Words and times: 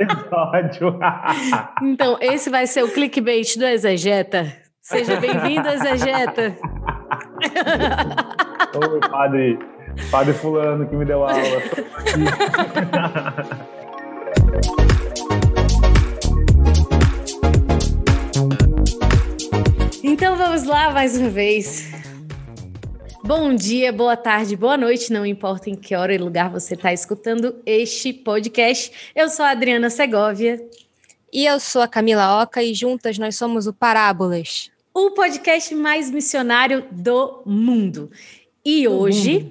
episódio. 0.00 0.98
então, 1.82 2.16
esse 2.20 2.50
vai 2.50 2.66
ser 2.66 2.82
o 2.82 2.88
clickbait 2.88 3.56
do 3.56 3.64
Exegeta. 3.64 4.52
Seja 4.82 5.18
bem-vindo, 5.18 5.68
Exegeta. 5.68 6.56
Oi, 8.74 9.00
padre. 9.08 9.58
Padre 10.10 10.32
fulano 10.34 10.86
que 10.88 10.96
me 10.96 11.04
deu 11.04 11.22
aula. 11.22 11.62
então 20.02 20.36
vamos 20.36 20.64
lá 20.64 20.90
mais 20.90 21.16
uma 21.16 21.30
vez. 21.30 22.03
Bom 23.26 23.54
dia, 23.54 23.90
boa 23.90 24.18
tarde, 24.18 24.54
boa 24.54 24.76
noite, 24.76 25.10
não 25.10 25.24
importa 25.24 25.70
em 25.70 25.74
que 25.74 25.94
hora 25.94 26.14
e 26.14 26.18
lugar 26.18 26.50
você 26.50 26.74
está 26.74 26.92
escutando 26.92 27.56
este 27.64 28.12
podcast. 28.12 28.92
Eu 29.16 29.30
sou 29.30 29.46
a 29.46 29.52
Adriana 29.52 29.88
Segovia. 29.88 30.62
E 31.32 31.46
eu 31.46 31.58
sou 31.58 31.80
a 31.80 31.88
Camila 31.88 32.42
Oca 32.42 32.62
e 32.62 32.74
juntas 32.74 33.16
nós 33.16 33.34
somos 33.34 33.66
o 33.66 33.72
Parábolas. 33.72 34.70
O 34.92 35.12
podcast 35.12 35.74
mais 35.74 36.10
missionário 36.10 36.84
do 36.92 37.40
mundo. 37.46 38.10
E 38.62 38.86
hoje 38.86 39.50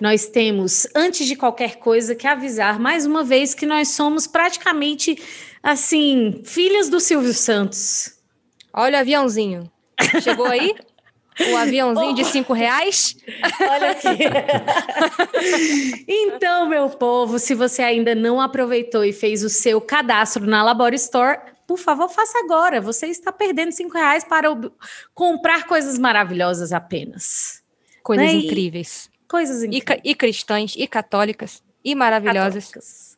nós 0.00 0.24
temos, 0.24 0.86
antes 0.96 1.26
de 1.26 1.36
qualquer 1.36 1.76
coisa, 1.76 2.14
que 2.14 2.26
avisar 2.26 2.80
mais 2.80 3.04
uma 3.04 3.22
vez 3.22 3.52
que 3.52 3.66
nós 3.66 3.88
somos 3.88 4.26
praticamente, 4.26 5.22
assim, 5.62 6.40
filhas 6.44 6.88
do 6.88 6.98
Silvio 6.98 7.34
Santos. 7.34 8.18
Olha 8.72 8.96
o 8.96 9.00
aviãozinho. 9.02 9.70
Chegou 10.22 10.46
aí? 10.46 10.74
O 11.40 11.56
aviãozinho 11.56 12.14
de 12.14 12.24
cinco 12.24 12.52
reais? 12.52 13.16
Olha 13.60 13.90
aqui. 13.92 14.18
então, 16.06 16.68
meu 16.68 16.90
povo, 16.90 17.38
se 17.38 17.54
você 17.54 17.82
ainda 17.82 18.14
não 18.14 18.40
aproveitou 18.40 19.04
e 19.04 19.12
fez 19.12 19.42
o 19.42 19.48
seu 19.48 19.80
cadastro 19.80 20.46
na 20.46 20.62
Labor 20.62 20.92
Store, 20.94 21.38
por 21.66 21.78
favor, 21.78 22.08
faça 22.08 22.38
agora. 22.40 22.80
Você 22.80 23.06
está 23.06 23.32
perdendo 23.32 23.72
cinco 23.72 23.96
reais 23.96 24.24
para 24.24 24.48
comprar 25.14 25.66
coisas 25.66 25.98
maravilhosas 25.98 26.72
apenas. 26.72 27.62
Coisas 28.02 28.26
né? 28.26 28.32
incríveis. 28.32 29.10
Coisas 29.28 29.62
incríveis. 29.62 30.00
E, 30.04 30.10
e 30.10 30.14
cristãs, 30.14 30.74
e 30.76 30.86
católicas, 30.86 31.62
e 31.82 31.94
maravilhosas. 31.94 32.66
Católicas. 32.66 33.11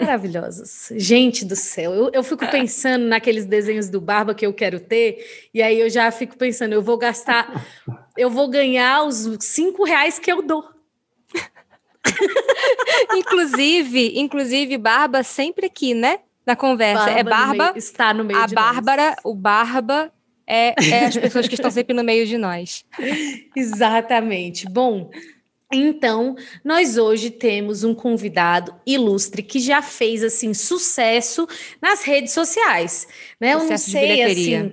Maravilhosas. 0.00 0.88
Gente 0.96 1.44
do 1.44 1.54
céu, 1.54 1.94
eu, 1.94 2.10
eu 2.12 2.22
fico 2.22 2.46
pensando 2.50 3.06
naqueles 3.06 3.46
desenhos 3.46 3.88
do 3.88 4.00
Barba 4.00 4.34
que 4.34 4.46
eu 4.46 4.52
quero 4.52 4.80
ter, 4.80 5.48
e 5.54 5.62
aí 5.62 5.78
eu 5.80 5.88
já 5.88 6.10
fico 6.10 6.36
pensando, 6.36 6.72
eu 6.72 6.82
vou 6.82 6.98
gastar, 6.98 7.66
eu 8.16 8.30
vou 8.30 8.48
ganhar 8.48 9.04
os 9.04 9.28
cinco 9.40 9.84
reais 9.84 10.18
que 10.18 10.30
eu 10.30 10.42
dou. 10.42 10.64
inclusive, 13.14 14.18
inclusive, 14.18 14.78
Barba 14.78 15.22
sempre 15.22 15.66
aqui, 15.66 15.94
né? 15.94 16.20
Na 16.46 16.56
conversa. 16.56 17.04
Barba 17.04 17.20
é 17.20 17.24
Barba. 17.24 17.52
No 17.52 17.72
meio, 17.72 17.78
está 17.78 18.14
no 18.14 18.24
meio 18.24 18.40
a 18.40 18.46
Bárbara, 18.46 19.10
nós. 19.10 19.16
o 19.24 19.34
Barba 19.34 20.12
é, 20.46 20.74
é 20.90 21.04
as 21.04 21.16
pessoas 21.16 21.46
que 21.46 21.54
estão 21.54 21.70
sempre 21.70 21.94
no 21.94 22.02
meio 22.02 22.26
de 22.26 22.38
nós. 22.38 22.84
Exatamente. 23.54 24.66
Bom, 24.66 25.10
então, 25.72 26.34
nós 26.64 26.96
hoje 26.96 27.30
temos 27.30 27.84
um 27.84 27.94
convidado 27.94 28.74
ilustre 28.86 29.42
que 29.42 29.60
já 29.60 29.82
fez 29.82 30.24
assim 30.24 30.54
sucesso 30.54 31.46
nas 31.80 32.02
redes 32.02 32.32
sociais, 32.32 33.06
né? 33.38 33.52
Sucesso 33.52 33.64
Eu 33.64 33.70
não 33.70 33.78
sei 33.78 34.22
assim, 34.22 34.72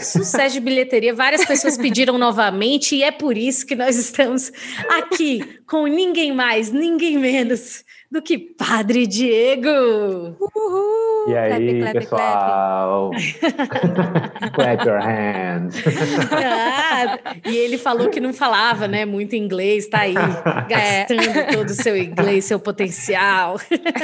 sucesso 0.00 0.54
de 0.54 0.60
bilheteria. 0.60 1.14
Várias 1.14 1.44
pessoas 1.44 1.76
pediram 1.76 2.18
novamente 2.18 2.96
e 2.96 3.02
é 3.02 3.12
por 3.12 3.36
isso 3.36 3.64
que 3.64 3.76
nós 3.76 3.96
estamos 3.96 4.50
aqui 4.88 5.60
com 5.66 5.86
ninguém 5.86 6.32
mais, 6.32 6.72
ninguém 6.72 7.16
menos 7.16 7.84
do 8.14 8.22
que 8.22 8.38
Padre 8.38 9.08
Diego. 9.08 10.36
Uhul! 10.38 11.26
E 11.26 11.36
aí, 11.36 11.80
clap, 11.80 11.92
clap, 11.92 11.98
pessoal? 11.98 13.10
Clap. 13.10 14.54
clap 14.54 14.86
your 14.86 15.00
hands. 15.00 15.82
Ah, 16.30 17.18
e 17.44 17.56
ele 17.56 17.76
falou 17.76 18.08
que 18.08 18.20
não 18.20 18.32
falava, 18.32 18.86
né, 18.86 19.04
muito 19.04 19.34
inglês, 19.34 19.88
tá 19.88 20.02
aí 20.02 20.14
gastando 20.68 21.38
é. 21.38 21.42
todo 21.54 21.70
o 21.70 21.74
seu 21.74 21.96
inglês, 21.96 22.44
seu 22.44 22.60
potencial. 22.60 23.58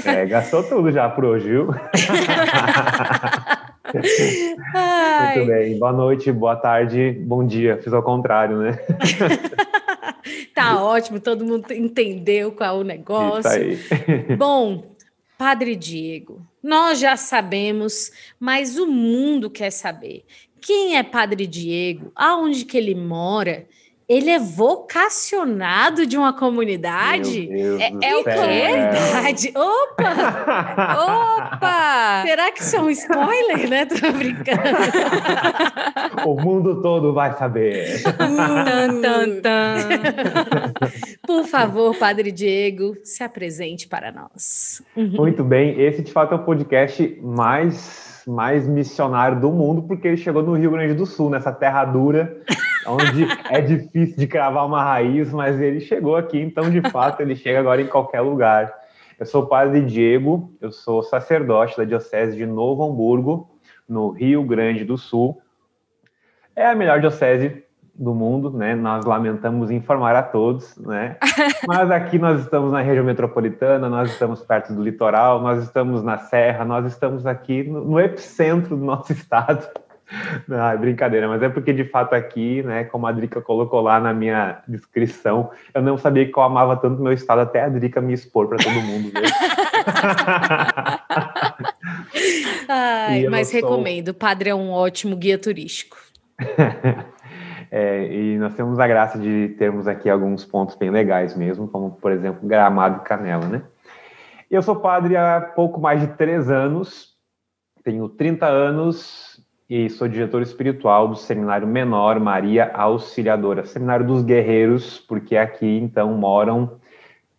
É, 0.04 0.26
gastou 0.26 0.64
tudo 0.64 0.90
já 0.90 1.08
por 1.08 1.24
hoje, 1.24 1.48
viu? 1.48 1.66
Muito 3.94 5.46
bem. 5.46 5.78
Boa 5.78 5.92
noite, 5.92 6.32
boa 6.32 6.56
tarde, 6.56 7.12
bom 7.12 7.46
dia. 7.46 7.78
Fiz 7.80 7.92
ao 7.92 8.02
contrário, 8.02 8.58
né? 8.58 8.76
tá 10.54 10.82
ótimo, 10.82 11.20
todo 11.20 11.44
mundo 11.44 11.72
entendeu 11.72 12.52
qual 12.52 12.76
é 12.76 12.80
o 12.80 12.84
negócio. 12.84 13.78
Bom, 14.38 14.96
Padre 15.38 15.74
Diego, 15.74 16.46
nós 16.62 17.00
já 17.00 17.16
sabemos, 17.16 18.10
mas 18.38 18.76
o 18.76 18.86
mundo 18.86 19.48
quer 19.50 19.70
saber. 19.70 20.24
Quem 20.60 20.96
é 20.96 21.02
Padre 21.02 21.46
Diego? 21.46 22.12
Aonde 22.14 22.64
que 22.64 22.76
ele 22.76 22.94
mora? 22.94 23.66
Ele 24.10 24.28
é 24.28 24.40
vocacionado 24.40 26.04
de 26.04 26.18
uma 26.18 26.32
comunidade? 26.32 27.48
é, 27.80 28.10
é 28.10 28.16
o 28.16 28.24
quê? 28.24 29.54
Opa! 29.54 30.10
Opa! 30.98 32.22
Será 32.26 32.50
que 32.50 32.60
isso 32.60 32.74
é 32.74 32.80
um 32.80 32.90
spoiler, 32.90 33.70
né? 33.70 33.86
Tô 33.86 34.10
brincando. 34.10 34.62
o 36.26 36.34
mundo 36.34 36.82
todo 36.82 37.14
vai 37.14 37.38
saber. 37.38 38.02
Tan, 38.02 39.40
tan. 39.42 39.76
Por 41.24 41.44
favor, 41.44 41.96
Padre 41.96 42.32
Diego, 42.32 42.96
se 43.04 43.22
apresente 43.22 43.86
para 43.86 44.10
nós. 44.10 44.82
Muito 44.96 45.44
bem, 45.44 45.80
esse 45.80 46.02
de 46.02 46.12
fato 46.12 46.34
é 46.34 46.36
o 46.36 46.44
podcast 46.44 47.16
mais 47.22 48.10
mais 48.26 48.68
missionário 48.68 49.40
do 49.40 49.50
mundo, 49.50 49.82
porque 49.82 50.06
ele 50.06 50.16
chegou 50.16 50.42
no 50.42 50.54
Rio 50.54 50.70
Grande 50.72 50.94
do 50.94 51.06
Sul, 51.06 51.30
nessa 51.30 51.50
terra 51.50 51.84
dura 51.84 52.36
onde 52.86 53.26
é 53.50 53.60
difícil 53.60 54.16
de 54.16 54.26
cravar 54.26 54.66
uma 54.66 54.82
raiz, 54.82 55.32
mas 55.32 55.60
ele 55.60 55.80
chegou 55.80 56.16
aqui, 56.16 56.38
então 56.40 56.70
de 56.70 56.80
fato 56.90 57.20
ele 57.20 57.36
chega 57.36 57.60
agora 57.60 57.80
em 57.82 57.86
qualquer 57.86 58.20
lugar. 58.20 58.72
Eu 59.18 59.26
sou 59.26 59.42
o 59.42 59.46
padre 59.46 59.82
Diego, 59.82 60.52
eu 60.60 60.72
sou 60.72 61.02
sacerdote 61.02 61.76
da 61.76 61.84
Diocese 61.84 62.36
de 62.36 62.46
Novo 62.46 62.84
Hamburgo, 62.84 63.50
no 63.88 64.10
Rio 64.10 64.42
Grande 64.44 64.84
do 64.84 64.96
Sul. 64.96 65.42
É 66.56 66.66
a 66.66 66.74
melhor 66.74 67.00
diocese 67.00 67.64
do 67.94 68.14
mundo, 68.14 68.50
né? 68.50 68.74
Nós 68.74 69.04
lamentamos 69.04 69.70
informar 69.70 70.16
a 70.16 70.22
todos, 70.22 70.76
né? 70.78 71.18
Mas 71.68 71.90
aqui 71.90 72.18
nós 72.18 72.40
estamos 72.40 72.72
na 72.72 72.80
região 72.80 73.04
metropolitana, 73.04 73.90
nós 73.90 74.10
estamos 74.10 74.40
perto 74.42 74.72
do 74.72 74.82
litoral, 74.82 75.42
nós 75.42 75.62
estamos 75.62 76.02
na 76.02 76.16
serra, 76.16 76.64
nós 76.64 76.86
estamos 76.86 77.26
aqui 77.26 77.62
no, 77.64 77.84
no 77.84 78.00
epicentro 78.00 78.74
do 78.74 78.84
nosso 78.84 79.12
estado. 79.12 79.68
Não, 80.48 80.68
é 80.68 80.76
brincadeira, 80.76 81.28
mas 81.28 81.42
é 81.42 81.48
porque 81.48 81.72
de 81.72 81.84
fato 81.84 82.14
aqui, 82.14 82.62
né, 82.62 82.84
como 82.84 83.06
a 83.06 83.12
Drica 83.12 83.40
colocou 83.40 83.80
lá 83.80 83.98
na 84.00 84.12
minha 84.12 84.62
descrição, 84.66 85.50
eu 85.72 85.80
não 85.82 85.96
sabia 85.96 86.30
que 86.30 86.36
eu 86.36 86.42
amava 86.42 86.76
tanto 86.76 87.02
meu 87.02 87.12
estado 87.12 87.40
até 87.40 87.62
a 87.62 87.68
Drica 87.68 88.00
me 88.00 88.12
expor 88.12 88.48
para 88.48 88.58
todo 88.58 88.74
mundo. 88.74 89.12
Ai, 92.68 93.26
mas 93.28 93.48
sou... 93.48 93.60
recomendo, 93.60 94.08
o 94.08 94.14
padre 94.14 94.50
é 94.50 94.54
um 94.54 94.70
ótimo 94.70 95.16
guia 95.16 95.38
turístico. 95.38 95.96
é, 97.70 98.06
e 98.12 98.38
nós 98.38 98.54
temos 98.54 98.78
a 98.78 98.86
graça 98.86 99.18
de 99.18 99.54
termos 99.58 99.88
aqui 99.88 100.08
alguns 100.08 100.44
pontos 100.44 100.76
bem 100.76 100.90
legais 100.90 101.36
mesmo, 101.36 101.68
como 101.68 101.90
por 101.92 102.12
exemplo 102.12 102.46
Gramado 102.46 103.00
e 103.02 103.04
Canela, 103.04 103.46
né? 103.46 103.62
Eu 104.50 104.62
sou 104.62 104.76
padre 104.76 105.16
há 105.16 105.40
pouco 105.40 105.80
mais 105.80 106.00
de 106.00 106.08
três 106.08 106.50
anos, 106.50 107.10
tenho 107.84 108.08
30 108.08 108.46
anos, 108.46 109.29
e 109.70 109.88
sou 109.88 110.08
diretor 110.08 110.42
espiritual 110.42 111.06
do 111.06 111.14
Seminário 111.14 111.64
Menor 111.64 112.18
Maria 112.18 112.72
Auxiliadora, 112.74 113.64
Seminário 113.64 114.04
dos 114.04 114.24
Guerreiros, 114.24 114.98
porque 114.98 115.36
aqui 115.36 115.78
então 115.78 116.12
moram 116.14 116.80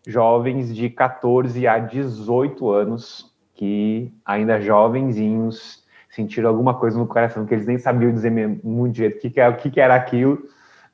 jovens 0.07 0.73
de 0.73 0.89
14 0.89 1.67
a 1.67 1.77
18 1.77 2.71
anos 2.71 3.29
que 3.53 4.13
ainda 4.23 4.61
jovenzinhos 4.61 5.83
sentiram 6.09 6.49
alguma 6.49 6.73
coisa 6.73 6.97
no 6.97 7.05
coração 7.05 7.45
que 7.45 7.53
eles 7.53 7.67
nem 7.67 7.77
sabiam 7.77 8.13
dizer 8.13 8.31
muito 8.63 8.93
direito 8.93 9.17
o 9.17 9.19
que, 9.19 9.29
que, 9.29 9.41
é, 9.41 9.49
o 9.49 9.57
que, 9.57 9.69
que 9.69 9.81
era 9.81 9.93
aquilo, 9.93 10.41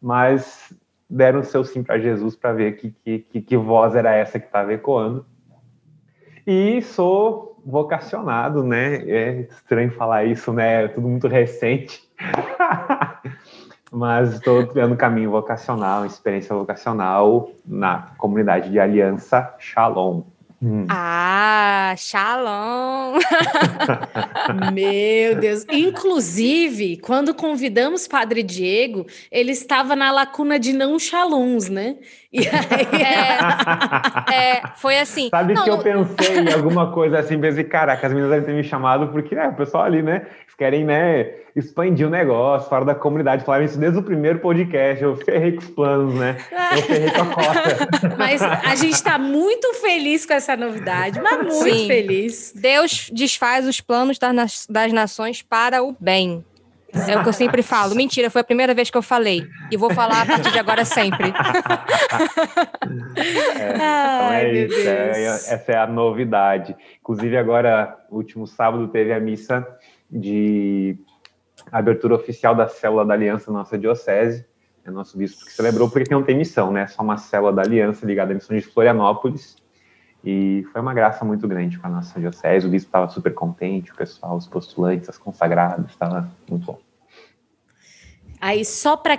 mas 0.01 0.73
deram 1.07 1.43
seu 1.43 1.63
sim 1.63 1.83
para 1.83 1.99
Jesus 1.99 2.35
para 2.35 2.51
ver 2.51 2.77
que, 2.77 3.21
que, 3.21 3.41
que 3.41 3.55
voz 3.55 3.95
era 3.95 4.11
essa 4.11 4.39
que 4.39 4.47
estava 4.47 4.73
ecoando. 4.73 5.23
E 6.47 6.81
sou 6.81 7.56
vocacionado, 7.67 8.63
né? 8.63 8.95
É 9.09 9.41
estranho 9.41 9.91
falar 9.91 10.23
isso, 10.23 10.53
né? 10.53 10.85
É 10.85 10.87
tudo 10.87 11.09
muito 11.09 11.27
recente. 11.27 12.01
Mas 13.91 14.35
estou 14.35 14.65
criando 14.67 14.95
caminho 14.95 15.31
vocacional, 15.31 16.05
experiência 16.05 16.55
vocacional 16.55 17.51
na 17.65 18.11
comunidade 18.17 18.69
de 18.69 18.79
Aliança 18.79 19.53
Shalom. 19.59 20.23
Hum. 20.61 20.87
Ah, 20.89 21.93
Shalom! 21.95 23.19
Meu 24.73 25.35
Deus! 25.35 25.63
Inclusive, 25.71 26.97
quando 26.97 27.35
convidamos 27.35 28.07
Padre 28.07 28.41
Diego, 28.41 29.05
ele 29.31 29.51
estava 29.51 29.95
na 29.95 30.11
lacuna 30.11 30.57
de 30.57 30.73
não 30.73 30.97
shalons, 30.97 31.69
né? 31.69 31.97
E 32.33 32.39
aí... 32.39 33.01
é, 34.33 34.57
é, 34.57 34.61
foi 34.77 34.97
assim. 34.97 35.29
Sabe 35.29 35.53
não, 35.53 35.63
que 35.63 35.69
eu 35.69 35.77
pensei 35.77 36.39
em 36.39 36.51
alguma 36.51 36.91
coisa 36.91 37.19
assim, 37.19 37.39
pensei, 37.39 37.63
caraca, 37.63 38.07
as 38.07 38.13
meninas 38.13 38.31
devem 38.31 38.45
ter 38.47 38.53
me 38.55 38.63
chamado, 38.63 39.09
porque 39.09 39.35
né, 39.35 39.49
o 39.49 39.55
pessoal 39.55 39.83
ali, 39.83 40.01
né, 40.01 40.25
querem, 40.57 40.83
né, 40.83 41.33
expandir 41.55 42.07
o 42.07 42.09
negócio, 42.09 42.67
fora 42.67 42.85
da 42.85 42.95
comunidade. 42.95 43.43
Falaram 43.43 43.65
isso 43.65 43.79
desde 43.79 43.99
o 43.99 44.03
primeiro 44.03 44.39
podcast. 44.39 45.03
Eu 45.03 45.15
ferrei 45.17 45.53
com 45.53 45.59
os 45.59 45.69
planos, 45.69 46.15
né? 46.15 46.37
Eu 46.71 46.81
ferrei 46.83 47.11
com 47.11 47.21
a 47.21 47.25
cota. 47.25 48.13
Mas 48.17 48.41
a 48.41 48.75
gente 48.75 48.93
está 48.93 49.17
muito 49.17 49.73
feliz 49.75 50.25
com 50.25 50.33
essa 50.33 50.46
novidade, 50.55 51.19
mas 51.21 51.37
muito 51.37 51.63
Sim. 51.63 51.87
feliz. 51.87 52.53
Deus 52.55 53.09
desfaz 53.11 53.67
os 53.67 53.81
planos 53.81 54.17
das, 54.17 54.65
das 54.69 54.93
nações 54.93 55.41
para 55.41 55.83
o 55.83 55.95
bem. 55.99 56.45
É 56.93 57.17
o 57.17 57.23
que 57.23 57.29
eu 57.29 57.33
sempre 57.33 57.61
falo. 57.61 57.93
Mentira, 57.93 58.29
foi 58.29 58.41
a 58.41 58.43
primeira 58.43 58.73
vez 58.73 58.89
que 58.89 58.97
eu 58.97 59.01
falei. 59.01 59.45
E 59.69 59.75
vou 59.75 59.93
falar 59.93 60.21
a 60.21 60.25
partir 60.25 60.51
de 60.51 60.59
agora 60.59 60.85
sempre. 60.85 61.33
É, 63.59 63.73
então 63.73 64.31
é 64.31 64.53
isso. 64.53 64.87
É, 64.87 65.23
essa 65.25 65.71
é 65.71 65.77
a 65.77 65.87
novidade. 65.87 66.75
Inclusive, 66.99 67.35
agora, 67.35 67.97
último 68.09 68.47
sábado, 68.47 68.87
teve 68.87 69.11
a 69.11 69.19
missa 69.19 69.67
de 70.09 70.97
abertura 71.71 72.15
oficial 72.15 72.55
da 72.55 72.67
célula 72.67 73.05
da 73.05 73.13
aliança 73.13 73.51
nossa 73.51 73.77
diocese. 73.77 74.45
É 74.85 74.91
nosso 74.91 75.17
bispo 75.17 75.45
que 75.45 75.51
celebrou, 75.51 75.89
porque 75.89 76.13
não 76.13 76.23
tem 76.23 76.37
missão, 76.37 76.71
né? 76.71 76.83
É 76.83 76.87
só 76.87 77.03
uma 77.03 77.17
célula 77.17 77.51
da 77.51 77.61
aliança 77.61 78.05
ligada 78.05 78.31
à 78.31 78.35
missão 78.35 78.55
de 78.55 78.63
Florianópolis. 78.63 79.57
E 80.29 80.67
foi 80.73 80.81
uma 80.81 80.93
graça 80.93 81.23
muito 81.23 81.47
grande 81.47 81.79
para 81.79 81.89
a 81.89 81.93
nossa 81.93 82.19
diocese. 82.19 82.67
O 82.67 82.69
bispo 82.69 82.89
estava 82.89 83.07
super 83.07 83.33
contente, 83.33 83.93
o 83.93 83.95
pessoal, 83.95 84.35
os 84.35 84.45
postulantes, 84.45 85.07
as 85.07 85.17
consagradas, 85.17 85.89
estava 85.89 86.29
muito 86.49 86.65
bom. 86.65 86.77
Aí, 88.41 88.65
só 88.65 88.97
para 88.97 89.17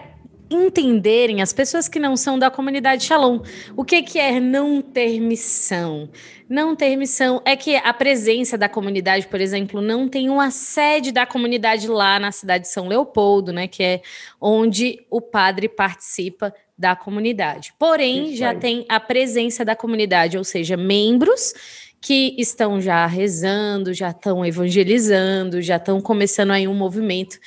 entenderem, 0.51 1.41
as 1.41 1.51
pessoas 1.51 1.89
que 1.89 1.99
não 1.99 2.15
são 2.15 2.39
da 2.39 2.51
comunidade 2.51 3.05
Shalom, 3.05 3.41
o 3.75 3.87
que, 3.87 4.03
que 4.03 4.19
é 4.19 4.39
não 4.39 4.83
ter 4.83 5.19
missão? 5.19 6.11
Não 6.47 6.77
ter 6.77 6.95
missão 6.95 7.41
é 7.43 7.57
que 7.57 7.77
a 7.77 7.95
presença 7.95 8.59
da 8.59 8.69
comunidade, 8.69 9.27
por 9.29 9.41
exemplo, 9.41 9.81
não 9.81 10.11
tem 10.11 10.29
uma 10.29 10.51
sede 10.51 11.11
da 11.11 11.25
comunidade 11.25 11.89
lá 11.89 12.21
na 12.21 12.31
cidade 12.33 12.65
de 12.65 12.71
São 12.71 12.87
Leopoldo, 12.87 13.51
né? 13.51 13.67
Que 13.67 13.83
é 13.83 14.03
onde 14.39 15.07
o 15.11 15.23
padre 15.23 15.71
participa 15.71 16.53
da 16.79 16.95
comunidade. 16.95 17.75
Porém, 17.79 18.37
já 18.37 18.55
tem 18.55 18.87
a 18.89 19.01
presença 19.01 19.65
da 19.65 19.75
comunidade, 19.75 20.39
ou 20.39 20.45
seja, 20.45 20.77
membros 20.77 21.53
que 22.01 22.37
estão 22.39 22.81
já 22.81 23.05
rezando, 23.07 23.93
já 23.93 24.11
estão 24.11 24.47
evangelizando, 24.47 25.61
já 25.61 25.77
estão 25.77 26.01
começando 26.01 26.53
aí 26.53 26.69
um 26.69 26.75
movimento 26.75 27.39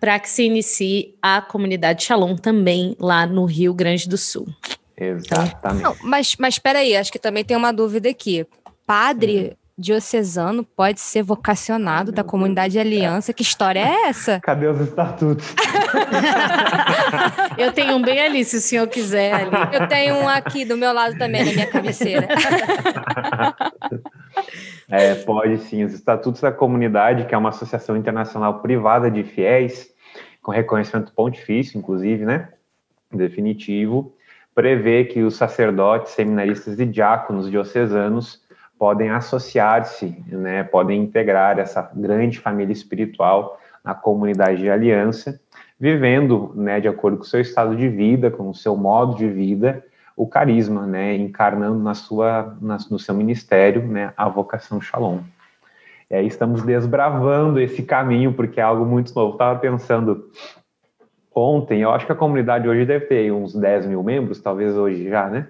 para 0.00 0.18
que 0.18 0.28
se 0.28 0.42
inicie 0.42 1.14
a 1.22 1.40
comunidade 1.40 2.02
Shalom 2.02 2.34
também 2.34 2.96
lá 2.98 3.24
no 3.24 3.44
Rio 3.44 3.72
Grande 3.72 4.08
do 4.08 4.18
Sul. 4.18 4.48
Exatamente. 4.96 5.82
Não, 5.82 5.96
mas, 6.02 6.34
mas 6.36 6.54
espera 6.54 6.80
aí, 6.80 6.96
acho 6.96 7.12
que 7.12 7.18
também 7.18 7.44
tem 7.44 7.56
uma 7.56 7.72
dúvida 7.72 8.08
aqui. 8.08 8.44
Padre 8.84 9.38
uhum. 9.38 9.50
Diocesano 9.78 10.64
pode 10.64 11.00
ser 11.00 11.22
vocacionado 11.22 12.12
da 12.12 12.22
comunidade 12.22 12.78
Aliança. 12.78 13.32
Que 13.32 13.42
história 13.42 13.80
é 13.80 14.08
essa? 14.08 14.40
Cadê 14.44 14.66
os 14.66 14.80
estatutos? 14.80 15.54
Eu 17.56 17.72
tenho 17.72 17.96
um 17.96 18.02
bem 18.02 18.20
ali, 18.20 18.44
se 18.44 18.56
o 18.56 18.60
senhor 18.60 18.86
quiser. 18.88 19.32
Ali. 19.34 19.50
Eu 19.72 19.88
tenho 19.88 20.16
um 20.16 20.28
aqui 20.28 20.64
do 20.64 20.76
meu 20.76 20.92
lado 20.92 21.16
também, 21.18 21.44
na 21.44 21.52
minha 21.52 21.66
cabeceira. 21.66 22.28
É, 24.88 25.14
pode 25.14 25.56
sim. 25.58 25.84
Os 25.84 25.94
Estatutos 25.94 26.42
da 26.42 26.52
Comunidade, 26.52 27.24
que 27.24 27.34
é 27.34 27.38
uma 27.38 27.48
associação 27.48 27.96
internacional 27.96 28.60
privada 28.60 29.10
de 29.10 29.24
fiéis, 29.24 29.90
com 30.42 30.52
reconhecimento 30.52 31.14
pontifício, 31.14 31.78
inclusive, 31.78 32.26
né? 32.26 32.50
Definitivo, 33.10 34.14
prevê 34.54 35.04
que 35.04 35.22
os 35.22 35.36
sacerdotes, 35.36 36.12
seminaristas 36.12 36.78
e 36.78 36.84
diáconos 36.84 37.50
diocesanos 37.50 38.41
podem 38.82 39.10
associar-se, 39.10 40.24
né? 40.26 40.64
Podem 40.64 41.00
integrar 41.00 41.56
essa 41.56 41.88
grande 41.94 42.40
família 42.40 42.72
espiritual 42.72 43.60
na 43.84 43.94
comunidade 43.94 44.60
de 44.60 44.68
aliança, 44.68 45.40
vivendo, 45.78 46.52
né, 46.56 46.80
de 46.80 46.88
acordo 46.88 47.18
com 47.18 47.22
o 47.22 47.26
seu 47.26 47.40
estado 47.40 47.76
de 47.76 47.88
vida, 47.88 48.28
com 48.28 48.50
o 48.50 48.54
seu 48.56 48.76
modo 48.76 49.14
de 49.14 49.28
vida, 49.28 49.84
o 50.16 50.26
carisma, 50.26 50.84
né, 50.84 51.14
encarnando 51.14 51.78
na 51.78 51.94
sua, 51.94 52.56
na, 52.60 52.76
no 52.90 52.98
seu 52.98 53.14
ministério, 53.14 53.86
né, 53.86 54.12
a 54.16 54.28
vocação 54.28 54.80
Shalom. 54.80 55.20
E 56.10 56.16
aí 56.16 56.26
estamos 56.26 56.64
desbravando 56.64 57.60
esse 57.60 57.84
caminho, 57.84 58.32
porque 58.32 58.58
é 58.58 58.64
algo 58.64 58.84
muito 58.84 59.14
novo. 59.14 59.34
Estava 59.34 59.60
pensando 59.60 60.28
ontem, 61.32 61.82
eu 61.82 61.92
acho 61.92 62.04
que 62.04 62.10
a 62.10 62.16
comunidade 62.16 62.68
hoje 62.68 62.84
deve 62.84 63.06
ter 63.06 63.32
uns 63.32 63.54
10 63.54 63.86
mil 63.86 64.02
membros, 64.02 64.40
talvez 64.40 64.76
hoje 64.76 65.08
já, 65.08 65.30
né? 65.30 65.46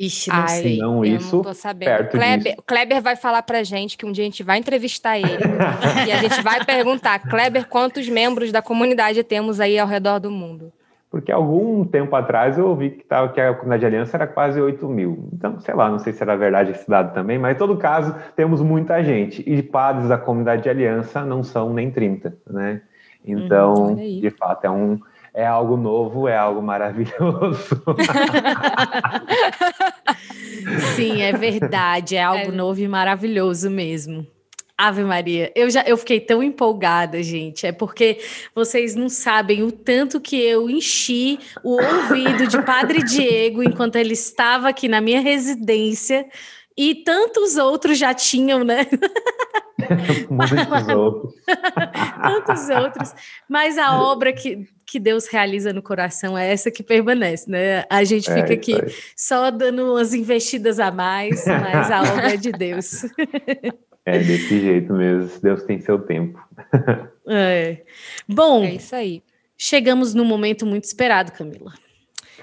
Ixi, 0.00 0.30
não 0.30 0.36
Ai, 0.36 0.48
sei. 0.48 0.78
Não, 0.78 1.04
isso, 1.04 1.36
não 1.36 1.42
tô 1.42 1.52
sabendo. 1.52 2.08
Kleber. 2.08 2.56
Kleber 2.66 3.02
vai 3.02 3.16
falar 3.16 3.42
pra 3.42 3.62
gente 3.62 3.98
que 3.98 4.06
um 4.06 4.12
dia 4.12 4.24
a 4.24 4.28
gente 4.28 4.42
vai 4.42 4.56
entrevistar 4.56 5.18
ele 5.18 5.28
e 6.08 6.10
a 6.10 6.16
gente 6.16 6.40
vai 6.42 6.64
perguntar, 6.64 7.18
Kleber, 7.18 7.68
quantos 7.68 8.08
membros 8.08 8.50
da 8.50 8.62
comunidade 8.62 9.22
temos 9.22 9.60
aí 9.60 9.78
ao 9.78 9.86
redor 9.86 10.18
do 10.18 10.30
mundo? 10.30 10.72
Porque 11.10 11.30
algum 11.30 11.84
tempo 11.84 12.16
atrás 12.16 12.56
eu 12.56 12.68
ouvi 12.68 12.90
que, 12.90 13.04
tava, 13.04 13.28
que 13.30 13.40
a 13.40 13.52
comunidade 13.52 13.80
de 13.80 13.86
aliança 13.86 14.16
era 14.16 14.26
quase 14.26 14.58
8 14.58 14.88
mil. 14.88 15.28
Então, 15.34 15.60
sei 15.60 15.74
lá, 15.74 15.90
não 15.90 15.98
sei 15.98 16.14
se 16.14 16.22
era 16.22 16.34
verdade 16.34 16.70
esse 16.70 16.88
dado 16.88 17.12
também, 17.12 17.38
mas 17.38 17.56
em 17.56 17.58
todo 17.58 17.76
caso, 17.76 18.14
temos 18.34 18.62
muita 18.62 19.02
gente. 19.02 19.42
E 19.44 19.60
padres 19.60 20.08
da 20.08 20.16
comunidade 20.16 20.62
de 20.62 20.70
aliança 20.70 21.24
não 21.24 21.42
são 21.42 21.74
nem 21.74 21.90
30, 21.90 22.38
né? 22.48 22.80
Então, 23.24 23.92
hum, 23.92 23.96
de 23.96 24.30
fato, 24.30 24.64
é, 24.64 24.70
um, 24.70 24.98
é 25.32 25.46
algo 25.46 25.76
novo, 25.76 26.28
é 26.28 26.36
algo 26.36 26.62
maravilhoso. 26.62 27.82
Sim, 30.96 31.22
é 31.22 31.32
verdade, 31.32 32.16
é 32.16 32.22
algo 32.22 32.50
é. 32.50 32.54
novo 32.54 32.80
e 32.80 32.88
maravilhoso 32.88 33.70
mesmo. 33.70 34.26
Ave 34.80 35.04
Maria, 35.04 35.52
eu 35.54 35.68
já 35.68 35.82
eu 35.82 35.94
fiquei 35.98 36.18
tão 36.18 36.42
empolgada, 36.42 37.22
gente. 37.22 37.66
É 37.66 37.72
porque 37.72 38.18
vocês 38.54 38.94
não 38.94 39.10
sabem 39.10 39.62
o 39.62 39.70
tanto 39.70 40.18
que 40.18 40.36
eu 40.36 40.70
enchi 40.70 41.38
o 41.62 41.72
ouvido 41.72 42.46
de 42.46 42.62
Padre 42.62 43.04
Diego 43.04 43.62
enquanto 43.62 43.96
ele 43.96 44.14
estava 44.14 44.70
aqui 44.70 44.88
na 44.88 45.02
minha 45.02 45.20
residência 45.20 46.26
e 46.74 46.94
tantos 46.94 47.58
outros 47.58 47.98
já 47.98 48.14
tinham, 48.14 48.64
né? 48.64 48.86
Muitos 50.30 50.88
outros. 50.88 51.34
tantos 52.22 52.68
outros. 52.68 53.14
Mas 53.48 53.78
a 53.78 54.00
obra 54.00 54.32
que, 54.32 54.66
que 54.86 54.98
Deus 54.98 55.26
realiza 55.28 55.72
no 55.72 55.82
coração 55.82 56.36
é 56.36 56.52
essa 56.52 56.70
que 56.70 56.82
permanece, 56.82 57.50
né? 57.50 57.84
A 57.90 58.04
gente 58.04 58.30
é, 58.30 58.34
fica 58.34 58.54
aqui 58.54 58.74
só 59.16 59.50
dando 59.50 59.92
umas 59.92 60.14
investidas 60.14 60.78
a 60.78 60.90
mais, 60.90 61.44
mas 61.48 61.90
a 61.90 62.02
obra 62.02 62.34
é 62.34 62.36
de 62.36 62.52
Deus. 62.52 63.04
É 64.04 64.18
desse 64.18 64.60
jeito 64.60 64.92
mesmo. 64.92 65.40
Deus 65.40 65.62
tem 65.64 65.80
seu 65.80 65.98
tempo. 65.98 66.38
É. 67.28 67.82
Bom, 68.28 68.64
é 68.64 68.74
isso 68.74 68.94
aí. 68.94 69.22
Chegamos 69.56 70.14
num 70.14 70.24
momento 70.24 70.64
muito 70.64 70.84
esperado, 70.84 71.32
Camila. 71.32 71.72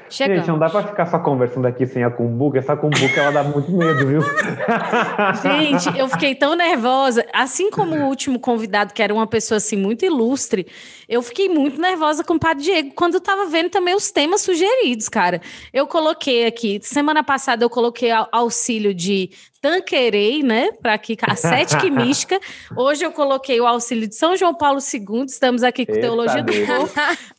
Chegamos. 0.10 0.42
Gente, 0.42 0.52
não 0.52 0.60
dá 0.60 0.70
para 0.70 0.88
ficar 0.88 1.06
só 1.06 1.20
conversando 1.20 1.66
aqui 1.66 1.86
sem 1.86 2.04
a 2.04 2.10
cumbuca. 2.10 2.60
Essa 2.60 2.76
cumbuca, 2.76 3.20
ela 3.20 3.32
dá 3.32 3.44
muito 3.44 3.72
medo, 3.72 4.08
viu? 4.08 4.22
Gente, 5.42 5.98
eu 5.98 6.08
fiquei 6.08 6.36
tão 6.36 6.56
nervosa. 6.56 7.26
Assim 7.34 7.70
como 7.70 7.96
o 7.96 8.08
último 8.08 8.40
convidado, 8.40 8.94
que 8.94 9.02
era 9.02 9.14
uma 9.14 9.28
pessoa 9.28 9.58
assim 9.58 9.76
muito 9.76 10.06
ilustre, 10.06 10.68
eu 11.08 11.22
fiquei 11.22 11.50
muito 11.50 11.80
nervosa 11.80 12.24
com 12.24 12.36
o 12.36 12.40
Padre 12.40 12.64
Diego 12.64 12.92
quando 12.96 13.16
eu 13.16 13.22
tava 13.22 13.46
vendo 13.46 13.70
também 13.70 13.96
os 13.96 14.12
temas 14.12 14.42
sugeridos, 14.42 15.10
cara. 15.10 15.42
Eu 15.74 15.88
coloquei 15.88 16.46
aqui, 16.46 16.80
semana 16.82 17.24
passada 17.24 17.64
eu 17.64 17.70
coloquei 17.70 18.12
auxílio 18.32 18.94
de 18.94 19.32
Tanquerei, 19.62 20.44
né? 20.44 20.72
Para 20.82 20.94
aqui, 20.94 21.18
a 21.22 21.36
Sete 21.36 21.90
Mística. 21.90 22.40
Hoje 22.76 23.04
eu 23.04 23.12
coloquei 23.12 23.60
o 23.60 23.68
auxílio 23.68 24.08
de 24.08 24.16
São 24.16 24.36
João 24.36 24.56
Paulo 24.56 24.80
II. 24.80 25.26
Estamos 25.26 25.64
aqui 25.64 25.86
com 25.86 25.94
Eita 25.94 26.02
Teologia 26.08 26.44
do 26.44 26.54
Povo, 26.54 26.94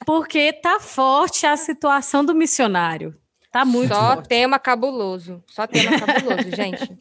porque 0.05 0.53
tá 0.53 0.81
forte 0.81 1.47
a 1.47 1.57
situação 1.57 2.25
do 2.25 2.35
missionário. 2.35 3.15
Tá 3.51 3.65
muito 3.65 3.95
Só 3.95 4.15
forte. 4.15 4.29
tema 4.29 4.59
cabuloso. 4.59 5.43
Só 5.47 5.67
tema 5.67 5.99
cabuloso, 5.99 6.51
gente. 6.55 6.99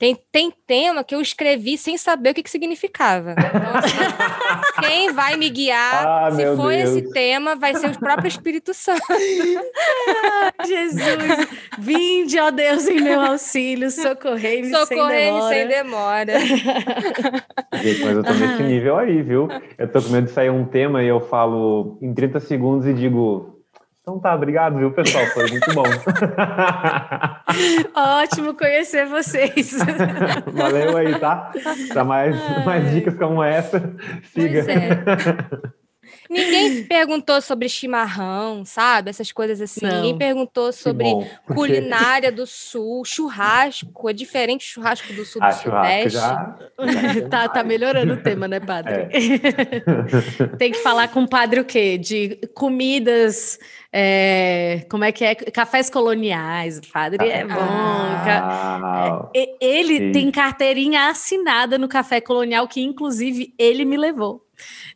Tem, 0.00 0.18
tem 0.32 0.50
tema 0.66 1.04
que 1.04 1.14
eu 1.14 1.20
escrevi 1.20 1.76
sem 1.76 1.98
saber 1.98 2.30
o 2.30 2.34
que, 2.34 2.42
que 2.42 2.50
significava. 2.50 3.32
Então, 3.32 3.74
assim, 3.74 4.80
quem 4.80 5.12
vai 5.12 5.36
me 5.36 5.50
guiar, 5.50 6.06
ah, 6.06 6.30
se 6.30 6.56
for 6.56 6.72
Deus. 6.72 6.88
esse 6.88 7.12
tema, 7.12 7.54
vai 7.54 7.74
ser 7.74 7.90
o 7.90 7.98
próprio 7.98 8.26
Espírito 8.26 8.72
Santo. 8.72 9.02
Ah, 9.10 10.52
Jesus, 10.66 11.46
vinde, 11.78 12.40
ó 12.40 12.50
Deus, 12.50 12.88
em 12.88 12.98
meu 12.98 13.20
auxílio, 13.20 13.90
socorrei-me 13.90 14.70
socorrei 14.70 15.32
sem 15.50 15.68
demora. 15.68 16.40
Sem 16.40 16.48
demora. 16.48 17.42
Gente, 17.82 18.00
mas 18.02 18.16
eu 18.16 18.24
tô 18.24 18.32
nesse 18.32 18.62
nível 18.62 18.96
aí, 18.96 19.20
viu? 19.20 19.48
Eu 19.76 19.92
tô 19.92 20.00
com 20.00 20.08
medo 20.08 20.24
de 20.24 20.30
sair 20.30 20.48
um 20.48 20.64
tema 20.64 21.02
e 21.02 21.08
eu 21.08 21.20
falo 21.20 21.98
em 22.00 22.14
30 22.14 22.40
segundos 22.40 22.86
e 22.86 22.94
digo, 22.94 23.59
então 24.00 24.18
tá, 24.18 24.34
obrigado, 24.34 24.78
viu, 24.78 24.90
pessoal? 24.92 25.26
Foi 25.26 25.46
muito 25.50 25.74
bom. 25.74 25.84
Ótimo 27.94 28.54
conhecer 28.54 29.04
vocês. 29.06 29.76
Valeu 30.52 30.96
aí, 30.96 31.18
tá? 31.18 31.52
Para 31.88 32.02
mais, 32.02 32.64
mais 32.64 32.90
dicas 32.90 33.14
como 33.14 33.42
essa, 33.42 33.94
siga. 34.32 34.64
É. 34.70 35.70
Ninguém 36.28 36.84
perguntou 36.84 37.40
sobre 37.40 37.68
chimarrão, 37.68 38.64
sabe? 38.64 39.10
Essas 39.10 39.32
coisas 39.32 39.60
assim. 39.60 39.84
Não. 39.84 39.96
Ninguém 39.96 40.18
perguntou 40.18 40.72
sobre 40.72 41.04
bom, 41.04 41.26
porque... 41.46 41.54
culinária 41.54 42.30
do 42.30 42.46
sul, 42.46 43.04
churrasco. 43.04 44.08
É 44.08 44.12
diferente 44.12 44.66
o 44.66 44.68
churrasco 44.68 45.12
do 45.12 45.24
sul 45.24 45.42
ah, 45.42 45.50
do 45.50 45.54
sudeste. 45.56 46.10
Já... 46.10 46.56
tá, 47.30 47.48
tá 47.48 47.64
melhorando 47.64 48.14
o 48.14 48.22
tema, 48.22 48.46
né, 48.46 48.60
padre? 48.60 49.08
É. 49.10 50.46
Tem 50.56 50.72
que 50.72 50.78
falar 50.78 51.08
com 51.08 51.22
o 51.22 51.28
padre 51.28 51.60
o 51.60 51.64
quê? 51.64 51.98
De 51.98 52.40
comidas. 52.54 53.58
É, 53.92 54.86
como 54.88 55.02
é 55.02 55.10
que 55.10 55.24
é? 55.24 55.34
Cafés 55.34 55.90
coloniais, 55.90 56.78
o 56.78 56.92
padre 56.92 57.28
é 57.28 57.44
bom. 57.44 57.54
Ah, 57.58 59.28
ele 59.60 59.98
sim. 59.98 60.12
tem 60.12 60.30
carteirinha 60.30 61.08
assinada 61.08 61.76
no 61.76 61.88
Café 61.88 62.20
Colonial, 62.20 62.68
que 62.68 62.80
inclusive 62.80 63.52
ele 63.58 63.84
me 63.84 63.96
levou. 63.96 64.46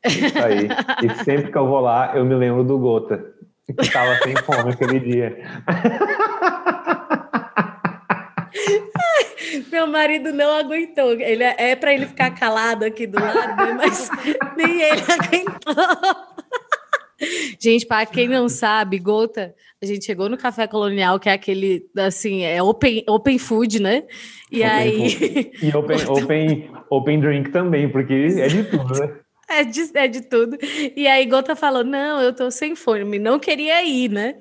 Isso 0.04 0.38
aí. 0.38 0.68
E 1.02 1.24
sempre 1.24 1.50
que 1.50 1.58
eu 1.58 1.66
vou 1.66 1.80
lá, 1.80 2.12
eu 2.14 2.24
me 2.24 2.34
lembro 2.34 2.62
do 2.64 2.78
Gota, 2.78 3.24
que 3.66 3.82
estava 3.82 4.16
sem 4.16 4.36
fome 4.36 4.72
aquele 4.72 5.00
dia. 5.00 5.36
Meu 9.70 9.86
marido 9.86 10.32
não 10.32 10.56
aguentou. 10.56 11.12
Ele 11.12 11.42
é, 11.42 11.56
é 11.58 11.76
para 11.76 11.92
ele 11.92 12.06
ficar 12.06 12.30
calado 12.30 12.84
aqui 12.84 13.06
do 13.06 13.20
lado, 13.20 13.56
né? 13.56 13.72
mas 13.74 14.08
nem 14.56 14.80
ele 14.80 15.02
aguentou. 15.08 15.74
Gente, 17.60 17.86
para 17.86 18.06
quem 18.06 18.28
não 18.28 18.48
sabe, 18.48 18.98
Gota, 18.98 19.54
a 19.82 19.86
gente 19.86 20.04
chegou 20.04 20.28
no 20.28 20.36
Café 20.36 20.66
Colonial, 20.66 21.18
que 21.18 21.28
é 21.28 21.32
aquele, 21.32 21.86
assim, 21.96 22.42
é 22.42 22.62
open, 22.62 23.04
open 23.08 23.38
food, 23.38 23.80
né? 23.80 24.04
E 24.50 24.58
open 24.58 24.70
aí. 24.70 25.10
Food. 25.10 25.50
E 25.62 25.76
open, 25.76 25.96
open, 26.08 26.70
open 26.90 27.20
drink 27.20 27.50
também, 27.50 27.88
porque 27.88 28.12
é 28.38 28.46
de 28.48 28.64
tudo, 28.64 28.94
né? 28.94 29.23
É 29.48 29.64
de, 29.64 29.90
é 29.94 30.08
de 30.08 30.22
tudo. 30.22 30.56
E 30.96 31.06
aí 31.06 31.26
Gota 31.26 31.54
falou: 31.54 31.84
não, 31.84 32.20
eu 32.20 32.34
tô 32.34 32.50
sem 32.50 32.74
fome, 32.74 33.18
não 33.18 33.38
queria 33.38 33.82
ir, 33.84 34.10
né? 34.10 34.36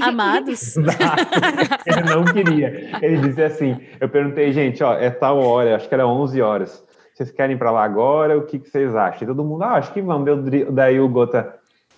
Amados. 0.00 0.76
ele 1.86 2.02
não 2.02 2.24
queria. 2.24 2.98
Ele 3.02 3.18
disse 3.18 3.42
assim: 3.42 3.76
eu 4.00 4.08
perguntei, 4.08 4.52
gente, 4.52 4.82
ó, 4.82 4.94
é 4.94 5.10
tal 5.10 5.38
hora, 5.38 5.76
acho 5.76 5.88
que 5.88 5.94
era 5.94 6.06
11 6.06 6.40
horas. 6.40 6.84
Vocês 7.14 7.30
querem 7.30 7.56
ir 7.56 7.58
para 7.58 7.70
lá 7.70 7.82
agora? 7.82 8.36
O 8.36 8.42
que, 8.42 8.58
que 8.58 8.68
vocês 8.68 8.94
acham? 8.94 9.22
E 9.22 9.26
todo 9.26 9.42
mundo, 9.42 9.64
ah, 9.64 9.76
acho 9.76 9.92
que 9.92 10.02
vamos. 10.02 10.28
Daí 10.72 11.00
o 11.00 11.08
Gota, 11.08 11.54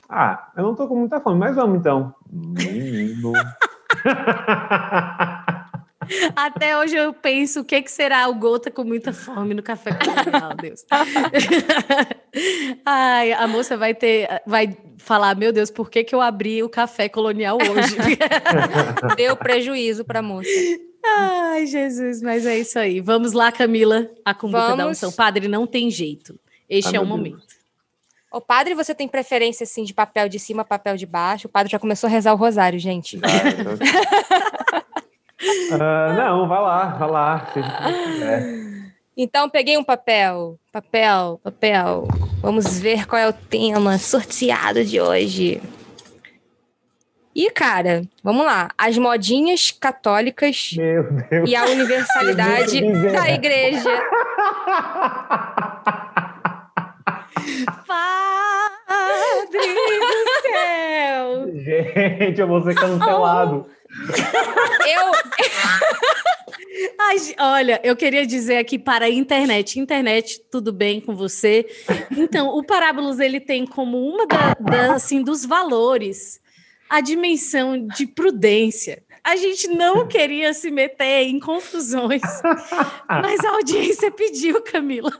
ah, 0.08 0.50
eu 0.56 0.62
não 0.62 0.74
tô 0.74 0.86
com 0.86 0.96
muita 0.96 1.20
fome, 1.20 1.38
mas 1.38 1.56
vamos 1.56 1.78
então. 1.78 2.14
Menino. 2.30 3.32
Até 6.34 6.76
hoje 6.78 6.96
eu 6.96 7.12
penso 7.12 7.60
o 7.60 7.64
que, 7.64 7.82
que 7.82 7.90
será 7.90 8.28
o 8.28 8.34
Gota 8.34 8.70
com 8.70 8.84
muita 8.84 9.12
fome 9.12 9.54
no 9.54 9.62
café 9.62 9.90
colonial, 9.92 10.54
Deus. 10.56 10.84
Ai, 12.84 13.32
a 13.32 13.46
moça 13.46 13.76
vai 13.76 13.94
ter, 13.94 14.28
vai 14.46 14.76
falar, 14.98 15.34
meu 15.36 15.52
Deus, 15.52 15.70
por 15.70 15.90
que, 15.90 16.04
que 16.04 16.14
eu 16.14 16.20
abri 16.20 16.62
o 16.62 16.68
café 16.68 17.08
colonial 17.08 17.56
hoje? 17.56 17.96
Deu 19.16 19.36
prejuízo 19.36 20.04
para 20.04 20.20
a 20.20 20.22
moça. 20.22 20.48
Ai, 21.04 21.66
Jesus, 21.66 22.22
mas 22.22 22.44
é 22.46 22.58
isso 22.58 22.78
aí. 22.78 23.00
Vamos 23.00 23.32
lá, 23.32 23.50
Camila, 23.50 24.08
a 24.24 24.34
cumbuca 24.34 24.76
da 24.76 24.86
unção. 24.86 25.12
Padre, 25.12 25.48
não 25.48 25.66
tem 25.66 25.90
jeito. 25.90 26.38
Este 26.68 26.96
ah, 26.96 26.98
é 26.98 27.00
o 27.00 27.06
momento. 27.06 27.58
O 28.30 28.42
padre, 28.42 28.74
você 28.74 28.94
tem 28.94 29.08
preferência 29.08 29.64
assim 29.64 29.84
de 29.84 29.94
papel 29.94 30.28
de 30.28 30.38
cima, 30.38 30.64
papel 30.64 30.96
de 30.96 31.06
baixo? 31.06 31.46
O 31.46 31.50
padre 31.50 31.72
já 31.72 31.78
começou 31.78 32.08
a 32.08 32.10
rezar 32.10 32.34
o 32.34 32.36
rosário, 32.36 32.78
gente. 32.78 33.18
Ah. 33.22 34.84
uh, 35.40 36.16
não, 36.16 36.48
vai 36.48 36.60
lá, 36.60 36.86
vai 36.96 37.10
lá. 37.10 37.52
Então, 39.16 39.48
peguei 39.48 39.76
um 39.76 39.84
papel, 39.84 40.58
papel, 40.72 41.40
papel. 41.42 42.08
Vamos 42.40 42.78
ver 42.78 43.06
qual 43.06 43.20
é 43.20 43.28
o 43.28 43.32
tema 43.32 43.98
sorteado 43.98 44.84
de 44.84 45.00
hoje. 45.00 45.60
E, 47.34 47.50
cara, 47.50 48.02
vamos 48.22 48.44
lá. 48.44 48.70
As 48.76 48.98
modinhas 48.98 49.70
católicas 49.70 50.74
e 51.46 51.54
a 51.54 51.64
universalidade 51.66 52.80
da 53.12 53.30
igreja. 53.30 53.90
Padre 58.88 59.74
do 60.00 60.42
céu! 60.42 61.52
Gente, 61.54 62.40
eu 62.40 62.48
vou 62.48 62.62
ser 62.62 62.74
cancelado. 62.74 63.66
eu. 64.88 65.12
Ai, 66.98 67.16
olha, 67.38 67.80
eu 67.84 67.94
queria 67.94 68.26
dizer 68.26 68.56
aqui 68.56 68.78
para 68.78 69.04
a 69.06 69.10
internet, 69.10 69.78
internet, 69.78 70.40
tudo 70.50 70.72
bem 70.72 71.00
com 71.00 71.14
você? 71.14 71.66
Então, 72.16 72.56
o 72.56 72.64
Parábolas 72.64 73.20
ele 73.20 73.40
tem 73.40 73.66
como 73.66 73.98
uma 73.98 74.26
da, 74.26 74.54
da, 74.54 74.94
assim 74.94 75.22
dos 75.22 75.44
valores 75.44 76.40
a 76.88 77.00
dimensão 77.00 77.86
de 77.86 78.06
prudência. 78.06 79.02
A 79.22 79.36
gente 79.36 79.68
não 79.68 80.06
queria 80.08 80.54
se 80.54 80.70
meter 80.70 81.24
em 81.24 81.38
confusões, 81.38 82.22
mas 83.06 83.44
a 83.44 83.50
audiência 83.50 84.10
pediu, 84.10 84.62
Camila. 84.62 85.12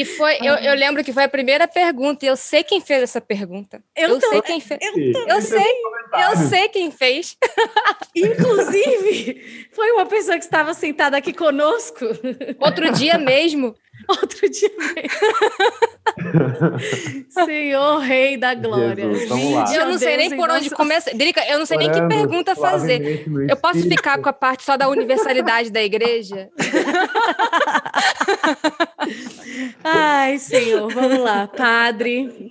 E 0.00 0.04
foi, 0.06 0.38
eu, 0.40 0.54
eu, 0.54 0.74
lembro 0.74 1.04
que 1.04 1.12
foi 1.12 1.24
a 1.24 1.28
primeira 1.28 1.68
pergunta, 1.68 2.24
e 2.24 2.28
eu 2.28 2.36
sei 2.36 2.64
quem 2.64 2.80
fez 2.80 3.02
essa 3.02 3.20
pergunta. 3.20 3.82
Eu, 3.94 4.08
eu 4.08 4.20
sei 4.20 4.40
quem 4.40 4.58
fez. 4.58 4.80
Eu, 4.80 5.26
eu 5.28 5.42
sei, 5.42 5.72
eu 6.14 6.36
sei 6.48 6.68
quem 6.70 6.90
fez. 6.90 7.36
Inclusive, 8.16 9.68
foi 9.72 9.90
uma 9.92 10.06
pessoa 10.06 10.38
que 10.38 10.44
estava 10.44 10.72
sentada 10.72 11.18
aqui 11.18 11.34
conosco. 11.34 12.06
Outro 12.58 12.90
dia 12.92 13.18
mesmo. 13.18 13.74
Outro 14.08 14.48
dia. 14.48 14.70
Senhor 17.28 17.98
Rei 17.98 18.36
da 18.36 18.54
Glória. 18.54 19.12
Jesus. 19.14 19.72
Eu 19.72 19.86
não 19.86 19.98
sei 19.98 20.16
nem 20.16 20.36
por 20.36 20.48
onde 20.50 20.70
começar. 20.70 21.12
Drica, 21.14 21.40
eu 21.48 21.58
não 21.58 21.66
sei 21.66 21.78
nem 21.78 21.90
que 21.90 22.00
pergunta 22.02 22.54
fazer. 22.56 23.24
Eu 23.48 23.56
posso 23.56 23.82
ficar 23.82 24.20
com 24.20 24.28
a 24.28 24.32
parte 24.32 24.64
só 24.64 24.76
da 24.76 24.88
universalidade 24.88 25.70
da 25.70 25.82
igreja? 25.82 26.48
Ai, 29.84 30.38
Senhor, 30.38 30.92
vamos 30.92 31.20
lá. 31.20 31.46
Padre, 31.46 32.50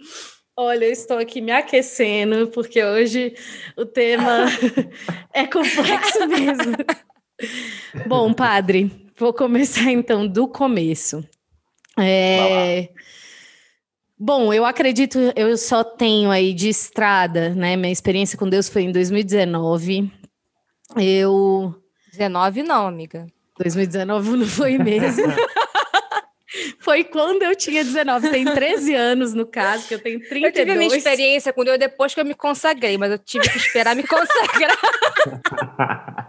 olha, 0.55 0.85
eu 0.85 0.91
estou 0.91 1.17
aqui 1.17 1.41
me 1.41 1.51
aquecendo, 1.51 2.47
porque 2.47 2.81
hoje 2.83 3.33
o 3.75 3.85
tema 3.85 4.45
é 5.33 5.45
complexo 5.45 6.25
mesmo. 6.27 6.75
Bom, 8.07 8.33
padre, 8.33 8.91
vou 9.17 9.33
começar 9.33 9.91
então 9.91 10.27
do 10.27 10.47
começo. 10.47 11.23
É... 12.01 12.89
Bom, 14.17 14.53
eu 14.53 14.65
acredito, 14.65 15.17
eu 15.35 15.55
só 15.57 15.83
tenho 15.83 16.29
aí 16.29 16.53
de 16.53 16.67
estrada, 16.67 17.49
né? 17.55 17.77
Minha 17.77 17.91
experiência 17.91 18.37
com 18.37 18.49
Deus 18.49 18.67
foi 18.67 18.83
em 18.83 18.91
2019. 18.91 20.11
Eu. 20.97 21.73
19 22.11 22.63
não, 22.63 22.85
amiga. 22.85 23.27
2019 23.57 24.37
não 24.37 24.45
foi 24.45 24.77
mesmo. 24.77 25.23
Foi 26.79 27.03
quando 27.03 27.43
eu 27.43 27.55
tinha 27.55 27.83
19, 27.83 28.29
tem 28.31 28.43
13 28.43 28.95
anos 28.95 29.33
no 29.35 29.45
caso, 29.45 29.87
que 29.87 29.93
eu 29.93 29.99
tenho 30.01 30.19
32. 30.19 30.45
Eu 30.45 30.51
tive 30.51 30.71
a 30.71 30.75
minha 30.75 30.97
experiência 30.97 31.53
com 31.53 31.63
Deus 31.63 31.77
depois 31.77 32.13
que 32.13 32.19
eu 32.19 32.25
me 32.25 32.33
consagrei, 32.33 32.97
mas 32.97 33.11
eu 33.11 33.19
tive 33.19 33.47
que 33.47 33.57
esperar 33.57 33.95
me 33.95 34.03
consagrar. 34.03 34.75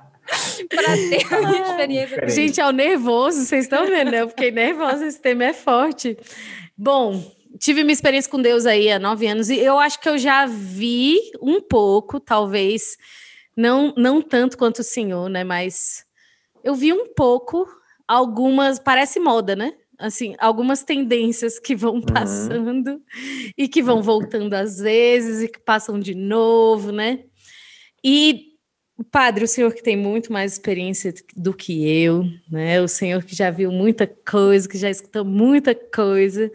para 0.68 0.94
ter 0.94 1.34
a 1.34 1.40
minha 1.40 1.62
experiência. 1.62 2.28
Gente, 2.28 2.60
é 2.60 2.66
o 2.66 2.72
nervoso, 2.72 3.44
vocês 3.44 3.64
estão 3.64 3.86
vendo, 3.86 4.10
né? 4.10 4.22
Eu 4.22 4.28
fiquei 4.28 4.50
nervosa, 4.50 5.06
esse 5.06 5.20
tema 5.20 5.44
é 5.44 5.52
forte. 5.52 6.16
Bom, 6.76 7.22
tive 7.58 7.82
minha 7.82 7.92
experiência 7.92 8.30
com 8.30 8.40
Deus 8.40 8.66
aí 8.66 8.90
há 8.90 8.98
nove 8.98 9.26
anos 9.26 9.50
e 9.50 9.58
eu 9.58 9.78
acho 9.78 10.00
que 10.00 10.08
eu 10.08 10.18
já 10.18 10.46
vi 10.46 11.18
um 11.40 11.60
pouco, 11.60 12.18
talvez, 12.18 12.96
não, 13.56 13.92
não 13.96 14.22
tanto 14.22 14.56
quanto 14.56 14.80
o 14.80 14.84
senhor, 14.84 15.28
né? 15.28 15.44
Mas 15.44 16.04
eu 16.62 16.74
vi 16.74 16.92
um 16.92 17.12
pouco 17.14 17.66
algumas, 18.06 18.78
parece 18.78 19.20
moda, 19.20 19.54
né? 19.54 19.74
assim, 20.00 20.34
algumas 20.38 20.82
tendências 20.82 21.58
que 21.58 21.76
vão 21.76 21.96
uhum. 21.96 22.00
passando 22.00 22.92
uhum. 22.92 23.02
e 23.56 23.68
que 23.68 23.82
vão 23.82 24.02
voltando 24.02 24.54
às 24.54 24.78
vezes 24.78 25.42
e 25.42 25.48
que 25.48 25.60
passam 25.60 26.00
de 26.00 26.14
novo, 26.14 26.90
né? 26.90 27.24
E 28.02 28.49
Padre, 29.04 29.44
o 29.44 29.48
senhor 29.48 29.72
que 29.72 29.82
tem 29.82 29.96
muito 29.96 30.32
mais 30.32 30.52
experiência 30.52 31.14
do 31.36 31.54
que 31.54 31.88
eu, 31.88 32.24
né? 32.50 32.80
O 32.82 32.88
senhor 32.88 33.24
que 33.24 33.34
já 33.34 33.50
viu 33.50 33.72
muita 33.72 34.06
coisa, 34.06 34.68
que 34.68 34.76
já 34.76 34.90
escutou 34.90 35.24
muita 35.24 35.74
coisa. 35.74 36.50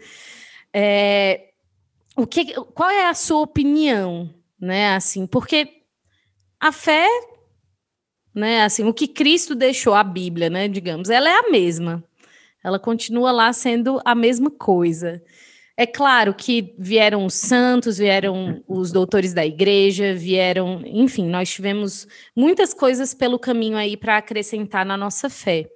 É, 0.72 1.48
o 2.16 2.26
que, 2.26 2.54
qual 2.72 2.90
é 2.90 3.08
a 3.08 3.14
sua 3.14 3.40
opinião, 3.40 4.32
né? 4.60 4.94
Assim, 4.94 5.26
porque 5.26 5.82
a 6.60 6.70
fé, 6.70 7.06
né? 8.34 8.62
Assim, 8.62 8.84
o 8.84 8.94
que 8.94 9.08
Cristo 9.08 9.54
deixou 9.54 9.94
a 9.94 10.04
Bíblia, 10.04 10.48
né? 10.48 10.68
Digamos, 10.68 11.10
ela 11.10 11.28
é 11.28 11.38
a 11.38 11.50
mesma. 11.50 12.04
Ela 12.62 12.78
continua 12.78 13.32
lá 13.32 13.52
sendo 13.52 14.00
a 14.04 14.14
mesma 14.14 14.50
coisa. 14.50 15.22
É 15.76 15.86
claro 15.86 16.32
que 16.32 16.74
vieram 16.78 17.26
os 17.26 17.34
santos, 17.34 17.98
vieram 17.98 18.64
os 18.66 18.90
doutores 18.90 19.34
da 19.34 19.44
igreja, 19.44 20.14
vieram, 20.14 20.82
enfim, 20.86 21.28
nós 21.28 21.50
tivemos 21.50 22.08
muitas 22.34 22.72
coisas 22.72 23.12
pelo 23.12 23.38
caminho 23.38 23.76
aí 23.76 23.94
para 23.94 24.16
acrescentar 24.16 24.86
na 24.86 24.96
nossa 24.96 25.28
fé. 25.28 25.68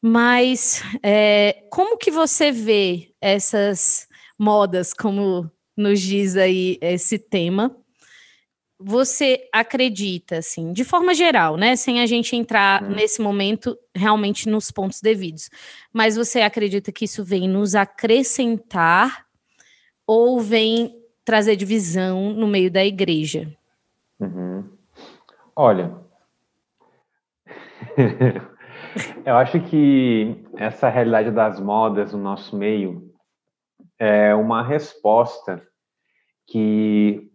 Mas 0.00 0.82
é, 1.02 1.64
como 1.70 1.98
que 1.98 2.10
você 2.10 2.52
vê 2.52 3.10
essas 3.20 4.06
modas, 4.38 4.92
como 4.92 5.50
nos 5.76 6.00
diz 6.00 6.36
aí 6.36 6.78
esse 6.80 7.18
tema. 7.18 7.76
Você 8.78 9.48
acredita, 9.52 10.38
assim, 10.38 10.72
de 10.72 10.84
forma 10.84 11.14
geral, 11.14 11.56
né? 11.56 11.76
Sem 11.76 12.00
a 12.00 12.06
gente 12.06 12.36
entrar 12.36 12.82
hum. 12.82 12.90
nesse 12.90 13.22
momento 13.22 13.76
realmente 13.94 14.48
nos 14.48 14.70
pontos 14.70 15.00
devidos. 15.00 15.48
Mas 15.92 16.16
você 16.16 16.42
acredita 16.42 16.92
que 16.92 17.06
isso 17.06 17.24
vem 17.24 17.48
nos 17.48 17.74
acrescentar 17.74 19.24
ou 20.06 20.40
vem 20.40 20.94
trazer 21.24 21.56
divisão 21.56 22.32
no 22.32 22.46
meio 22.46 22.70
da 22.70 22.84
igreja? 22.84 23.50
Uhum. 24.20 24.64
Olha, 25.54 25.94
eu 29.24 29.36
acho 29.36 29.60
que 29.60 30.44
essa 30.56 30.88
realidade 30.88 31.30
das 31.30 31.58
modas 31.60 32.12
no 32.12 32.18
nosso 32.18 32.56
meio 32.56 33.10
é 33.98 34.34
uma 34.34 34.62
resposta 34.62 35.66
que 36.46 37.30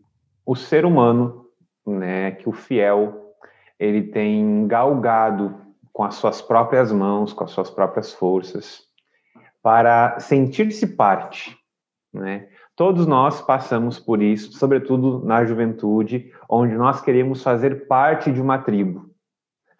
o 0.45 0.55
ser 0.55 0.85
humano, 0.85 1.45
né, 1.85 2.31
que 2.31 2.47
o 2.47 2.51
fiel, 2.51 3.33
ele 3.79 4.03
tem 4.03 4.67
galgado 4.67 5.59
com 5.91 6.03
as 6.03 6.15
suas 6.15 6.41
próprias 6.41 6.91
mãos, 6.91 7.33
com 7.33 7.43
as 7.43 7.51
suas 7.51 7.69
próprias 7.69 8.13
forças, 8.13 8.83
para 9.61 10.19
sentir-se 10.19 10.87
parte, 10.95 11.57
né? 12.13 12.47
Todos 12.75 13.05
nós 13.05 13.41
passamos 13.41 13.99
por 13.99 14.21
isso, 14.21 14.53
sobretudo 14.53 15.23
na 15.23 15.45
juventude, 15.45 16.31
onde 16.49 16.73
nós 16.75 17.01
queremos 17.01 17.43
fazer 17.43 17.87
parte 17.87 18.31
de 18.31 18.41
uma 18.41 18.57
tribo, 18.57 19.11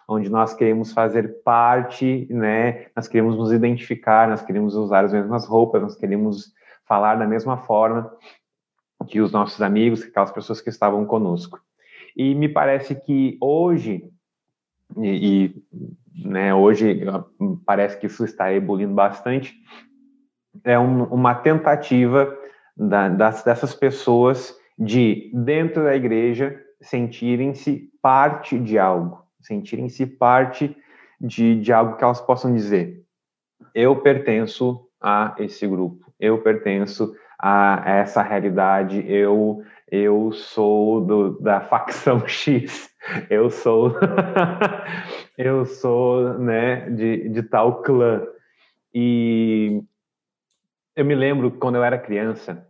onde 0.08 0.30
nós 0.30 0.53
queremos 0.53 0.91
fazer 0.91 1.41
parte, 1.44 2.27
né? 2.30 2.88
Nós 2.96 3.08
queremos 3.08 3.38
nos 3.38 3.51
identificar, 3.51 4.27
nós 4.27 4.41
queremos 4.41 4.75
usar 4.75 5.06
as 5.06 5.13
mesmas 5.13 5.48
roupas, 5.48 5.82
nós 5.82 5.96
queremos 5.96 6.53
falar 6.86 7.15
da 7.15 7.25
mesma 7.25 7.58
forma 7.58 8.12
que 9.05 9.22
os 9.22 9.31
nossos 9.31 9.62
amigos, 9.62 10.03
aquelas 10.03 10.31
pessoas 10.31 10.62
que 10.62 10.70
estavam 10.70 11.05
conosco. 11.05 11.60
E 12.15 12.36
me 12.36 12.50
parece 12.50 12.96
que 12.96 13.38
hoje 13.41 14.12
e, 14.98 15.53
e 16.15 16.27
né, 16.27 16.53
hoje 16.53 17.01
parece 17.65 17.98
que 17.98 18.08
isso 18.08 18.25
está 18.25 18.53
ebulindo 18.53 18.93
bastante, 18.93 19.55
é 20.63 20.77
um, 20.77 21.03
uma 21.05 21.36
tentativa 21.36 22.36
da, 22.75 23.10
das, 23.10 23.43
dessas 23.43 23.74
pessoas 23.74 24.55
de, 24.77 25.31
dentro 25.34 25.84
da 25.84 25.96
igreja, 25.96 26.60
sentirem-se 26.81 27.89
parte 28.01 28.58
de 28.60 28.77
algo, 28.77 29.24
sentirem-se 29.39 30.05
parte 30.05 30.75
de, 31.20 31.62
de 31.62 31.72
algo 31.72 31.96
que 31.96 32.03
elas 32.03 32.20
possam 32.20 32.53
dizer: 32.53 33.03
eu 33.74 34.01
pertenço 34.01 34.88
a 35.00 35.36
esse 35.38 35.67
grupo, 35.67 36.12
eu 36.20 36.41
pertenço 36.41 37.15
a 37.41 37.83
essa 37.86 38.21
realidade, 38.21 39.03
eu 39.07 39.63
eu 39.89 40.31
sou 40.31 41.01
do, 41.01 41.39
da 41.41 41.62
facção 41.62 42.25
X, 42.27 42.89
eu 43.29 43.50
sou 43.50 43.95
eu 45.38 45.65
sou 45.65 46.38
né 46.39 46.89
de, 46.89 47.29
de 47.29 47.43
tal 47.43 47.81
clã. 47.81 48.25
E 48.93 49.81
eu 50.95 51.05
me 51.05 51.15
lembro 51.15 51.51
quando 51.51 51.75
eu 51.75 51.83
era 51.83 51.98
criança 51.98 52.67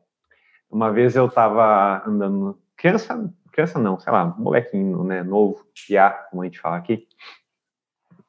uma 0.71 0.91
vez 0.91 1.15
eu 1.15 1.25
estava 1.25 2.01
andando, 2.07 2.57
criança, 2.77 3.31
criança 3.51 3.77
não, 3.77 3.99
sei 3.99 4.11
lá, 4.11 4.25
molequinho, 4.25 5.03
né, 5.03 5.21
novo, 5.21 5.65
piá, 5.75 6.09
como 6.09 6.41
a 6.41 6.45
gente 6.45 6.59
fala 6.59 6.77
aqui, 6.77 7.05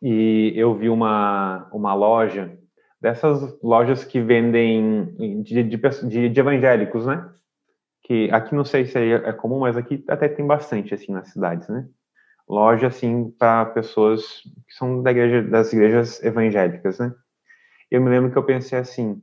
e 0.03 0.53
eu 0.57 0.75
vi 0.75 0.89
uma, 0.89 1.69
uma 1.73 1.95
loja, 1.95 2.59
dessas 3.03 3.61
lojas 3.61 4.05
que 4.05 4.21
vendem 4.21 5.07
de, 5.43 5.65
de, 5.65 6.29
de, 6.29 6.41
evangélicos, 6.41 7.05
né? 7.05 7.29
Que 8.05 8.31
aqui 8.31 8.55
não 8.55 8.65
sei 8.65 8.87
se 8.87 8.97
é 8.97 9.33
comum, 9.33 9.59
mas 9.59 9.77
aqui 9.77 10.05
até 10.09 10.29
tem 10.29 10.47
bastante, 10.47 10.95
assim, 10.95 11.11
nas 11.13 11.29
cidades, 11.29 11.69
né? 11.69 11.85
Loja, 12.49 12.87
assim, 12.87 13.29
para 13.33 13.67
pessoas 13.67 14.43
que 14.69 14.75
são 14.75 15.03
da 15.03 15.11
igreja, 15.11 15.43
das 15.43 15.73
igrejas 15.73 16.23
evangélicas, 16.23 17.01
né? 17.01 17.13
Eu 17.91 18.01
me 18.01 18.09
lembro 18.09 18.31
que 18.31 18.39
eu 18.39 18.45
pensei 18.45 18.79
assim, 18.79 19.21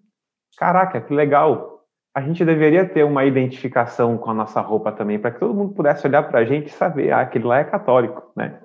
caraca, 0.57 0.99
que 0.99 1.13
legal, 1.13 1.85
a 2.13 2.21
gente 2.21 2.43
deveria 2.43 2.87
ter 2.87 3.05
uma 3.05 3.23
identificação 3.23 4.17
com 4.17 4.29
a 4.29 4.33
nossa 4.33 4.59
roupa 4.59 4.91
também, 4.91 5.17
para 5.17 5.31
que 5.31 5.39
todo 5.39 5.53
mundo 5.53 5.73
pudesse 5.73 6.05
olhar 6.05 6.23
para 6.23 6.39
a 6.39 6.45
gente 6.45 6.67
e 6.67 6.73
saber, 6.73 7.11
ah, 7.11 7.21
aquele 7.21 7.45
lá 7.45 7.59
é 7.59 7.63
católico, 7.63 8.29
né? 8.35 8.59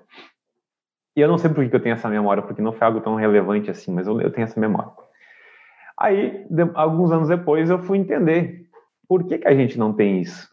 E 1.17 1.21
eu 1.21 1.29
não 1.29 1.39
sei 1.39 1.51
por 1.51 1.69
que 1.69 1.75
eu 1.75 1.81
tenho 1.81 1.95
essa 1.95 2.09
memória, 2.09 2.43
porque 2.43 2.61
não 2.61 2.73
foi 2.73 2.87
algo 2.87 3.01
tão 3.01 3.15
relevante 3.15 3.71
assim, 3.71 3.93
mas 3.93 4.07
eu, 4.07 4.21
eu 4.21 4.31
tenho 4.31 4.45
essa 4.45 4.59
memória. 4.59 4.91
Aí, 5.97 6.45
de, 6.51 6.69
alguns 6.75 7.13
anos 7.13 7.29
depois, 7.29 7.71
eu 7.71 7.79
fui 7.79 7.99
entender 7.99 8.67
por 9.09 9.25
que, 9.25 9.39
que 9.39 9.47
a 9.47 9.55
gente 9.55 9.79
não 9.79 9.93
tem 9.93 10.21
isso. 10.21 10.49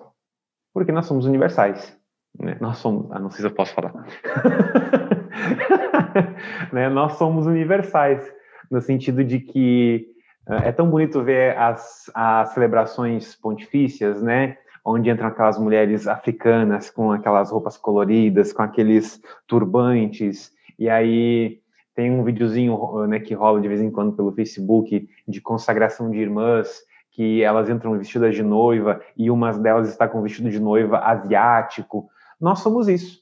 Porque 0.74 0.92
nós 0.92 1.08
somos 1.08 1.26
universais. 1.26 1.98
Né? 2.40 2.58
Nós 2.62 2.78
somos. 2.78 3.12
Ah, 3.12 3.20
não 3.20 3.30
sei 3.30 3.42
se 3.42 3.48
eu 3.48 3.52
posso 3.52 3.74
falar. 3.74 3.94
né? 6.72 6.90
Nós 6.90 7.14
somos 7.14 7.48
universais, 7.48 8.32
no 8.70 8.82
sentido 8.82 9.24
de 9.24 9.40
que 9.40 10.08
é, 10.48 10.70
é 10.70 10.72
tão 10.72 10.90
bonito 10.90 11.24
ver 11.24 11.58
as, 11.58 12.10
as 12.14 12.50
celebrações 12.50 13.36
pontifícias, 13.36 14.22
né? 14.22 14.58
Onde 14.84 15.10
entram 15.10 15.28
aquelas 15.28 15.60
mulheres 15.60 16.08
africanas 16.08 16.90
com 16.90 17.12
aquelas 17.12 17.52
roupas 17.52 17.78
coloridas, 17.78 18.52
com 18.52 18.64
aqueles 18.64 19.22
turbantes, 19.48 20.52
e 20.80 20.90
aí 20.90 21.62
tem 21.94 22.10
um 22.10 22.24
videozinho 22.24 23.06
né, 23.08 23.20
que 23.20 23.34
rola 23.34 23.62
de 23.62 23.68
vez 23.68 23.82
em 23.82 23.92
quando 23.92 24.14
pelo 24.14 24.32
Facebook 24.32 25.08
de 25.28 25.42
consagração 25.42 26.10
de 26.10 26.18
irmãs, 26.18 26.82
que 27.12 27.44
elas 27.44 27.70
entram 27.70 27.98
vestidas 27.98 28.34
de 28.34 28.42
noiva 28.42 29.02
e 29.18 29.30
uma 29.30 29.52
delas 29.52 29.90
está 29.90 30.08
com 30.08 30.22
vestido 30.22 30.50
de 30.50 30.60
noiva 30.60 31.00
asiático. 31.00 32.10
Nós 32.40 32.60
somos 32.60 32.88
isso. 32.88 33.22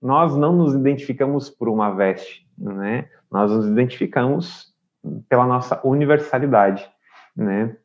Nós 0.00 0.36
não 0.36 0.52
nos 0.54 0.74
identificamos 0.74 1.50
por 1.50 1.68
uma 1.68 1.90
veste, 1.90 2.46
né? 2.56 3.08
Nós 3.30 3.50
nos 3.50 3.66
identificamos 3.66 4.74
pela 5.28 5.46
nossa 5.46 5.80
universalidade, 5.84 6.88
né? 7.34 7.76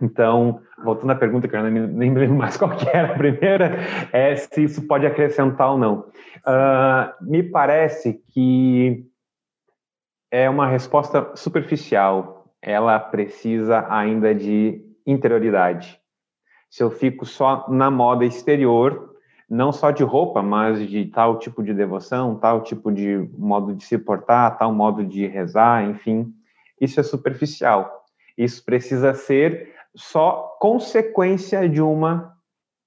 Então, 0.00 0.60
voltando 0.82 1.10
à 1.10 1.14
pergunta 1.14 1.46
que 1.46 1.54
eu 1.56 1.62
nem, 1.70 2.10
me 2.10 2.18
lembro 2.18 2.36
mais 2.36 2.56
qual 2.56 2.76
que 2.76 2.88
era 2.88 3.12
a 3.12 3.16
primeira, 3.16 3.78
é 4.12 4.34
se 4.36 4.64
isso 4.64 4.86
pode 4.86 5.06
acrescentar 5.06 5.72
ou 5.72 5.78
não. 5.78 6.06
Uh, 6.46 7.12
me 7.20 7.42
parece 7.42 8.14
que 8.32 9.06
é 10.30 10.48
uma 10.48 10.66
resposta 10.66 11.32
superficial. 11.34 12.54
Ela 12.62 12.98
precisa 12.98 13.86
ainda 13.90 14.34
de 14.34 14.82
interioridade. 15.06 15.98
Se 16.70 16.82
eu 16.82 16.90
fico 16.90 17.26
só 17.26 17.66
na 17.68 17.90
moda 17.90 18.24
exterior, 18.24 19.10
não 19.48 19.72
só 19.72 19.90
de 19.90 20.04
roupa, 20.04 20.40
mas 20.40 20.88
de 20.88 21.06
tal 21.06 21.38
tipo 21.38 21.62
de 21.62 21.74
devoção, 21.74 22.36
tal 22.36 22.62
tipo 22.62 22.92
de 22.92 23.28
modo 23.36 23.74
de 23.74 23.84
se 23.84 23.98
portar, 23.98 24.56
tal 24.56 24.72
modo 24.72 25.04
de 25.04 25.26
rezar, 25.26 25.84
enfim, 25.90 26.32
isso 26.80 27.00
é 27.00 27.02
superficial. 27.02 28.04
Isso 28.38 28.64
precisa 28.64 29.12
ser 29.12 29.74
só 29.94 30.56
consequência 30.60 31.68
de 31.68 31.80
uma 31.80 32.36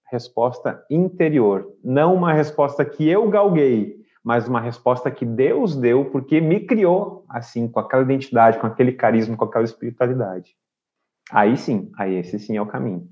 resposta 0.10 0.86
interior, 0.90 1.68
não 1.84 2.14
uma 2.14 2.34
resposta 2.34 2.86
que 2.86 3.08
eu 3.08 3.30
galguei, 3.30 4.02
mas 4.24 4.48
uma 4.48 4.62
resposta 4.62 5.12
que 5.12 5.26
Deus 5.26 5.76
deu 5.76 6.06
porque 6.12 6.40
me 6.40 6.66
criou 6.66 7.26
assim, 7.28 7.68
com 7.68 7.80
aquela 7.80 8.04
identidade, 8.04 8.60
com 8.60 8.68
aquele 8.68 8.94
carisma, 8.94 9.36
com 9.36 9.46
aquela 9.46 9.66
espiritualidade. 9.66 10.56
Aí 11.32 11.58
sim, 11.58 11.92
aí 11.98 12.16
esse 12.16 12.38
sim 12.40 12.56
é 12.56 12.62
o 12.62 12.68
caminho. 12.68 13.10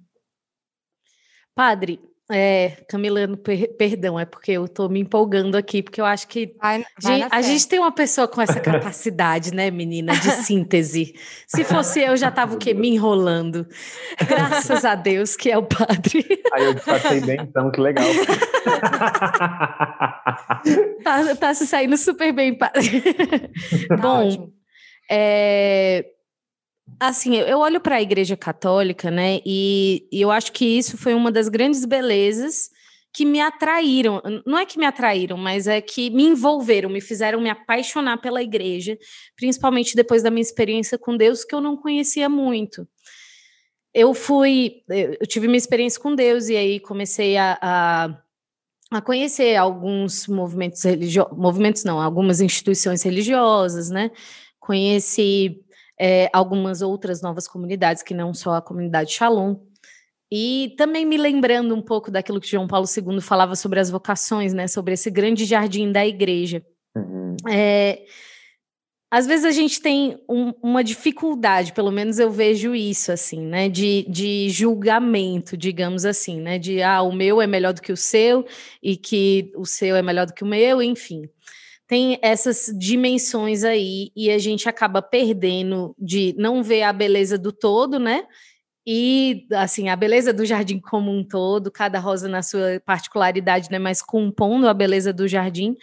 Padre, 1.55 1.99
é, 2.31 2.77
Camila, 2.87 3.27
per, 3.37 3.75
perdão, 3.75 4.19
é 4.19 4.25
porque 4.25 4.51
eu 4.51 4.65
estou 4.65 4.89
me 4.89 4.99
empolgando 4.99 5.55
aqui, 5.55 5.83
porque 5.83 5.99
eu 5.99 6.05
acho 6.05 6.27
que 6.27 6.55
vai, 6.61 6.85
vai 7.01 7.27
a 7.29 7.41
gente 7.41 7.67
tem 7.67 7.79
uma 7.79 7.91
pessoa 7.91 8.27
com 8.27 8.41
essa 8.41 8.59
capacidade, 8.59 9.53
né, 9.53 9.69
menina, 9.69 10.13
de 10.13 10.31
síntese. 10.43 11.13
Se 11.47 11.63
fosse 11.63 12.01
eu, 12.01 12.17
já 12.17 12.29
estava 12.29 12.55
o 12.55 12.57
quê? 12.57 12.73
Me 12.73 12.89
enrolando. 12.89 13.67
Graças 14.27 14.85
a 14.85 14.95
Deus 14.95 15.35
que 15.35 15.51
é 15.51 15.57
o 15.57 15.63
padre. 15.63 16.25
Aí 16.53 16.65
eu 16.65 16.75
passei 16.75 17.21
bem, 17.21 17.39
então, 17.41 17.71
que 17.71 17.81
legal. 17.81 18.05
tá, 21.03 21.35
tá 21.39 21.53
se 21.53 21.67
saindo 21.67 21.97
super 21.97 22.33
bem, 22.33 22.57
padre. 22.57 23.01
Tá 23.87 23.97
Bom, 23.97 24.49
é, 25.09 26.05
Assim, 26.99 27.35
eu 27.35 27.59
olho 27.59 27.79
para 27.79 27.95
a 27.95 28.01
Igreja 28.01 28.37
Católica, 28.37 29.09
né? 29.09 29.39
E, 29.45 30.07
e, 30.11 30.21
eu 30.21 30.29
acho 30.31 30.51
que 30.51 30.65
isso 30.65 30.97
foi 30.97 31.13
uma 31.13 31.31
das 31.31 31.49
grandes 31.49 31.85
belezas 31.85 32.69
que 33.13 33.25
me 33.25 33.41
atraíram. 33.41 34.21
Não 34.45 34.57
é 34.57 34.65
que 34.65 34.77
me 34.77 34.85
atraíram, 34.85 35.37
mas 35.37 35.67
é 35.67 35.81
que 35.81 36.09
me 36.09 36.23
envolveram, 36.23 36.89
me 36.89 37.01
fizeram 37.01 37.41
me 37.41 37.49
apaixonar 37.49 38.17
pela 38.17 38.41
Igreja, 38.41 38.97
principalmente 39.35 39.95
depois 39.95 40.23
da 40.23 40.31
minha 40.31 40.41
experiência 40.41 40.97
com 40.97 41.17
Deus, 41.17 41.43
que 41.43 41.55
eu 41.55 41.61
não 41.61 41.75
conhecia 41.75 42.29
muito. 42.29 42.87
Eu 43.93 44.13
fui, 44.13 44.83
eu 44.89 45.27
tive 45.27 45.47
minha 45.47 45.57
experiência 45.57 45.99
com 45.99 46.15
Deus 46.15 46.47
e 46.49 46.55
aí 46.55 46.79
comecei 46.79 47.35
a, 47.37 47.57
a 47.61 48.21
a 48.91 49.01
conhecer 49.01 49.55
alguns 49.55 50.27
movimentos 50.27 50.83
religiosos, 50.83 51.37
movimentos 51.37 51.85
não, 51.85 52.01
algumas 52.01 52.41
instituições 52.41 53.01
religiosas, 53.03 53.89
né? 53.89 54.11
Conheci 54.59 55.63
é, 56.03 56.31
algumas 56.33 56.81
outras 56.81 57.21
novas 57.21 57.47
comunidades, 57.47 58.01
que 58.01 58.15
não 58.15 58.33
só 58.33 58.55
a 58.55 58.61
comunidade 58.61 59.11
Shalom. 59.11 59.55
E 60.31 60.73
também 60.75 61.05
me 61.05 61.15
lembrando 61.15 61.75
um 61.75 61.81
pouco 61.81 62.09
daquilo 62.09 62.41
que 62.41 62.49
João 62.49 62.67
Paulo 62.67 62.87
II 62.87 63.21
falava 63.21 63.53
sobre 63.55 63.79
as 63.79 63.91
vocações, 63.91 64.51
né? 64.51 64.67
Sobre 64.67 64.95
esse 64.95 65.11
grande 65.11 65.45
jardim 65.45 65.91
da 65.91 66.07
igreja. 66.07 66.65
Uhum. 66.95 67.35
É, 67.47 68.03
às 69.11 69.27
vezes 69.27 69.45
a 69.45 69.51
gente 69.51 69.79
tem 69.79 70.17
um, 70.27 70.53
uma 70.63 70.83
dificuldade, 70.83 71.73
pelo 71.73 71.91
menos 71.91 72.17
eu 72.17 72.31
vejo 72.31 72.73
isso, 72.73 73.11
assim, 73.11 73.41
né? 73.41 73.69
De, 73.69 74.03
de 74.09 74.49
julgamento, 74.49 75.55
digamos 75.55 76.03
assim, 76.03 76.41
né? 76.41 76.57
De, 76.57 76.81
ah, 76.81 77.03
o 77.03 77.11
meu 77.11 77.39
é 77.39 77.45
melhor 77.45 77.73
do 77.73 77.81
que 77.81 77.91
o 77.91 77.97
seu 77.97 78.43
e 78.81 78.97
que 78.97 79.51
o 79.55 79.67
seu 79.67 79.95
é 79.95 80.01
melhor 80.01 80.25
do 80.25 80.33
que 80.33 80.43
o 80.43 80.47
meu, 80.47 80.81
enfim. 80.81 81.29
Tem 81.91 82.17
essas 82.21 82.73
dimensões 82.79 83.65
aí 83.65 84.13
e 84.15 84.31
a 84.31 84.37
gente 84.37 84.69
acaba 84.69 85.01
perdendo 85.01 85.93
de 85.99 86.33
não 86.37 86.63
ver 86.63 86.83
a 86.83 86.93
beleza 86.93 87.37
do 87.37 87.51
todo, 87.51 87.99
né? 87.99 88.23
E, 88.87 89.45
assim, 89.51 89.89
a 89.89 89.95
beleza 89.97 90.31
do 90.31 90.45
jardim 90.45 90.79
como 90.79 91.11
um 91.11 91.21
todo, 91.21 91.69
cada 91.69 91.99
rosa 91.99 92.29
na 92.29 92.41
sua 92.41 92.81
particularidade, 92.85 93.69
né? 93.69 93.77
Mas 93.77 94.01
compondo 94.01 94.69
a 94.69 94.73
beleza 94.73 95.11
do 95.11 95.27
jardim 95.27 95.75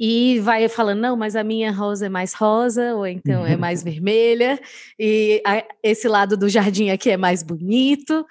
e 0.00 0.40
vai 0.40 0.68
falando, 0.68 1.02
não, 1.02 1.16
mas 1.16 1.36
a 1.36 1.44
minha 1.44 1.70
rosa 1.70 2.06
é 2.06 2.08
mais 2.08 2.34
rosa, 2.34 2.96
ou 2.96 3.06
então 3.06 3.46
é 3.46 3.56
mais 3.56 3.84
vermelha, 3.84 4.60
e 4.98 5.40
a, 5.46 5.64
esse 5.80 6.08
lado 6.08 6.36
do 6.36 6.48
jardim 6.48 6.90
aqui 6.90 7.08
é 7.08 7.16
mais 7.16 7.44
bonito, 7.44 8.26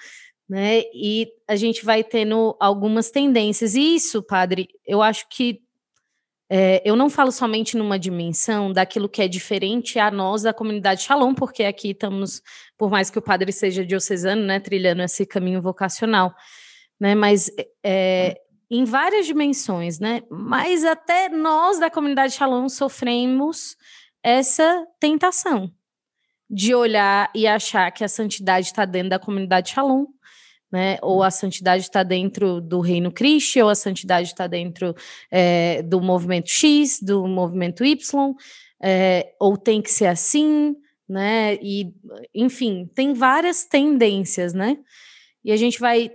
né? 0.49 0.81
E 0.93 1.29
a 1.47 1.55
gente 1.55 1.85
vai 1.85 2.03
tendo 2.03 2.57
algumas 2.59 3.09
tendências. 3.09 3.73
E 3.73 3.95
isso, 3.95 4.21
padre, 4.21 4.67
eu 4.85 5.01
acho 5.01 5.29
que 5.29 5.64
é, 6.49 6.81
eu 6.85 6.95
não 6.95 7.09
falo 7.09 7.31
somente 7.31 7.75
numa 7.75 7.97
dimensão 7.97 8.71
daquilo 8.71 9.09
que 9.09 9.21
é 9.21 9.27
diferente 9.27 9.97
a 9.97 10.11
nós 10.11 10.43
da 10.43 10.53
comunidade 10.53 11.01
Shalom, 11.01 11.33
porque 11.33 11.63
aqui 11.63 11.91
estamos, 11.91 12.41
por 12.77 12.89
mais 12.89 13.09
que 13.09 13.17
o 13.17 13.21
padre 13.21 13.51
seja 13.51 13.85
diocesano, 13.85 14.43
né, 14.43 14.59
trilhando 14.59 15.01
esse 15.01 15.25
caminho 15.25 15.61
vocacional, 15.61 16.33
né? 16.99 17.15
Mas 17.15 17.49
é, 17.83 18.39
em 18.69 18.83
várias 18.83 19.25
dimensões, 19.25 19.99
né? 19.99 20.21
Mas 20.29 20.85
até 20.85 21.29
nós 21.29 21.79
da 21.79 21.89
comunidade 21.89 22.33
Shalom 22.33 22.69
sofremos 22.69 23.75
essa 24.21 24.85
tentação 24.99 25.71
de 26.47 26.75
olhar 26.75 27.31
e 27.33 27.47
achar 27.47 27.91
que 27.91 28.03
a 28.03 28.07
santidade 28.07 28.67
está 28.67 28.85
dentro 28.85 29.09
da 29.09 29.19
comunidade 29.19 29.71
Shalom, 29.71 30.05
né? 30.75 30.97
Ou 31.01 31.23
a 31.23 31.31
santidade 31.31 31.83
está 31.83 32.03
dentro 32.03 32.59
do 32.59 32.81
reino 32.81 33.09
Cristo, 33.09 33.61
ou 33.61 33.69
a 33.69 33.75
santidade 33.75 34.27
está 34.27 34.45
dentro 34.45 34.93
é, 35.31 35.81
do 35.81 36.01
movimento 36.01 36.49
X, 36.49 36.99
do 37.01 37.25
movimento 37.25 37.85
Y, 37.85 38.35
é, 38.83 39.33
ou 39.39 39.55
tem 39.55 39.81
que 39.81 39.89
ser 39.89 40.07
assim, 40.07 40.75
né? 41.07 41.55
E, 41.61 41.93
enfim, 42.33 42.91
tem 42.93 43.13
várias 43.13 43.63
tendências, 43.63 44.53
né? 44.53 44.77
E 45.45 45.53
a 45.53 45.55
gente 45.55 45.79
vai 45.79 46.11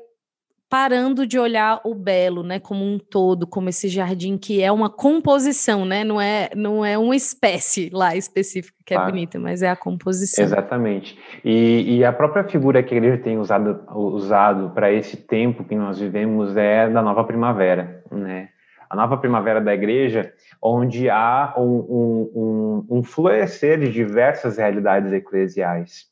parando 0.70 1.26
de 1.26 1.36
olhar 1.36 1.80
o 1.84 1.96
belo, 1.96 2.44
né, 2.44 2.60
como 2.60 2.84
um 2.84 2.96
todo, 2.96 3.44
como 3.44 3.68
esse 3.68 3.88
jardim 3.88 4.38
que 4.38 4.62
é 4.62 4.70
uma 4.70 4.88
composição, 4.88 5.84
né, 5.84 6.04
não 6.04 6.20
é, 6.20 6.48
não 6.54 6.84
é 6.84 6.96
uma 6.96 7.16
espécie 7.16 7.90
lá 7.92 8.14
específica 8.14 8.78
que 8.86 8.94
é 8.94 8.96
claro. 8.96 9.12
bonita, 9.12 9.38
mas 9.40 9.62
é 9.62 9.68
a 9.68 9.74
composição. 9.74 10.44
Exatamente. 10.44 11.18
E, 11.44 11.96
e, 11.96 12.04
a 12.04 12.12
própria 12.12 12.44
figura 12.44 12.82
que 12.84 12.94
a 12.94 12.96
igreja 12.96 13.18
tem 13.18 13.36
usado, 13.36 13.82
usado 13.92 14.70
para 14.70 14.92
esse 14.92 15.16
tempo 15.16 15.64
que 15.64 15.74
nós 15.74 15.98
vivemos 15.98 16.56
é 16.56 16.88
da 16.88 17.02
nova 17.02 17.24
primavera, 17.24 18.04
né? 18.10 18.48
A 18.88 18.96
nova 18.96 19.16
primavera 19.16 19.60
da 19.60 19.72
igreja, 19.72 20.32
onde 20.60 21.08
há 21.08 21.54
um, 21.56 21.62
um, 21.62 22.30
um, 22.34 22.98
um 22.98 23.02
florescer 23.04 23.78
de 23.78 23.92
diversas 23.92 24.58
realidades 24.58 25.12
eclesiais. 25.12 26.06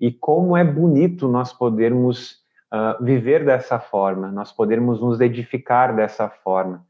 E 0.00 0.10
como 0.10 0.56
é 0.56 0.64
bonito 0.64 1.28
nós 1.28 1.52
podermos 1.52 2.41
uh, 2.72 3.04
viver 3.04 3.44
dessa 3.44 3.78
forma, 3.78 4.32
nós 4.32 4.50
podermos 4.50 5.00
nos 5.00 5.20
edificar 5.20 5.94
dessa 5.94 6.28
forma. 6.28 6.84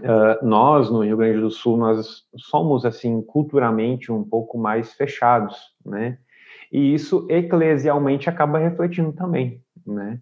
Uh, 0.00 0.44
nós, 0.44 0.90
no 0.90 1.04
Rio 1.04 1.16
Grande 1.16 1.40
do 1.40 1.50
Sul, 1.50 1.76
nós 1.76 2.22
somos, 2.36 2.84
assim, 2.84 3.20
culturalmente 3.22 4.10
um 4.12 4.24
pouco 4.24 4.56
mais 4.56 4.92
fechados, 4.92 5.56
né? 5.84 6.18
E 6.72 6.94
isso, 6.94 7.26
eclesialmente, 7.28 8.28
acaba 8.28 8.58
refletindo 8.58 9.12
também, 9.12 9.62
né? 9.86 10.18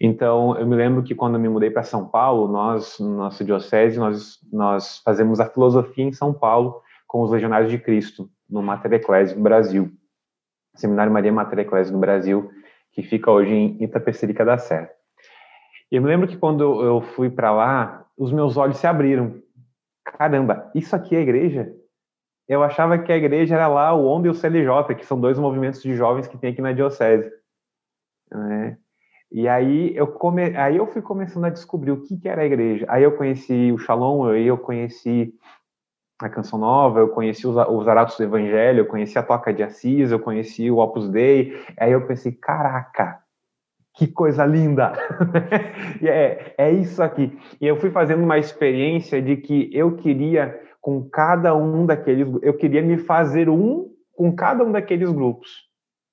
Então, 0.00 0.56
eu 0.56 0.66
me 0.66 0.76
lembro 0.76 1.02
que 1.02 1.14
quando 1.14 1.34
eu 1.34 1.40
me 1.40 1.48
mudei 1.48 1.70
para 1.70 1.82
São 1.82 2.06
Paulo, 2.06 2.46
nós, 2.46 2.98
nossa 3.00 3.44
diocese, 3.44 3.98
nós, 3.98 4.38
nós 4.52 4.98
fazemos 5.04 5.40
a 5.40 5.48
filosofia 5.48 6.04
em 6.04 6.12
São 6.12 6.32
Paulo 6.32 6.80
com 7.08 7.22
os 7.22 7.30
Legionários 7.30 7.70
de 7.70 7.78
Cristo, 7.78 8.30
no 8.48 8.62
Mater 8.62 8.92
Ecclesiam, 8.92 9.38
no 9.38 9.42
Brasil. 9.42 9.90
Seminário 10.76 11.12
Maria 11.12 11.32
Mater 11.32 11.60
Ecclesiam, 11.60 11.94
no 11.94 12.00
Brasil, 12.00 12.50
que 12.96 13.02
fica 13.02 13.30
hoje 13.30 13.52
em 13.52 13.84
Itapecerica 13.84 14.42
da 14.42 14.56
Serra. 14.56 14.88
Eu 15.92 16.00
me 16.00 16.08
lembro 16.08 16.26
que 16.26 16.38
quando 16.38 16.82
eu 16.82 17.02
fui 17.02 17.28
para 17.28 17.52
lá, 17.52 18.06
os 18.16 18.32
meus 18.32 18.56
olhos 18.56 18.78
se 18.78 18.86
abriram. 18.86 19.34
Caramba, 20.02 20.70
isso 20.74 20.96
aqui 20.96 21.14
é 21.14 21.20
igreja? 21.20 21.70
Eu 22.48 22.62
achava 22.62 22.98
que 22.98 23.12
a 23.12 23.16
igreja 23.16 23.54
era 23.54 23.68
lá 23.68 23.92
o 23.92 24.06
OND 24.06 24.28
e 24.28 24.30
o 24.30 24.34
CLJ, 24.34 24.94
que 24.96 25.04
são 25.04 25.20
dois 25.20 25.38
movimentos 25.38 25.82
de 25.82 25.94
jovens 25.94 26.26
que 26.26 26.38
tem 26.38 26.52
aqui 26.52 26.62
na 26.62 26.72
diocese. 26.72 27.30
Né? 28.32 28.78
E 29.30 29.46
aí 29.46 29.94
eu, 29.94 30.06
come... 30.06 30.56
aí 30.56 30.78
eu 30.78 30.86
fui 30.86 31.02
começando 31.02 31.44
a 31.44 31.50
descobrir 31.50 31.90
o 31.90 32.02
que, 32.02 32.16
que 32.16 32.28
era 32.28 32.42
a 32.42 32.46
igreja. 32.46 32.86
Aí 32.88 33.02
eu 33.02 33.14
conheci 33.14 33.70
o 33.72 33.78
Shalom, 33.78 34.30
aí 34.30 34.46
eu 34.46 34.56
conheci 34.56 35.34
a 36.18 36.28
Canção 36.28 36.58
Nova, 36.58 37.00
eu 37.00 37.08
conheci 37.08 37.46
os, 37.46 37.56
os 37.56 37.88
Aratos 37.88 38.16
do 38.16 38.24
Evangelho, 38.24 38.80
eu 38.80 38.86
conheci 38.86 39.18
a 39.18 39.22
Toca 39.22 39.52
de 39.52 39.62
Assis, 39.62 40.10
eu 40.10 40.18
conheci 40.18 40.70
o 40.70 40.78
Opus 40.78 41.08
Dei, 41.10 41.58
aí 41.78 41.92
eu 41.92 42.06
pensei, 42.06 42.32
caraca, 42.32 43.18
que 43.94 44.06
coisa 44.06 44.44
linda! 44.44 44.92
é, 46.02 46.54
é 46.56 46.70
isso 46.72 47.02
aqui. 47.02 47.38
E 47.60 47.66
eu 47.66 47.76
fui 47.76 47.90
fazendo 47.90 48.22
uma 48.22 48.38
experiência 48.38 49.20
de 49.20 49.36
que 49.36 49.70
eu 49.72 49.96
queria, 49.96 50.58
com 50.80 51.08
cada 51.08 51.54
um 51.54 51.84
daqueles, 51.84 52.28
eu 52.42 52.54
queria 52.54 52.82
me 52.82 52.96
fazer 52.98 53.48
um 53.48 53.90
com 54.14 54.34
cada 54.34 54.64
um 54.64 54.72
daqueles 54.72 55.10
grupos. 55.12 55.66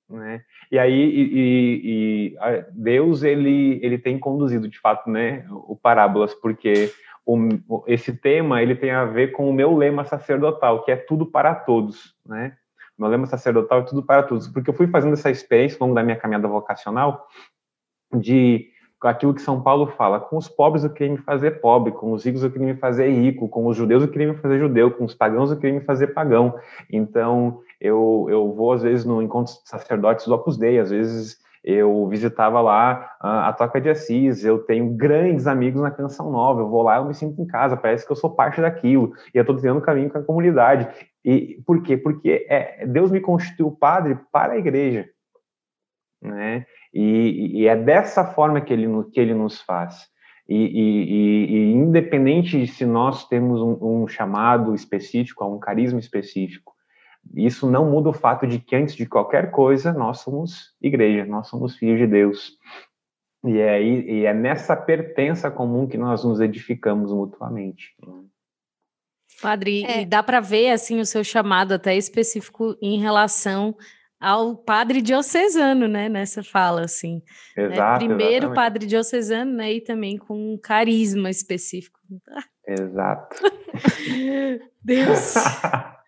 Né? 0.08 0.42
E 0.70 0.78
aí 0.78 0.92
e, 0.92 1.22
e, 1.32 2.36
e 2.36 2.64
Deus 2.72 3.22
ele 3.22 3.80
ele 3.82 3.98
tem 3.98 4.18
conduzido 4.18 4.68
de 4.68 4.78
fato, 4.78 5.08
né, 5.08 5.46
o 5.48 5.74
parábolas, 5.74 6.34
porque 6.34 6.90
o, 7.26 7.84
esse 7.86 8.12
tema 8.12 8.62
ele 8.62 8.74
tem 8.74 8.90
a 8.90 9.04
ver 9.04 9.32
com 9.32 9.48
o 9.48 9.52
meu 9.52 9.76
lema 9.76 10.04
sacerdotal, 10.04 10.84
que 10.84 10.90
é 10.90 10.96
tudo 10.96 11.26
para 11.26 11.54
todos, 11.54 12.14
né? 12.26 12.56
Meu 12.96 13.08
lema 13.08 13.26
sacerdotal 13.26 13.80
é 13.80 13.82
tudo 13.82 14.02
para 14.02 14.22
todos, 14.22 14.46
porque 14.46 14.70
eu 14.70 14.74
fui 14.74 14.86
fazendo 14.86 15.14
essa 15.14 15.30
experiência 15.30 15.76
ao 15.80 15.86
longo 15.86 15.94
da 15.94 16.02
minha 16.02 16.16
caminhada 16.16 16.46
vocacional 16.46 17.26
de 18.14 18.68
aquilo 19.02 19.34
que 19.34 19.42
São 19.42 19.60
Paulo 19.60 19.86
fala, 19.86 20.18
com 20.20 20.36
os 20.36 20.48
pobres 20.48 20.84
eu 20.84 20.90
queria 20.90 21.12
me 21.12 21.18
fazer 21.18 21.60
pobre, 21.60 21.92
com 21.92 22.12
os 22.12 22.24
ricos 22.24 22.42
eu 22.42 22.50
queria 22.50 22.68
me 22.68 22.76
fazer 22.76 23.10
rico, 23.10 23.48
com 23.48 23.66
os 23.66 23.76
judeus 23.76 24.02
eu 24.02 24.08
queria 24.08 24.32
me 24.32 24.38
fazer 24.38 24.58
judeu, 24.58 24.90
com 24.90 25.04
os 25.04 25.14
pagãos 25.14 25.50
eu 25.50 25.58
queria 25.58 25.78
me 25.78 25.84
fazer 25.84 26.08
pagão. 26.08 26.58
Então, 26.90 27.60
eu, 27.80 28.26
eu 28.30 28.52
vou 28.52 28.72
às 28.72 28.82
vezes 28.82 29.04
no 29.04 29.20
encontro 29.20 29.52
de 29.52 29.68
sacerdotes 29.68 30.26
do 30.26 30.34
Opus 30.34 30.56
Dei, 30.56 30.78
às 30.78 30.90
vezes 30.90 31.38
eu 31.64 32.06
visitava 32.08 32.60
lá 32.60 33.16
a, 33.18 33.50
Toca 33.54 33.80
de 33.80 33.88
Assis, 33.88 34.44
eu 34.44 34.58
tenho 34.58 34.90
grandes 34.90 35.46
amigos 35.46 35.80
na 35.80 35.90
Canção 35.90 36.30
Nova, 36.30 36.60
eu 36.60 36.68
vou 36.68 36.82
lá, 36.82 36.98
eu 36.98 37.06
me 37.06 37.14
sinto 37.14 37.40
em 37.40 37.46
casa, 37.46 37.74
parece 37.74 38.04
que 38.04 38.12
eu 38.12 38.16
sou 38.16 38.28
parte 38.28 38.60
daquilo, 38.60 39.14
e 39.34 39.38
eu 39.38 39.40
estou 39.40 39.56
tendo 39.56 39.80
caminho 39.80 40.10
com 40.10 40.18
a 40.18 40.22
comunidade. 40.22 40.86
E 41.24 41.62
por 41.66 41.82
quê? 41.82 41.96
Porque 41.96 42.46
é, 42.50 42.86
Deus 42.86 43.10
me 43.10 43.18
constituiu 43.18 43.70
padre 43.70 44.18
para 44.30 44.52
a 44.52 44.58
igreja, 44.58 45.08
né? 46.20 46.66
E, 46.92 47.62
e, 47.62 47.66
é 47.66 47.74
dessa 47.74 48.24
forma 48.24 48.60
que 48.60 48.72
ele, 48.72 48.86
que 49.10 49.18
ele 49.18 49.34
nos 49.34 49.60
faz. 49.62 50.06
E, 50.46 50.56
e, 50.56 51.56
e 51.56 51.72
independente 51.72 52.60
de 52.60 52.66
se 52.66 52.84
nós 52.84 53.26
temos 53.26 53.60
um, 53.62 54.02
um 54.02 54.06
chamado 54.06 54.74
específico, 54.74 55.44
um 55.46 55.58
carisma 55.58 55.98
específico, 55.98 56.73
isso 57.34 57.70
não 57.70 57.90
muda 57.90 58.10
o 58.10 58.12
fato 58.12 58.46
de 58.46 58.58
que, 58.58 58.76
antes 58.76 58.94
de 58.94 59.06
qualquer 59.06 59.50
coisa, 59.50 59.92
nós 59.92 60.20
somos 60.20 60.74
igreja, 60.80 61.24
nós 61.24 61.48
somos 61.48 61.76
filhos 61.76 61.98
de 61.98 62.06
Deus. 62.06 62.52
E 63.44 63.58
é, 63.58 63.82
e 63.82 64.24
é 64.24 64.32
nessa 64.32 64.74
pertença 64.74 65.50
comum 65.50 65.86
que 65.86 65.98
nós 65.98 66.24
nos 66.24 66.40
edificamos 66.40 67.12
mutuamente. 67.12 67.94
Padre, 69.42 69.84
é. 69.84 70.02
e 70.02 70.06
dá 70.06 70.22
para 70.22 70.40
ver 70.40 70.70
assim 70.70 71.00
o 71.00 71.06
seu 71.06 71.22
chamado 71.22 71.72
até 71.72 71.96
específico 71.96 72.76
em 72.80 72.98
relação 72.98 73.76
ao 74.20 74.56
padre 74.56 75.02
diocesano, 75.02 75.86
né, 75.86 76.08
nessa 76.08 76.42
fala, 76.42 76.84
assim. 76.84 77.20
Né? 77.56 77.64
Exato, 77.66 77.92
né? 77.92 77.98
Primeiro 77.98 78.46
exatamente. 78.46 78.54
padre 78.54 78.86
diocesano, 78.86 79.52
né, 79.52 79.74
e 79.74 79.80
também 79.82 80.16
com 80.16 80.54
um 80.54 80.58
carisma 80.58 81.28
específico. 81.28 82.00
Exato. 82.66 83.36
Deus. 84.82 85.34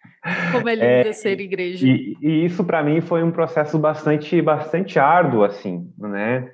Como 0.52 0.68
é 0.68 0.74
lindo 0.74 1.08
é, 1.08 1.12
ser 1.12 1.40
igreja. 1.40 1.86
E, 1.86 2.16
e 2.20 2.44
isso 2.44 2.64
para 2.64 2.82
mim 2.82 3.00
foi 3.00 3.22
um 3.22 3.30
processo 3.30 3.78
bastante, 3.78 4.40
bastante 4.42 4.98
árduo, 4.98 5.44
assim, 5.44 5.92
né? 5.98 6.50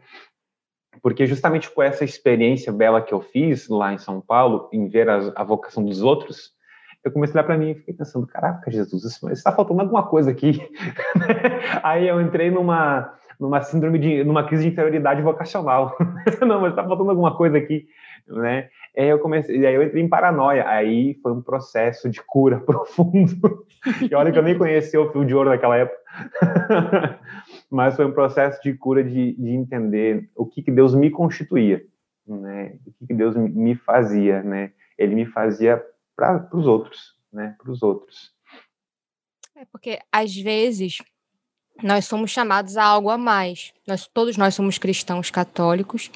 Porque 1.02 1.26
justamente 1.26 1.70
com 1.70 1.82
essa 1.82 2.04
experiência 2.04 2.72
bela 2.72 3.02
que 3.02 3.12
eu 3.12 3.20
fiz 3.20 3.68
lá 3.68 3.92
em 3.92 3.98
São 3.98 4.20
Paulo, 4.20 4.68
em 4.72 4.88
ver 4.88 5.08
a, 5.08 5.32
a 5.34 5.44
vocação 5.44 5.84
dos 5.84 6.02
outros, 6.02 6.52
eu 7.04 7.10
comecei 7.10 7.34
a 7.34 7.38
olhar 7.38 7.46
para 7.46 7.58
mim 7.58 7.70
e 7.70 7.74
fiquei 7.74 7.94
pensando, 7.94 8.26
caraca, 8.26 8.70
Jesus, 8.70 9.20
está 9.32 9.50
faltando 9.50 9.80
alguma 9.80 10.06
coisa 10.06 10.30
aqui. 10.30 10.60
Aí 11.82 12.06
eu 12.06 12.20
entrei 12.20 12.50
numa, 12.50 13.12
numa 13.40 13.60
síndrome 13.60 13.98
de, 13.98 14.22
numa 14.22 14.46
crise 14.46 14.62
de 14.62 14.68
inferioridade 14.68 15.20
vocacional. 15.20 15.96
não, 16.46 16.60
mas 16.60 16.70
está 16.70 16.84
faltando 16.84 17.10
alguma 17.10 17.36
coisa 17.36 17.58
aqui, 17.58 17.86
né? 18.28 18.68
Aí 18.96 19.08
eu 19.08 19.18
comecei, 19.18 19.66
aí 19.66 19.74
eu 19.74 19.82
entrei 19.82 20.02
em 20.02 20.08
paranoia. 20.08 20.68
Aí 20.68 21.14
foi 21.22 21.32
um 21.32 21.40
processo 21.40 22.10
de 22.10 22.22
cura 22.22 22.60
profundo. 22.64 23.66
e 24.08 24.14
olha 24.14 24.30
que 24.30 24.38
eu 24.38 24.42
nem 24.42 24.56
conhecia 24.56 25.00
o 25.00 25.10
fio 25.10 25.24
de 25.24 25.34
ouro 25.34 25.50
naquela 25.50 25.76
época. 25.76 25.98
mas 27.70 27.96
foi 27.96 28.04
um 28.04 28.12
processo 28.12 28.62
de 28.62 28.74
cura 28.74 29.02
de, 29.02 29.32
de 29.32 29.50
entender 29.50 30.30
o 30.36 30.44
que, 30.46 30.62
que 30.62 30.70
Deus 30.70 30.94
me 30.94 31.10
constituía, 31.10 31.82
né? 32.26 32.78
O 32.86 32.92
que, 32.92 33.06
que 33.08 33.14
Deus 33.14 33.34
me 33.34 33.74
fazia, 33.74 34.42
né? 34.42 34.72
Ele 34.98 35.14
me 35.14 35.26
fazia 35.26 35.82
para 36.14 36.48
os 36.52 36.66
outros, 36.66 37.16
né? 37.32 37.56
Para 37.58 37.72
os 37.72 37.82
outros. 37.82 38.32
É 39.56 39.64
porque 39.64 39.98
às 40.10 40.36
vezes 40.36 40.98
nós 41.80 42.06
somos 42.06 42.30
chamados 42.30 42.76
a 42.76 42.84
algo 42.84 43.10
a 43.10 43.18
mais. 43.18 43.72
Nós 43.86 44.08
todos 44.12 44.36
nós 44.36 44.54
somos 44.54 44.78
cristãos 44.78 45.30
católicos, 45.30 46.10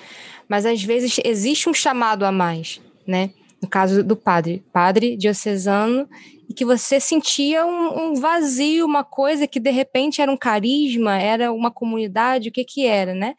mas 0.49 0.66
às 0.66 0.83
vezes 0.83 1.19
existe 1.25 1.69
um 1.69 1.75
chamado 1.75 2.25
a 2.25 2.33
mais, 2.33 2.81
né? 3.07 3.31
No 3.62 3.69
caso 3.69 4.05
do 4.05 4.16
padre, 4.16 4.64
padre 4.73 5.16
diocesano, 5.16 6.09
e 6.49 6.55
que 6.55 6.64
você 6.64 7.01
sentia 7.01 7.64
um, 7.66 8.11
um, 8.11 8.14
vazio, 8.14 8.87
uma 8.87 9.03
coisa 9.03 9.47
que 9.47 9.59
de 9.59 9.71
repente 9.71 10.21
era 10.21 10.31
um 10.31 10.37
carisma, 10.37 11.19
era 11.19 11.53
uma 11.53 11.71
comunidade, 11.71 12.49
o 12.49 12.53
que 12.53 12.64
que 12.64 12.87
era, 12.87 13.14
né? 13.14 13.35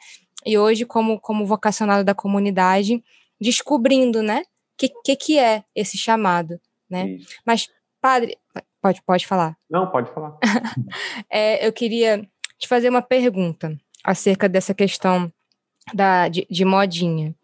E 0.45 0.57
hoje, 0.57 0.85
como, 0.85 1.19
como 1.19 1.45
vocacionado 1.45 2.03
da 2.03 2.13
comunidade, 2.13 3.03
descobrindo, 3.39 4.21
né? 4.21 4.41
O 4.41 4.77
que, 4.77 4.89
que, 5.03 5.15
que 5.15 5.39
é 5.39 5.63
esse 5.75 5.97
chamado, 5.97 6.59
né? 6.89 7.09
Isso. 7.11 7.35
Mas, 7.45 7.67
padre, 8.01 8.37
Pode, 8.87 9.01
pode 9.01 9.27
falar. 9.27 9.57
Não, 9.69 9.91
pode 9.91 10.09
falar. 10.13 10.37
é, 11.29 11.67
eu 11.67 11.73
queria 11.73 12.25
te 12.57 12.69
fazer 12.69 12.87
uma 12.87 13.01
pergunta 13.01 13.77
acerca 14.01 14.47
dessa 14.47 14.73
questão 14.73 15.29
da, 15.93 16.29
de, 16.29 16.47
de 16.49 16.63
modinha. 16.63 17.35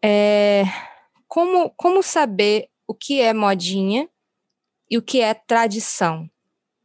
É, 0.00 0.62
como, 1.26 1.70
como 1.70 2.04
saber 2.04 2.68
o 2.86 2.94
que 2.94 3.20
é 3.20 3.34
modinha 3.34 4.08
e 4.88 4.96
o 4.96 5.02
que 5.02 5.20
é 5.20 5.34
tradição? 5.34 6.30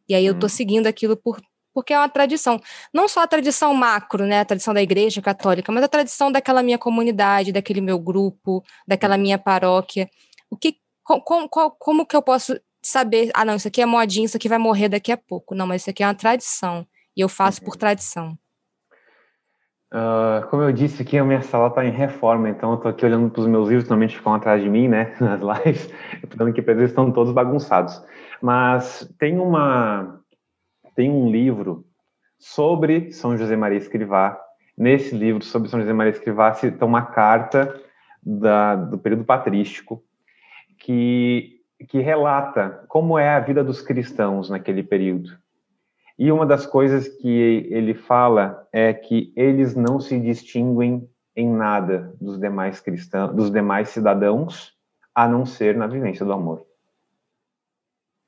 E 0.09 0.15
aí 0.15 0.25
eu 0.25 0.33
estou 0.33 0.47
hum. 0.47 0.53
seguindo 0.53 0.87
aquilo 0.87 1.15
por, 1.15 1.39
porque 1.71 1.93
é 1.93 1.99
uma 1.99 2.09
tradição. 2.09 2.59
Não 2.91 3.07
só 3.07 3.21
a 3.21 3.27
tradição 3.27 3.71
macro, 3.75 4.25
né, 4.25 4.39
a 4.39 4.45
tradição 4.45 4.73
da 4.73 4.81
igreja 4.81 5.21
católica, 5.21 5.71
mas 5.71 5.83
a 5.83 5.87
tradição 5.87 6.31
daquela 6.31 6.63
minha 6.63 6.79
comunidade, 6.79 7.51
daquele 7.51 7.81
meu 7.81 7.99
grupo, 7.99 8.63
daquela 8.87 9.15
minha 9.15 9.37
paróquia. 9.37 10.09
O 10.49 10.57
que, 10.57 10.77
como, 11.03 11.47
como 11.77 12.03
que 12.03 12.15
eu 12.15 12.23
posso 12.23 12.59
saber, 12.87 13.31
ah, 13.33 13.43
não, 13.43 13.55
isso 13.55 13.67
aqui 13.67 13.81
é 13.81 13.85
modinha, 13.85 14.25
isso 14.25 14.37
aqui 14.37 14.47
vai 14.47 14.57
morrer 14.57 14.89
daqui 14.89 15.11
a 15.11 15.17
pouco. 15.17 15.55
Não, 15.55 15.65
mas 15.65 15.81
isso 15.81 15.89
aqui 15.89 16.03
é 16.03 16.07
uma 16.07 16.15
tradição. 16.15 16.85
E 17.15 17.21
eu 17.21 17.29
faço 17.29 17.63
por 17.63 17.75
tradição. 17.75 18.37
Uh, 19.93 20.45
como 20.49 20.61
eu 20.63 20.71
disse 20.71 21.01
aqui, 21.01 21.17
a 21.17 21.23
minha 21.23 21.41
sala 21.41 21.69
está 21.69 21.85
em 21.85 21.91
reforma, 21.91 22.49
então 22.49 22.71
eu 22.71 22.75
estou 22.75 22.91
aqui 22.91 23.05
olhando 23.05 23.29
para 23.29 23.41
os 23.41 23.47
meus 23.47 23.69
livros, 23.69 23.87
normalmente 23.87 24.17
ficam 24.17 24.33
atrás 24.33 24.61
de 24.61 24.69
mim, 24.69 24.89
né, 24.89 25.15
nas 25.21 25.39
lives, 25.39 25.89
eu 26.21 26.27
tô 26.27 26.43
vendo 26.43 26.53
que 26.53 26.69
eles 26.69 26.89
estão 26.89 27.11
todos 27.11 27.31
bagunçados. 27.31 28.03
Mas 28.41 29.09
tem 29.17 29.39
uma, 29.39 30.19
tem 30.95 31.09
um 31.09 31.31
livro 31.31 31.85
sobre 32.37 33.11
São 33.11 33.37
José 33.37 33.55
Maria 33.55 33.77
Escrivá. 33.77 34.37
Nesse 34.77 35.15
livro 35.15 35.43
sobre 35.43 35.69
São 35.69 35.79
José 35.79 35.93
Maria 35.93 36.11
Escrivá 36.11 36.53
cita 36.53 36.85
uma 36.85 37.03
carta 37.03 37.79
da, 38.21 38.75
do 38.75 38.97
período 38.97 39.23
patrístico 39.23 40.03
que 40.79 41.54
que 41.87 41.99
relata 41.99 42.85
como 42.87 43.17
é 43.17 43.29
a 43.29 43.39
vida 43.39 43.63
dos 43.63 43.81
cristãos 43.81 44.49
naquele 44.49 44.83
período. 44.83 45.37
E 46.17 46.31
uma 46.31 46.45
das 46.45 46.65
coisas 46.65 47.07
que 47.07 47.67
ele 47.69 47.93
fala 47.93 48.67
é 48.71 48.93
que 48.93 49.33
eles 49.35 49.75
não 49.75 49.99
se 49.99 50.17
distinguem 50.19 51.09
em 51.35 51.49
nada 51.49 52.15
dos 52.21 52.39
demais 52.39 52.79
cristãos, 52.79 53.35
dos 53.35 53.51
demais 53.51 53.89
cidadãos, 53.89 54.73
a 55.13 55.27
não 55.27 55.45
ser 55.45 55.75
na 55.75 55.87
vivência 55.87 56.25
do 56.25 56.31
amor. 56.31 56.65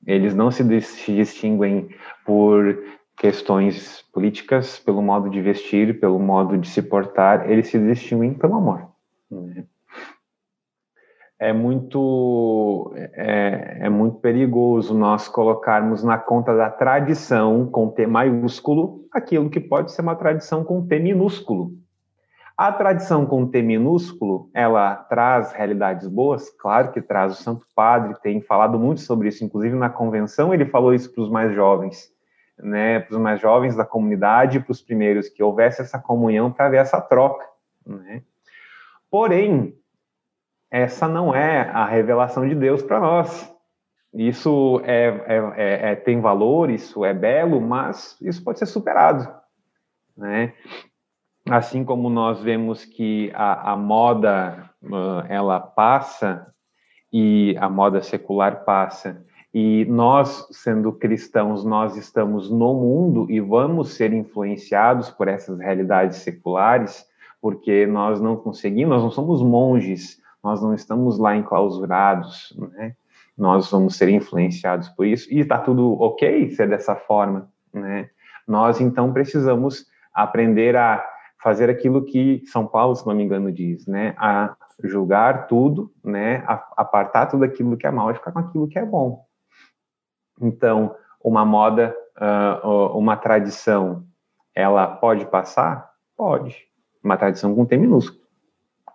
Eles 0.06 0.36
não 0.36 0.52
se 0.52 0.64
distinguem 0.64 1.90
por 2.26 2.78
questões 3.18 4.02
políticas, 4.14 4.80
pelo 4.80 5.02
modo 5.02 5.30
de 5.30 5.42
vestir, 5.42 6.00
pelo 6.00 6.20
modo 6.20 6.58
de 6.58 6.68
se 6.68 6.82
portar, 6.82 7.50
eles 7.50 7.68
se 7.68 7.80
distinguem 7.80 8.34
pelo 8.34 8.56
amor. 8.56 8.90
Né? 9.30 9.66
É 11.40 11.54
muito 11.54 12.94
é, 12.96 13.78
é, 13.82 13.90
muito 13.90 14.18
perigoso 14.18 14.98
nós 14.98 15.28
colocarmos 15.28 16.04
na 16.04 16.18
conta 16.18 16.56
da 16.56 16.70
tradição 16.70 17.68
com 17.68 17.90
T 17.90 18.08
maiúsculo 18.08 19.06
aquilo 19.12 19.50
que 19.50 19.60
pode 19.60 19.92
ser 19.92 20.02
uma 20.02 20.16
tradição 20.16 20.64
com 20.64 20.86
T 20.86 21.00
minúsculo. 21.00 21.72
A 22.56 22.72
tradição 22.72 23.24
com 23.24 23.46
T 23.46 23.62
minúsculo, 23.62 24.50
ela 24.52 24.96
traz 24.96 25.54
realidades 25.54 26.08
boas? 26.08 26.50
Claro 26.50 26.92
que 26.92 27.04
traz. 27.04 27.34
O 27.34 27.44
Santo 27.44 27.68
Padre 27.76 28.16
tem 28.24 28.42
falado 28.42 28.80
muito 28.80 29.02
sobre 29.02 29.28
isso, 29.28 29.46
inclusive 29.46 29.76
na 29.76 29.92
convenção 29.92 30.52
ele 30.52 30.66
falou 30.66 30.92
isso 30.92 31.14
para 31.14 31.22
os 31.22 31.30
mais 31.30 31.54
jovens, 31.54 32.12
né, 32.58 33.00
para 33.00 33.16
os 33.16 33.22
mais 33.22 33.40
jovens 33.40 33.76
da 33.76 33.86
comunidade, 33.86 34.60
para 34.60 34.72
os 34.72 34.82
primeiros, 34.82 35.30
que 35.30 35.44
houvesse 35.44 35.84
essa 35.84 36.00
comunhão 36.00 36.52
para 36.52 36.68
ver 36.70 36.78
essa 36.78 37.00
troca. 37.00 37.46
Né? 37.86 38.24
Porém, 39.12 39.76
essa 40.70 41.08
não 41.08 41.34
é 41.34 41.62
a 41.70 41.86
revelação 41.86 42.48
de 42.48 42.56
Deus 42.56 42.82
para 42.82 43.00
nós. 43.00 43.54
Isso 44.14 44.82
é, 44.84 45.08
é, 45.08 45.54
é, 45.56 45.92
é, 45.92 45.96
tem 45.96 46.20
valor, 46.20 46.70
isso 46.70 47.06
é 47.06 47.14
belo, 47.14 47.62
mas 47.62 48.18
isso 48.22 48.44
pode 48.44 48.60
ser 48.60 48.66
superado, 48.66 49.28
né? 50.16 50.54
Assim 51.50 51.86
como 51.86 52.10
nós 52.10 52.42
vemos 52.42 52.84
que 52.84 53.32
a, 53.34 53.74
a 53.74 53.78
moda 53.78 54.70
ela 55.30 55.60
passa 55.60 56.54
e 57.12 57.56
a 57.60 57.70
moda 57.70 58.02
secular 58.02 58.66
passa 58.66 59.26
e 59.60 59.86
nós, 59.86 60.48
sendo 60.52 60.92
cristãos, 60.92 61.64
nós 61.64 61.96
estamos 61.96 62.48
no 62.52 62.74
mundo 62.74 63.26
e 63.28 63.40
vamos 63.40 63.94
ser 63.94 64.14
influenciados 64.14 65.10
por 65.10 65.28
essas 65.28 65.58
realidades 65.60 66.18
seculares, 66.18 67.06
porque 67.42 67.88
nós 67.88 68.22
não 68.22 68.36
conseguimos, 68.36 68.96
nós 68.96 69.04
não 69.04 69.10
somos 69.10 69.42
monges, 69.42 70.22
nós 70.44 70.62
não 70.62 70.74
estamos 70.74 71.18
lá 71.18 71.36
enclausurados, 71.36 72.56
né? 72.76 72.96
Nós 73.38 73.70
vamos 73.70 73.96
ser 73.96 74.10
influenciados 74.10 74.90
por 74.90 75.06
isso 75.06 75.32
e 75.32 75.40
está 75.40 75.60
tudo 75.60 75.94
ok 76.02 76.50
ser 76.52 76.68
dessa 76.70 76.96
forma, 76.96 77.50
né? 77.74 78.10
Nós 78.48 78.80
então 78.80 79.14
precisamos 79.14 79.86
aprender 80.14 80.76
a 80.76 81.06
fazer 81.42 81.70
aquilo 81.70 82.04
que 82.04 82.42
São 82.48 82.66
Paulo, 82.66 82.96
se 82.96 83.06
não 83.06 83.14
me 83.14 83.24
engano, 83.24 83.52
diz, 83.52 83.86
né? 83.86 84.16
A 84.18 84.56
julgar 84.84 85.48
tudo, 85.48 85.92
né? 86.04 86.44
A 86.48 86.54
apartar 86.78 87.28
tudo 87.28 87.44
aquilo 87.44 87.78
que 87.78 87.86
é 87.86 87.92
mal 87.92 88.10
e 88.12 88.16
ficar 88.16 88.32
com 88.32 88.40
aquilo 88.40 88.68
que 88.68 88.80
é 88.80 88.86
bom. 88.86 89.26
Então, 90.42 90.96
uma 91.24 91.44
moda, 91.44 91.96
uh, 92.18 92.98
uma 92.98 93.18
tradição, 93.18 94.06
ela 94.56 94.88
pode 94.88 95.26
passar? 95.26 95.92
Pode. 96.16 96.66
Uma 97.04 97.18
tradição 97.18 97.54
com 97.54 97.66
T 97.66 97.78
minúsculo. 97.78 98.22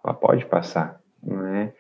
Ela 0.04 0.14
pode 0.14 0.46
passar. 0.46 1.01
Né? 1.22 1.72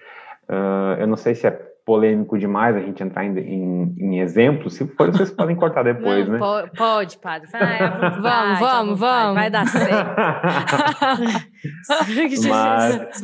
Uh, 0.48 1.00
eu 1.00 1.06
não 1.06 1.16
sei 1.16 1.34
se 1.34 1.46
é 1.46 1.72
polêmico 1.84 2.38
demais 2.38 2.76
a 2.76 2.80
gente 2.80 3.02
entrar 3.02 3.24
em, 3.24 3.36
em, 3.38 3.94
em 3.98 4.20
exemplos. 4.20 4.74
Se 4.74 4.86
for, 4.86 5.10
vocês 5.10 5.30
podem 5.30 5.56
cortar 5.56 5.82
depois, 5.82 6.26
não, 6.26 6.34
né? 6.34 6.70
Pode, 6.76 7.18
padre. 7.18 7.48
Vai, 7.52 7.78
vamos, 8.20 8.60
vamos, 8.60 9.00
vamos. 9.00 9.34
Vai 9.34 9.50
dar 9.50 9.66
certo. 9.66 9.92
Mas... 12.48 13.16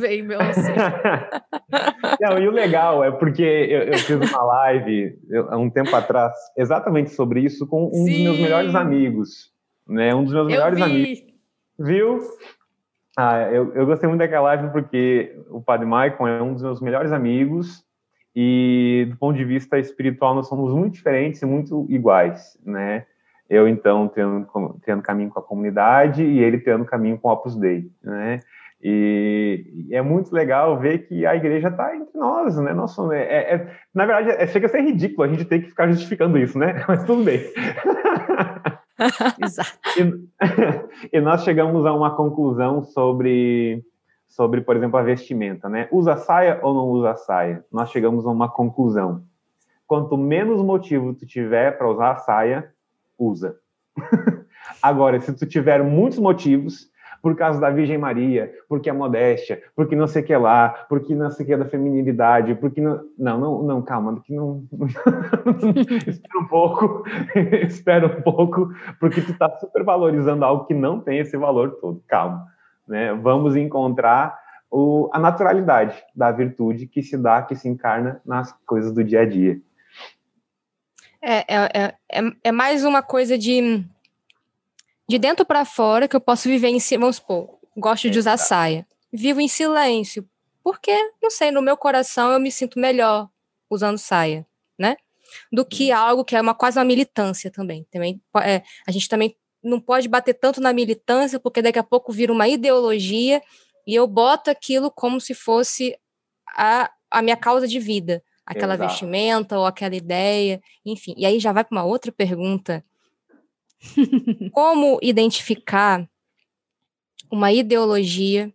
não, 2.19 2.39
e 2.39 2.47
o 2.47 2.51
legal 2.51 3.03
é 3.03 3.11
porque 3.11 3.43
eu, 3.43 3.81
eu 3.83 3.97
fiz 3.97 4.31
uma 4.31 4.43
live 4.43 5.17
há 5.49 5.57
um 5.57 5.69
tempo 5.69 5.95
atrás 5.95 6.33
exatamente 6.57 7.11
sobre 7.11 7.41
isso 7.41 7.65
com 7.67 7.87
um 7.87 8.05
Sim. 8.05 8.11
dos 8.11 8.23
meus 8.23 8.39
melhores 8.39 8.75
amigos. 8.75 9.51
Né? 9.87 10.13
Um 10.13 10.23
dos 10.23 10.33
meus 10.33 10.47
melhores 10.47 10.81
amigos. 10.81 11.19
Viu? 11.79 12.19
Ah, 13.21 13.49
eu, 13.51 13.73
eu 13.73 13.85
gostei 13.85 14.07
muito 14.07 14.19
daquela 14.19 14.43
live 14.43 14.69
porque 14.69 15.35
o 15.49 15.61
Padre 15.61 15.85
Maicon 15.85 16.25
é 16.25 16.41
um 16.41 16.53
dos 16.53 16.63
meus 16.63 16.79
melhores 16.79 17.11
amigos 17.11 17.83
e 18.33 19.07
do 19.09 19.17
ponto 19.17 19.35
de 19.35 19.43
vista 19.43 19.77
espiritual 19.77 20.33
nós 20.33 20.47
somos 20.47 20.73
muito 20.73 20.93
diferentes 20.93 21.41
e 21.41 21.45
muito 21.45 21.85
iguais, 21.89 22.57
né? 22.65 23.05
Eu 23.49 23.67
então 23.67 24.07
tendo, 24.07 24.47
tendo 24.85 25.01
caminho 25.01 25.29
com 25.31 25.37
a 25.37 25.43
comunidade 25.43 26.23
e 26.23 26.39
ele 26.39 26.59
tendo 26.59 26.85
caminho 26.85 27.17
com 27.19 27.27
o 27.27 27.31
Opus 27.33 27.57
Dei, 27.57 27.91
né? 28.01 28.39
E, 28.81 29.87
e 29.89 29.93
é 29.93 30.01
muito 30.01 30.33
legal 30.33 30.79
ver 30.79 30.99
que 30.99 31.25
a 31.25 31.35
igreja 31.35 31.67
está 31.67 31.93
entre 31.93 32.17
nós, 32.17 32.55
né? 32.55 32.73
Somos, 32.87 33.11
é, 33.11 33.53
é, 33.53 33.67
na 33.93 34.05
verdade, 34.05 34.29
é, 34.29 34.47
chega 34.47 34.67
a 34.67 34.69
ser 34.69 34.79
ridículo 34.79 35.23
a 35.23 35.27
gente 35.27 35.43
ter 35.43 35.59
que 35.59 35.67
ficar 35.67 35.89
justificando 35.89 36.37
isso, 36.37 36.57
né? 36.57 36.81
Mas 36.87 37.03
tudo 37.03 37.25
bem. 37.25 37.41
Exato. 39.43 39.79
E, 39.97 41.09
e, 41.17 41.21
nós 41.21 41.43
chegamos 41.43 41.85
a 41.85 41.93
uma 41.93 42.15
conclusão 42.15 42.83
sobre, 42.83 43.83
sobre, 44.27 44.61
por 44.61 44.75
exemplo, 44.75 44.97
a 44.97 45.03
vestimenta, 45.03 45.69
né? 45.69 45.87
Usa 45.91 46.17
saia 46.17 46.59
ou 46.61 46.73
não 46.73 46.87
usa 46.89 47.15
saia? 47.15 47.65
Nós 47.71 47.89
chegamos 47.89 48.25
a 48.25 48.29
uma 48.29 48.49
conclusão. 48.49 49.23
Quanto 49.87 50.17
menos 50.17 50.61
motivo 50.61 51.13
tu 51.13 51.25
tiver 51.25 51.77
para 51.77 51.89
usar 51.89 52.11
a 52.11 52.17
saia, 52.17 52.71
usa. 53.17 53.57
Agora, 54.81 55.19
se 55.19 55.33
tu 55.33 55.45
tiver 55.45 55.83
muitos 55.83 56.19
motivos, 56.19 56.89
por 57.21 57.35
causa 57.35 57.59
da 57.59 57.69
Virgem 57.69 57.97
Maria, 57.97 58.53
porque 58.67 58.89
a 58.89 58.93
modéstia, 58.93 59.61
porque 59.75 59.95
não 59.95 60.07
sei 60.07 60.21
o 60.21 60.25
que 60.25 60.35
lá, 60.35 60.69
porque 60.89 61.15
não 61.15 61.29
sei 61.29 61.45
o 61.45 61.49
que 61.49 61.57
da 61.57 61.65
feminilidade, 61.65 62.55
porque 62.55 62.81
não. 62.81 63.03
Não, 63.17 63.37
não, 63.39 63.63
não 63.63 63.81
calma, 63.81 64.19
que 64.21 64.33
não. 64.33 64.63
espera 66.07 66.39
um 66.39 66.47
pouco, 66.47 67.03
espera 67.67 68.07
um 68.07 68.21
pouco, 68.21 68.73
porque 68.99 69.21
tu 69.21 69.31
está 69.31 69.49
super 69.57 69.83
valorizando 69.83 70.45
algo 70.45 70.65
que 70.65 70.73
não 70.73 70.99
tem 70.99 71.19
esse 71.19 71.37
valor 71.37 71.71
todo. 71.81 72.01
Calma. 72.07 72.47
Né? 72.87 73.13
Vamos 73.13 73.55
encontrar 73.55 74.39
o, 74.71 75.09
a 75.11 75.19
naturalidade 75.19 76.01
da 76.15 76.31
virtude 76.31 76.87
que 76.87 77.01
se 77.01 77.17
dá, 77.17 77.41
que 77.41 77.55
se 77.55 77.67
encarna 77.67 78.21
nas 78.25 78.51
coisas 78.65 78.91
do 78.91 79.03
dia 79.03 79.21
a 79.21 79.25
dia. 79.25 79.59
É, 81.21 81.37
é, 81.37 81.69
é, 81.73 81.93
é, 82.11 82.31
é 82.45 82.51
mais 82.51 82.85
uma 82.85 83.01
coisa 83.01 83.37
de 83.37 83.83
de 85.09 85.17
dentro 85.17 85.43
para 85.43 85.65
fora 85.65 86.07
que 86.07 86.15
eu 86.15 86.21
posso 86.21 86.47
viver 86.47 86.67
em 86.67 86.79
si, 86.79 86.95
vamos 86.95 87.15
supor, 87.15 87.57
gosto 87.75 88.11
de 88.11 88.19
usar 88.19 88.37
saia. 88.37 88.87
Vivo 89.11 89.41
em 89.41 89.47
silêncio, 89.47 90.29
porque, 90.63 90.95
não 91.19 91.31
sei, 91.31 91.49
no 91.49 91.63
meu 91.63 91.75
coração 91.75 92.31
eu 92.31 92.39
me 92.39 92.51
sinto 92.51 92.77
melhor 92.77 93.27
usando 93.67 93.97
saia, 93.97 94.45
né? 94.77 94.97
Do 95.51 95.65
que 95.65 95.89
uhum. 95.89 95.97
algo 95.97 96.23
que 96.23 96.35
é 96.35 96.41
uma 96.41 96.53
quase 96.53 96.77
uma 96.77 96.85
militância 96.85 97.49
também. 97.49 97.87
Também 97.89 98.21
é, 98.43 98.61
a 98.87 98.91
gente 98.91 99.09
também 99.09 99.35
não 99.63 99.79
pode 99.81 100.07
bater 100.07 100.35
tanto 100.35 100.61
na 100.61 100.71
militância, 100.71 101.39
porque 101.39 101.63
daqui 101.63 101.79
a 101.79 101.83
pouco 101.83 102.11
vira 102.11 102.31
uma 102.31 102.47
ideologia 102.47 103.41
e 103.87 103.95
eu 103.95 104.05
boto 104.05 104.51
aquilo 104.51 104.91
como 104.91 105.19
se 105.19 105.33
fosse 105.33 105.97
a, 106.55 106.91
a 107.09 107.23
minha 107.23 107.35
causa 107.35 107.67
de 107.67 107.79
vida, 107.79 108.23
aquela 108.45 108.75
Exato. 108.75 108.89
vestimenta 108.89 109.57
ou 109.57 109.65
aquela 109.65 109.95
ideia, 109.95 110.61
enfim. 110.85 111.15
E 111.17 111.25
aí 111.25 111.39
já 111.39 111.51
vai 111.51 111.63
para 111.63 111.75
uma 111.75 111.83
outra 111.83 112.11
pergunta 112.11 112.85
Como 114.51 114.99
identificar 115.01 116.07
uma 117.31 117.51
ideologia 117.51 118.51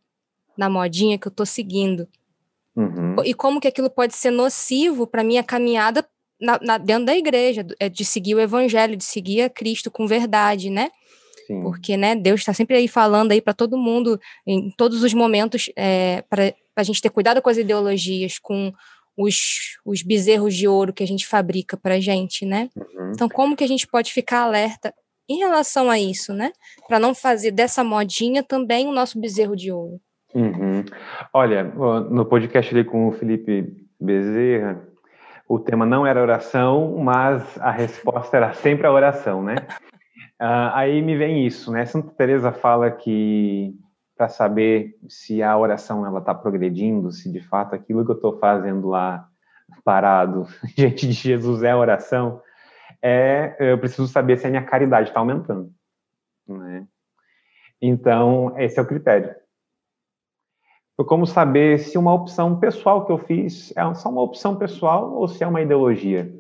na 0.57 0.69
modinha 0.69 1.19
que 1.19 1.27
eu 1.27 1.31
estou 1.31 1.47
seguindo? 1.47 2.09
Uhum. 2.77 3.17
E 3.25 3.33
como 3.33 3.61
que 3.61 3.69
aquilo 3.69 3.89
pode 3.89 4.17
ser 4.17 4.33
nocivo 4.33 5.07
para 5.07 5.23
minha 5.23 5.45
caminhada 5.45 6.05
na, 6.41 6.59
na, 6.61 6.79
dentro 6.79 7.07
da 7.07 7.17
igreja, 7.17 7.65
é 7.79 7.89
de 7.89 8.05
seguir 8.05 8.35
o 8.35 8.41
evangelho, 8.41 8.97
de 8.97 9.05
seguir 9.05 9.43
a 9.43 9.51
Cristo 9.51 9.91
com 9.91 10.07
verdade, 10.07 10.71
né? 10.71 10.91
Sim. 11.47 11.63
Porque, 11.63 11.97
né, 11.97 12.15
Deus 12.17 12.41
está 12.41 12.53
sempre 12.53 12.77
aí 12.77 12.89
falando 12.89 13.33
aí 13.33 13.41
para 13.41 13.55
todo 13.55 13.79
mundo, 13.79 14.21
em 14.47 14.71
todos 14.77 15.03
os 15.03 15.15
momentos, 15.15 15.71
é, 15.77 16.23
para 16.23 16.55
a 16.77 16.83
gente 16.83 17.01
ter 17.01 17.11
cuidado 17.11 17.41
com 17.41 17.51
as 17.51 17.57
ideologias, 17.57 18.39
com 18.39 18.73
os, 19.17 19.79
os 19.85 20.03
bezerros 20.03 20.55
de 20.55 20.67
ouro 20.67 20.93
que 20.93 21.03
a 21.03 21.07
gente 21.07 21.27
fabrica 21.27 21.77
para 21.77 22.01
gente, 22.01 22.45
né? 22.45 22.69
Uhum. 22.77 23.13
Então, 23.15 23.29
como 23.29 23.57
que 23.57 23.65
a 23.65 23.69
gente 23.69 23.87
pode 23.87 24.13
ficar 24.13 24.41
alerta 24.41 24.93
em 25.29 25.39
relação 25.39 25.91
a 25.91 25.99
isso, 25.99 26.33
né? 26.33 26.53
Para 26.87 26.99
não 26.99 27.15
fazer 27.15 27.51
dessa 27.51 27.83
modinha 27.83 28.43
também 28.43 28.87
o 28.87 28.93
nosso 28.93 29.21
bezerro 29.21 29.57
de 29.57 29.73
ouro. 29.73 30.01
Uhum. 30.35 30.85
Olha, 31.33 31.63
no 31.63 32.25
podcast 32.27 32.75
ali 32.75 32.85
com 32.85 33.09
o 33.09 33.13
Felipe 33.13 33.73
Bezerra, 34.01 34.83
o 35.49 35.59
tema 35.59 35.87
não 35.87 36.07
era 36.07 36.21
oração, 36.21 36.97
mas 36.99 37.59
a 37.61 37.71
resposta 37.71 38.37
era 38.37 38.53
sempre 38.53 38.87
a 38.87 38.93
oração, 38.93 39.43
né? 39.43 39.57
Uh, 40.41 40.75
aí 40.75 41.01
me 41.01 41.17
vem 41.17 41.47
isso, 41.47 41.71
né? 41.71 41.87
Santa 41.87 42.11
Teresa 42.17 42.51
fala 42.51 42.91
que 42.91 43.75
para 44.17 44.29
saber 44.29 44.97
se 45.09 45.43
a 45.43 45.57
oração 45.57 46.07
ela 46.07 46.21
está 46.21 46.35
progredindo, 46.35 47.11
se 47.11 47.31
de 47.31 47.41
fato 47.41 47.75
aquilo 47.75 48.05
que 48.05 48.11
eu 48.11 48.17
estou 48.17 48.39
fazendo 48.39 48.89
lá 48.89 49.27
parado 49.85 50.47
diante 50.77 51.07
de 51.07 51.13
Jesus 51.13 51.63
é 51.63 51.75
oração, 51.75 52.41
é 53.05 53.55
eu 53.59 53.79
preciso 53.79 54.09
saber 54.09 54.39
se 54.39 54.47
a 54.47 54.51
minha 54.51 54.65
caridade 54.65 55.09
está 55.09 55.21
aumentando. 55.21 55.71
Né? 56.49 56.87
Então, 57.81 58.59
esse 58.59 58.79
é 58.79 58.83
o 58.83 58.87
critério. 58.87 59.35
Eu 60.99 61.05
como 61.05 61.27
saber 61.27 61.79
se 61.81 61.99
uma 61.99 62.15
opção 62.15 62.59
pessoal 62.59 63.05
que 63.05 63.13
eu 63.13 63.19
fiz 63.19 63.77
é 63.77 63.95
só 63.95 64.09
uma 64.09 64.23
opção 64.23 64.57
pessoal 64.57 65.13
ou 65.13 65.29
se 65.29 65.45
é 65.45 65.47
uma 65.47 65.61
ideologia. 65.61 66.33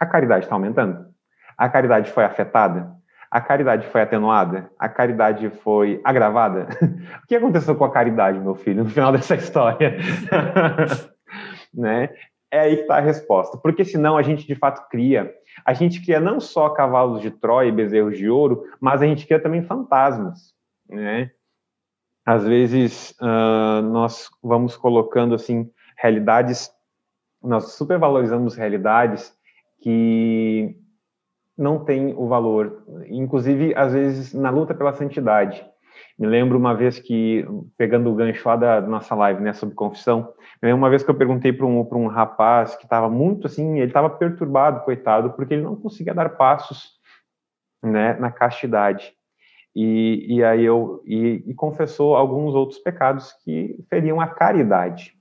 A 0.00 0.06
caridade 0.06 0.46
está 0.46 0.54
aumentando? 0.54 1.12
A 1.58 1.68
caridade 1.68 2.10
foi 2.10 2.24
afetada? 2.24 2.90
A 3.30 3.40
caridade 3.40 3.86
foi 3.88 4.00
atenuada? 4.00 4.70
A 4.78 4.88
caridade 4.88 5.50
foi 5.50 6.00
agravada? 6.04 6.68
o 7.22 7.26
que 7.26 7.36
aconteceu 7.36 7.74
com 7.74 7.84
a 7.84 7.92
caridade, 7.92 8.38
meu 8.38 8.54
filho, 8.54 8.84
no 8.84 8.90
final 8.90 9.12
dessa 9.12 9.34
história? 9.34 9.96
né? 11.74 12.08
É 12.52 12.60
aí 12.60 12.76
que 12.76 12.82
está 12.82 12.98
a 12.98 13.00
resposta. 13.00 13.56
Porque 13.56 13.84
senão 13.84 14.16
a 14.16 14.22
gente 14.22 14.46
de 14.46 14.54
fato 14.54 14.88
cria 14.90 15.34
a 15.64 15.74
gente 15.74 16.02
cria 16.02 16.18
não 16.18 16.40
só 16.40 16.70
cavalos 16.70 17.20
de 17.20 17.30
Troia 17.30 17.68
e 17.68 17.72
bezerros 17.72 18.16
de 18.16 18.28
ouro, 18.28 18.64
mas 18.80 19.02
a 19.02 19.06
gente 19.06 19.26
cria 19.26 19.40
também 19.40 19.62
fantasmas, 19.62 20.54
né? 20.88 21.30
Às 22.24 22.44
vezes 22.44 23.14
uh, 23.20 23.82
nós 23.82 24.30
vamos 24.42 24.76
colocando 24.76 25.34
assim 25.34 25.70
realidades, 25.96 26.70
nós 27.42 27.72
supervalorizamos 27.72 28.54
realidades 28.54 29.36
que 29.80 30.76
não 31.58 31.84
têm 31.84 32.14
o 32.16 32.28
valor, 32.28 32.84
inclusive 33.08 33.74
às 33.76 33.92
vezes 33.92 34.32
na 34.32 34.50
luta 34.50 34.74
pela 34.74 34.92
santidade. 34.92 35.64
Me 36.22 36.28
lembro 36.28 36.56
uma 36.56 36.72
vez 36.72 37.00
que, 37.00 37.44
pegando 37.76 38.08
o 38.08 38.14
gancho 38.14 38.48
lá 38.48 38.54
da 38.54 38.80
nossa 38.80 39.12
live, 39.12 39.42
né, 39.42 39.52
sobre 39.52 39.74
confissão, 39.74 40.32
uma 40.62 40.88
vez 40.88 41.02
que 41.02 41.10
eu 41.10 41.16
perguntei 41.16 41.52
para 41.52 41.66
um, 41.66 41.80
um 41.80 42.06
rapaz 42.06 42.76
que 42.76 42.84
estava 42.84 43.10
muito 43.10 43.48
assim, 43.48 43.80
ele 43.80 43.88
estava 43.88 44.08
perturbado, 44.08 44.84
coitado, 44.84 45.32
porque 45.32 45.54
ele 45.54 45.64
não 45.64 45.74
conseguia 45.74 46.14
dar 46.14 46.28
passos 46.36 46.92
né, 47.82 48.14
na 48.20 48.30
castidade. 48.30 49.12
E, 49.74 50.36
e 50.36 50.44
aí 50.44 50.64
eu 50.64 51.02
e, 51.04 51.42
e 51.44 51.54
confessou 51.54 52.14
alguns 52.14 52.54
outros 52.54 52.78
pecados 52.78 53.32
que 53.42 53.84
feriam 53.90 54.20
a 54.20 54.28
caridade. 54.28 55.18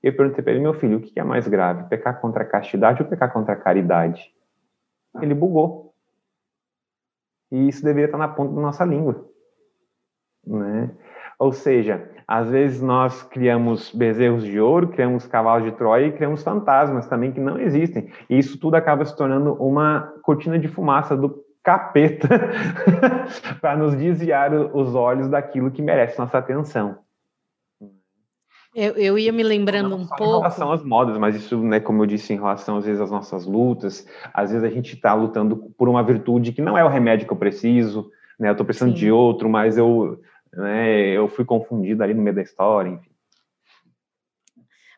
Eu 0.00 0.16
perguntei 0.16 0.44
para 0.44 0.52
ele, 0.52 0.62
meu 0.62 0.74
filho, 0.74 0.98
o 0.98 1.00
que 1.00 1.18
é 1.18 1.24
mais 1.24 1.48
grave, 1.48 1.88
pecar 1.88 2.20
contra 2.20 2.44
a 2.44 2.46
castidade 2.46 3.02
ou 3.02 3.08
pecar 3.08 3.32
contra 3.32 3.54
a 3.54 3.60
caridade? 3.60 4.32
Ele 5.20 5.34
bugou. 5.34 5.92
E 7.50 7.66
isso 7.66 7.82
deveria 7.82 8.06
estar 8.06 8.18
na 8.18 8.28
ponta 8.28 8.54
da 8.54 8.60
nossa 8.60 8.84
língua. 8.84 9.31
Né? 10.46 10.90
Ou 11.38 11.52
seja, 11.52 12.08
às 12.26 12.50
vezes 12.50 12.80
nós 12.80 13.22
criamos 13.22 13.92
bezerros 13.92 14.44
de 14.44 14.60
ouro, 14.60 14.88
criamos 14.88 15.26
cavalos 15.26 15.64
de 15.64 15.72
Troia 15.72 16.06
e 16.06 16.12
criamos 16.12 16.42
fantasmas 16.42 17.06
também 17.06 17.32
que 17.32 17.40
não 17.40 17.58
existem. 17.58 18.10
E 18.28 18.38
isso 18.38 18.58
tudo 18.58 18.76
acaba 18.76 19.04
se 19.04 19.16
tornando 19.16 19.54
uma 19.54 20.12
cortina 20.22 20.58
de 20.58 20.68
fumaça 20.68 21.16
do 21.16 21.42
capeta 21.62 22.28
para 23.60 23.76
nos 23.76 23.94
desviar 23.94 24.52
os 24.52 24.94
olhos 24.94 25.28
daquilo 25.28 25.70
que 25.70 25.82
merece 25.82 26.18
nossa 26.18 26.38
atenção. 26.38 26.98
Eu, 28.74 28.94
eu 28.94 29.18
ia 29.18 29.32
me 29.32 29.42
lembrando 29.42 29.94
um 29.94 30.06
pouco. 30.06 30.24
Em 30.24 30.38
relação 30.38 30.72
às 30.72 30.82
modas, 30.82 31.18
mas 31.18 31.36
isso, 31.36 31.58
né, 31.62 31.78
como 31.78 32.02
eu 32.02 32.06
disse, 32.06 32.32
em 32.32 32.36
relação 32.36 32.78
às 32.78 32.86
vezes 32.86 33.00
às 33.00 33.10
nossas 33.10 33.44
lutas, 33.44 34.06
às 34.32 34.50
vezes 34.50 34.64
a 34.64 34.70
gente 34.72 34.94
está 34.94 35.12
lutando 35.12 35.56
por 35.76 35.88
uma 35.88 36.02
virtude 36.02 36.52
que 36.52 36.62
não 36.62 36.78
é 36.78 36.82
o 36.82 36.88
remédio 36.88 37.26
que 37.26 37.32
eu 37.32 37.36
preciso, 37.36 38.10
né? 38.40 38.48
Eu 38.48 38.52
estou 38.52 38.64
precisando 38.64 38.92
Sim. 38.92 38.98
de 38.98 39.12
outro, 39.12 39.48
mas 39.48 39.76
eu 39.76 40.18
né? 40.52 41.08
Eu 41.10 41.28
fui 41.28 41.44
confundido 41.44 42.02
ali 42.02 42.14
no 42.14 42.22
meio 42.22 42.36
da 42.36 42.42
história, 42.42 42.90
enfim. 42.90 43.10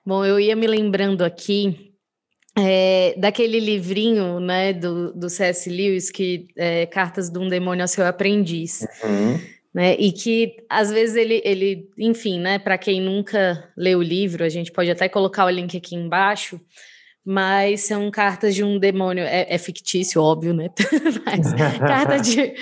Bom, 0.05 0.25
eu 0.25 0.39
ia 0.39 0.55
me 0.55 0.67
lembrando 0.67 1.23
aqui 1.23 1.95
é, 2.57 3.15
daquele 3.17 3.59
livrinho, 3.59 4.39
né, 4.39 4.73
do, 4.73 5.13
do 5.13 5.29
C.S. 5.29 5.69
Lewis, 5.69 6.11
que 6.11 6.49
é 6.57 6.87
Cartas 6.87 7.31
de 7.31 7.39
um 7.39 7.49
Demônio 7.49 7.83
ao 7.83 7.89
Seu 7.89 8.07
Aprendiz. 8.07 8.87
Uhum. 9.03 9.41
Né, 9.73 9.97
e 9.99 10.13
que 10.13 10.55
às 10.69 10.93
vezes 10.93 11.17
ele, 11.17 11.43
ele 11.45 11.91
enfim, 11.99 12.39
né, 12.39 12.61
para 12.61 12.79
quem 12.79 13.01
nunca 13.01 13.73
leu 13.77 13.99
o 13.99 14.03
livro, 14.03 14.45
a 14.45 14.49
gente 14.49 14.71
pode 14.71 14.89
até 14.89 15.09
colocar 15.09 15.47
o 15.47 15.51
link 15.51 15.77
aqui 15.77 15.97
embaixo, 15.97 16.61
mas 17.25 17.83
são 17.83 18.11
cartas 18.11 18.55
de 18.55 18.63
um 18.63 18.79
demônio. 18.79 19.25
É, 19.25 19.47
é 19.49 19.57
fictício, 19.57 20.21
óbvio, 20.21 20.53
né? 20.53 20.69
mas 21.25 21.55
carta 21.79 22.21
de. 22.21 22.55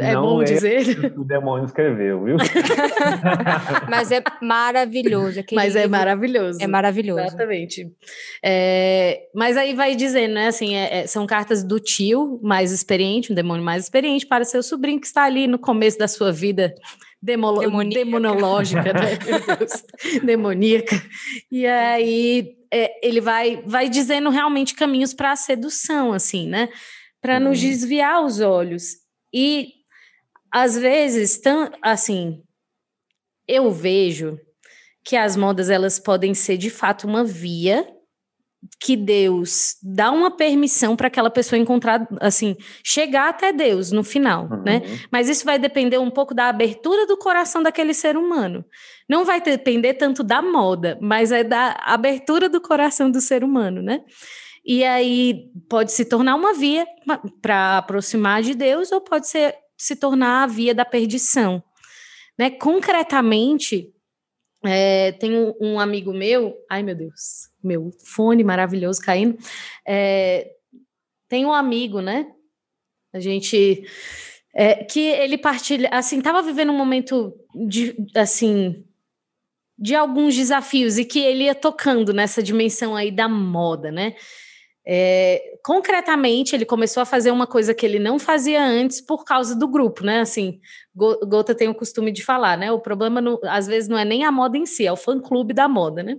É 0.00 0.12
Não 0.12 0.22
bom 0.22 0.42
é 0.42 0.44
dizer. 0.44 1.14
O 1.16 1.24
demônio 1.24 1.64
escreveu, 1.64 2.22
viu? 2.22 2.36
mas 3.88 4.12
é 4.12 4.22
maravilhoso. 4.42 5.42
Mas 5.52 5.74
é 5.74 5.88
maravilhoso. 5.88 6.58
É 6.60 6.66
maravilhoso. 6.66 7.22
Exatamente. 7.22 7.90
É, 8.44 9.22
mas 9.34 9.56
aí 9.56 9.74
vai 9.74 9.96
dizendo, 9.96 10.34
né? 10.34 10.48
Assim, 10.48 10.76
é, 10.76 10.98
é, 10.98 11.06
são 11.06 11.26
cartas 11.26 11.64
do 11.64 11.80
tio 11.80 12.38
mais 12.42 12.72
experiente, 12.72 13.32
um 13.32 13.34
demônio 13.34 13.64
mais 13.64 13.84
experiente, 13.84 14.26
para 14.26 14.44
seu 14.44 14.62
sobrinho 14.62 15.00
que 15.00 15.06
está 15.06 15.24
ali 15.24 15.46
no 15.46 15.58
começo 15.58 15.98
da 15.98 16.06
sua 16.06 16.30
vida 16.30 16.74
demolo, 17.22 17.62
demonológica, 17.88 18.92
né? 18.92 19.18
demoníaca. 20.24 20.96
E 21.50 21.66
aí 21.66 22.56
é, 22.72 23.06
ele 23.06 23.20
vai, 23.20 23.62
vai 23.66 23.88
dizendo 23.88 24.30
realmente 24.30 24.74
caminhos 24.74 25.14
para 25.14 25.32
a 25.32 25.36
sedução, 25.36 26.12
assim, 26.12 26.48
né? 26.48 26.68
Para 27.20 27.40
nos 27.40 27.62
uhum. 27.62 27.68
desviar 27.68 28.24
os 28.24 28.40
olhos. 28.40 28.96
E 29.32 29.72
às 30.52 30.76
vezes, 30.76 31.38
tão, 31.38 31.70
assim, 31.82 32.42
eu 33.48 33.70
vejo 33.70 34.38
que 35.04 35.16
as 35.16 35.36
modas 35.36 35.70
elas 35.70 35.98
podem 35.98 36.34
ser 36.34 36.56
de 36.56 36.70
fato 36.70 37.06
uma 37.06 37.24
via 37.24 37.86
que 38.80 38.96
Deus 38.96 39.76
dá 39.82 40.10
uma 40.10 40.30
permissão 40.30 40.96
para 40.96 41.06
aquela 41.06 41.30
pessoa 41.30 41.58
encontrar, 41.58 42.06
assim, 42.20 42.56
chegar 42.84 43.28
até 43.28 43.52
Deus 43.52 43.92
no 43.92 44.02
final, 44.02 44.48
uhum. 44.50 44.62
né? 44.62 44.82
Mas 45.10 45.28
isso 45.28 45.44
vai 45.44 45.58
depender 45.58 45.98
um 45.98 46.10
pouco 46.10 46.34
da 46.34 46.48
abertura 46.48 47.06
do 47.06 47.16
coração 47.16 47.62
daquele 47.62 47.94
ser 47.94 48.16
humano. 48.16 48.64
Não 49.08 49.24
vai 49.24 49.40
depender 49.40 49.94
tanto 49.94 50.22
da 50.22 50.42
moda, 50.42 50.98
mas 51.00 51.30
é 51.32 51.44
da 51.44 51.76
abertura 51.80 52.48
do 52.48 52.60
coração 52.60 53.10
do 53.10 53.20
ser 53.20 53.44
humano, 53.44 53.82
né? 53.82 54.02
E 54.64 54.82
aí 54.82 55.48
pode 55.68 55.92
se 55.92 56.04
tornar 56.04 56.34
uma 56.34 56.52
via 56.52 56.84
para 57.40 57.78
aproximar 57.78 58.42
de 58.42 58.52
Deus 58.52 58.90
ou 58.90 59.00
pode 59.00 59.28
ser, 59.28 59.54
se 59.78 59.94
tornar 59.94 60.42
a 60.42 60.46
via 60.48 60.74
da 60.74 60.84
perdição. 60.84 61.62
Né? 62.36 62.50
Concretamente, 62.50 63.94
é, 64.64 65.12
tem 65.12 65.36
um, 65.36 65.54
um, 65.60 65.80
amigo 65.80 66.12
meu, 66.12 66.52
ai 66.68 66.82
meu 66.82 66.96
Deus, 66.96 67.48
meu 67.66 67.90
fone 68.04 68.44
maravilhoso 68.44 69.00
caindo. 69.00 69.36
É, 69.86 70.52
tem 71.28 71.44
um 71.44 71.52
amigo, 71.52 72.00
né? 72.00 72.32
A 73.12 73.20
gente 73.20 73.84
é, 74.54 74.84
que 74.84 75.00
ele 75.00 75.36
partilha, 75.36 75.88
assim, 75.92 76.18
estava 76.18 76.40
vivendo 76.40 76.72
um 76.72 76.76
momento 76.76 77.34
de, 77.54 77.94
assim, 78.14 78.84
de 79.78 79.94
alguns 79.94 80.34
desafios 80.34 80.96
e 80.96 81.04
que 81.04 81.18
ele 81.18 81.44
ia 81.44 81.54
tocando 81.54 82.14
nessa 82.14 82.42
dimensão 82.42 82.96
aí 82.96 83.10
da 83.10 83.28
moda, 83.28 83.92
né? 83.92 84.14
É, 84.88 85.58
concretamente, 85.64 86.54
ele 86.54 86.64
começou 86.64 87.00
a 87.00 87.06
fazer 87.06 87.32
uma 87.32 87.46
coisa 87.46 87.74
que 87.74 87.84
ele 87.84 87.98
não 87.98 88.20
fazia 88.20 88.64
antes 88.64 89.00
por 89.00 89.24
causa 89.24 89.56
do 89.56 89.66
grupo, 89.66 90.04
né? 90.04 90.20
Assim, 90.20 90.60
Gota 90.94 91.56
tem 91.56 91.68
o 91.68 91.74
costume 91.74 92.12
de 92.12 92.24
falar, 92.24 92.56
né? 92.56 92.70
O 92.70 92.80
problema, 92.80 93.20
no, 93.20 93.40
às 93.42 93.66
vezes, 93.66 93.88
não 93.88 93.98
é 93.98 94.04
nem 94.04 94.24
a 94.24 94.30
moda 94.30 94.56
em 94.56 94.64
si, 94.64 94.86
é 94.86 94.92
o 94.92 94.96
fã-clube 94.96 95.52
da 95.52 95.68
moda, 95.68 96.04
né? 96.04 96.18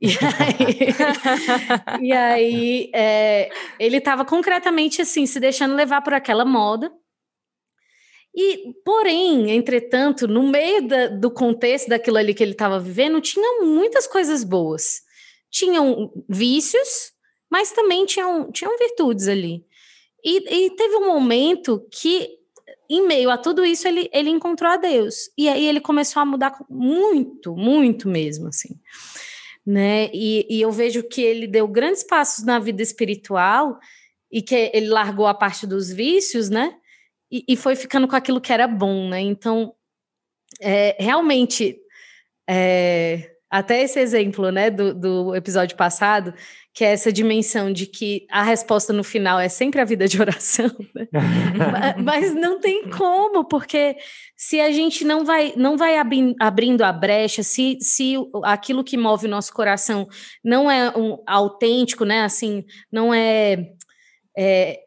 E 0.00 0.08
aí, 0.08 2.00
e 2.08 2.12
aí 2.12 2.90
é, 2.92 3.48
ele 3.78 3.98
estava 3.98 4.24
concretamente 4.24 5.02
assim, 5.02 5.24
se 5.24 5.38
deixando 5.38 5.76
levar 5.76 6.00
por 6.02 6.12
aquela 6.12 6.44
moda. 6.44 6.90
E, 8.34 8.72
porém, 8.84 9.50
entretanto, 9.52 10.26
no 10.26 10.48
meio 10.48 10.86
da, 10.86 11.06
do 11.08 11.30
contexto 11.30 11.88
daquilo 11.88 12.16
ali 12.16 12.34
que 12.34 12.42
ele 12.42 12.52
estava 12.52 12.80
vivendo, 12.80 13.20
tinha 13.20 13.62
muitas 13.62 14.06
coisas 14.06 14.42
boas. 14.42 15.00
Tinham 15.50 16.12
vícios, 16.28 17.12
mas 17.50 17.72
também 17.72 18.06
tinham, 18.06 18.50
tinham 18.52 18.78
virtudes 18.78 19.26
ali. 19.28 19.64
E, 20.24 20.66
e, 20.66 20.70
teve 20.76 20.96
um 20.96 21.06
momento 21.06 21.86
que, 21.90 22.28
em 22.88 23.06
meio 23.06 23.30
a 23.30 23.38
tudo 23.38 23.64
isso, 23.64 23.88
ele, 23.88 24.08
ele 24.12 24.30
encontrou 24.30 24.70
a 24.70 24.76
Deus. 24.76 25.30
E 25.36 25.48
aí 25.48 25.66
ele 25.66 25.80
começou 25.80 26.22
a 26.22 26.26
mudar 26.26 26.54
muito, 26.68 27.56
muito 27.56 28.08
mesmo, 28.08 28.48
assim. 28.48 28.78
Né? 29.66 30.10
E, 30.12 30.46
e 30.48 30.60
eu 30.60 30.70
vejo 30.70 31.02
que 31.02 31.20
ele 31.20 31.46
deu 31.46 31.66
grandes 31.66 32.02
passos 32.02 32.44
na 32.44 32.58
vida 32.58 32.82
espiritual 32.82 33.78
e 34.30 34.40
que 34.40 34.70
ele 34.72 34.88
largou 34.88 35.26
a 35.26 35.34
parte 35.34 35.66
dos 35.66 35.90
vícios, 35.90 36.48
né? 36.48 36.76
E, 37.30 37.44
e 37.48 37.56
foi 37.56 37.76
ficando 37.76 38.06
com 38.06 38.16
aquilo 38.16 38.40
que 38.40 38.52
era 38.52 38.66
bom, 38.66 39.08
né? 39.08 39.20
Então, 39.20 39.74
é, 40.60 40.96
realmente, 40.98 41.80
é, 42.48 43.29
até 43.50 43.82
esse 43.82 43.98
exemplo, 43.98 44.52
né, 44.52 44.70
do, 44.70 44.94
do 44.94 45.34
episódio 45.34 45.76
passado, 45.76 46.32
que 46.72 46.84
é 46.84 46.92
essa 46.92 47.12
dimensão 47.12 47.72
de 47.72 47.84
que 47.84 48.26
a 48.30 48.44
resposta 48.44 48.92
no 48.92 49.02
final 49.02 49.40
é 49.40 49.48
sempre 49.48 49.80
a 49.80 49.84
vida 49.84 50.06
de 50.06 50.20
oração, 50.20 50.70
né? 50.94 51.08
mas 52.04 52.32
não 52.32 52.60
tem 52.60 52.88
como, 52.88 53.44
porque 53.44 53.96
se 54.36 54.60
a 54.60 54.70
gente 54.70 55.04
não 55.04 55.24
vai 55.24 55.52
não 55.56 55.76
vai 55.76 55.98
abri 55.98 56.32
abrindo 56.38 56.82
a 56.82 56.92
brecha, 56.92 57.42
se, 57.42 57.76
se 57.80 58.14
aquilo 58.44 58.84
que 58.84 58.96
move 58.96 59.26
o 59.26 59.30
nosso 59.30 59.52
coração 59.52 60.06
não 60.44 60.70
é 60.70 60.96
um 60.96 61.18
autêntico, 61.26 62.04
né? 62.04 62.22
Assim, 62.22 62.64
não 62.92 63.12
é, 63.12 63.72
é 64.38 64.78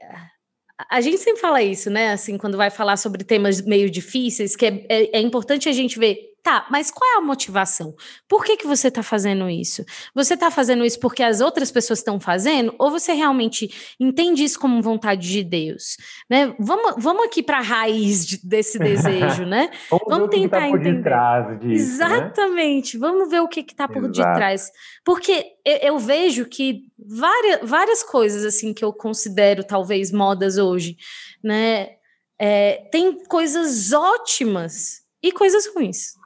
a 0.90 1.02
gente 1.02 1.18
sempre 1.18 1.42
fala 1.42 1.62
isso, 1.62 1.90
né? 1.90 2.12
Assim, 2.14 2.38
quando 2.38 2.58
vai 2.58 2.70
falar 2.70 2.96
sobre 2.96 3.26
temas 3.26 3.62
meio 3.62 3.90
difíceis, 3.90 4.56
que 4.56 4.66
é, 4.66 4.86
é, 4.88 5.18
é 5.18 5.20
importante 5.20 5.68
a 5.68 5.74
gente 5.74 6.00
ver 6.00 6.33
Tá, 6.44 6.68
mas 6.70 6.92
qual 6.92 7.10
é 7.14 7.18
a 7.20 7.22
motivação? 7.22 7.96
Por 8.28 8.44
que, 8.44 8.58
que 8.58 8.68
você 8.68 8.90
está 8.90 9.02
fazendo 9.02 9.50
isso? 9.50 9.86
Você 10.14 10.34
está 10.34 10.52
fazendo 10.52 10.84
isso 10.84 11.00
porque 11.00 11.24
as 11.24 11.40
outras 11.40 11.72
pessoas 11.72 12.00
estão 12.00 12.20
fazendo? 12.20 12.76
Ou 12.78 12.92
você 12.92 13.14
realmente 13.14 13.96
entende 13.98 14.44
isso 14.44 14.60
como 14.60 14.82
vontade 14.82 15.26
de 15.26 15.42
Deus? 15.42 15.96
Né? 16.30 16.54
Vamos, 16.60 17.02
vamos 17.02 17.24
aqui 17.24 17.42
para 17.42 17.60
a 17.60 17.62
raiz 17.62 18.28
de, 18.28 18.46
desse 18.46 18.78
desejo, 18.78 19.46
né? 19.46 19.70
vamos, 19.90 20.06
vamos 20.10 20.30
tentar 20.32 20.66
que 20.66 20.72
tá 20.74 20.78
entender. 20.80 21.58
Disso, 21.60 22.00
né? 22.00 22.16
Exatamente. 22.18 22.98
Né? 22.98 23.08
Vamos 23.08 23.30
ver 23.30 23.40
o 23.40 23.48
que 23.48 23.62
está 23.62 23.88
por 23.88 24.04
Exato. 24.04 24.12
detrás. 24.12 24.70
Porque 25.06 25.46
eu, 25.64 25.78
eu, 25.78 25.98
vejo 25.98 26.46
que 26.46 26.82
várias, 27.00 27.70
várias 27.70 28.04
coisas 28.04 28.44
assim 28.44 28.74
que 28.74 28.84
eu 28.84 28.92
considero 28.92 29.64
talvez 29.64 30.12
modas 30.12 30.58
hoje, 30.58 30.98
né? 31.42 31.92
É, 32.38 32.90
tem 32.92 33.24
coisas 33.28 33.94
ótimas 33.94 35.04
e 35.22 35.32
coisas 35.32 35.68
ruins. 35.74 36.22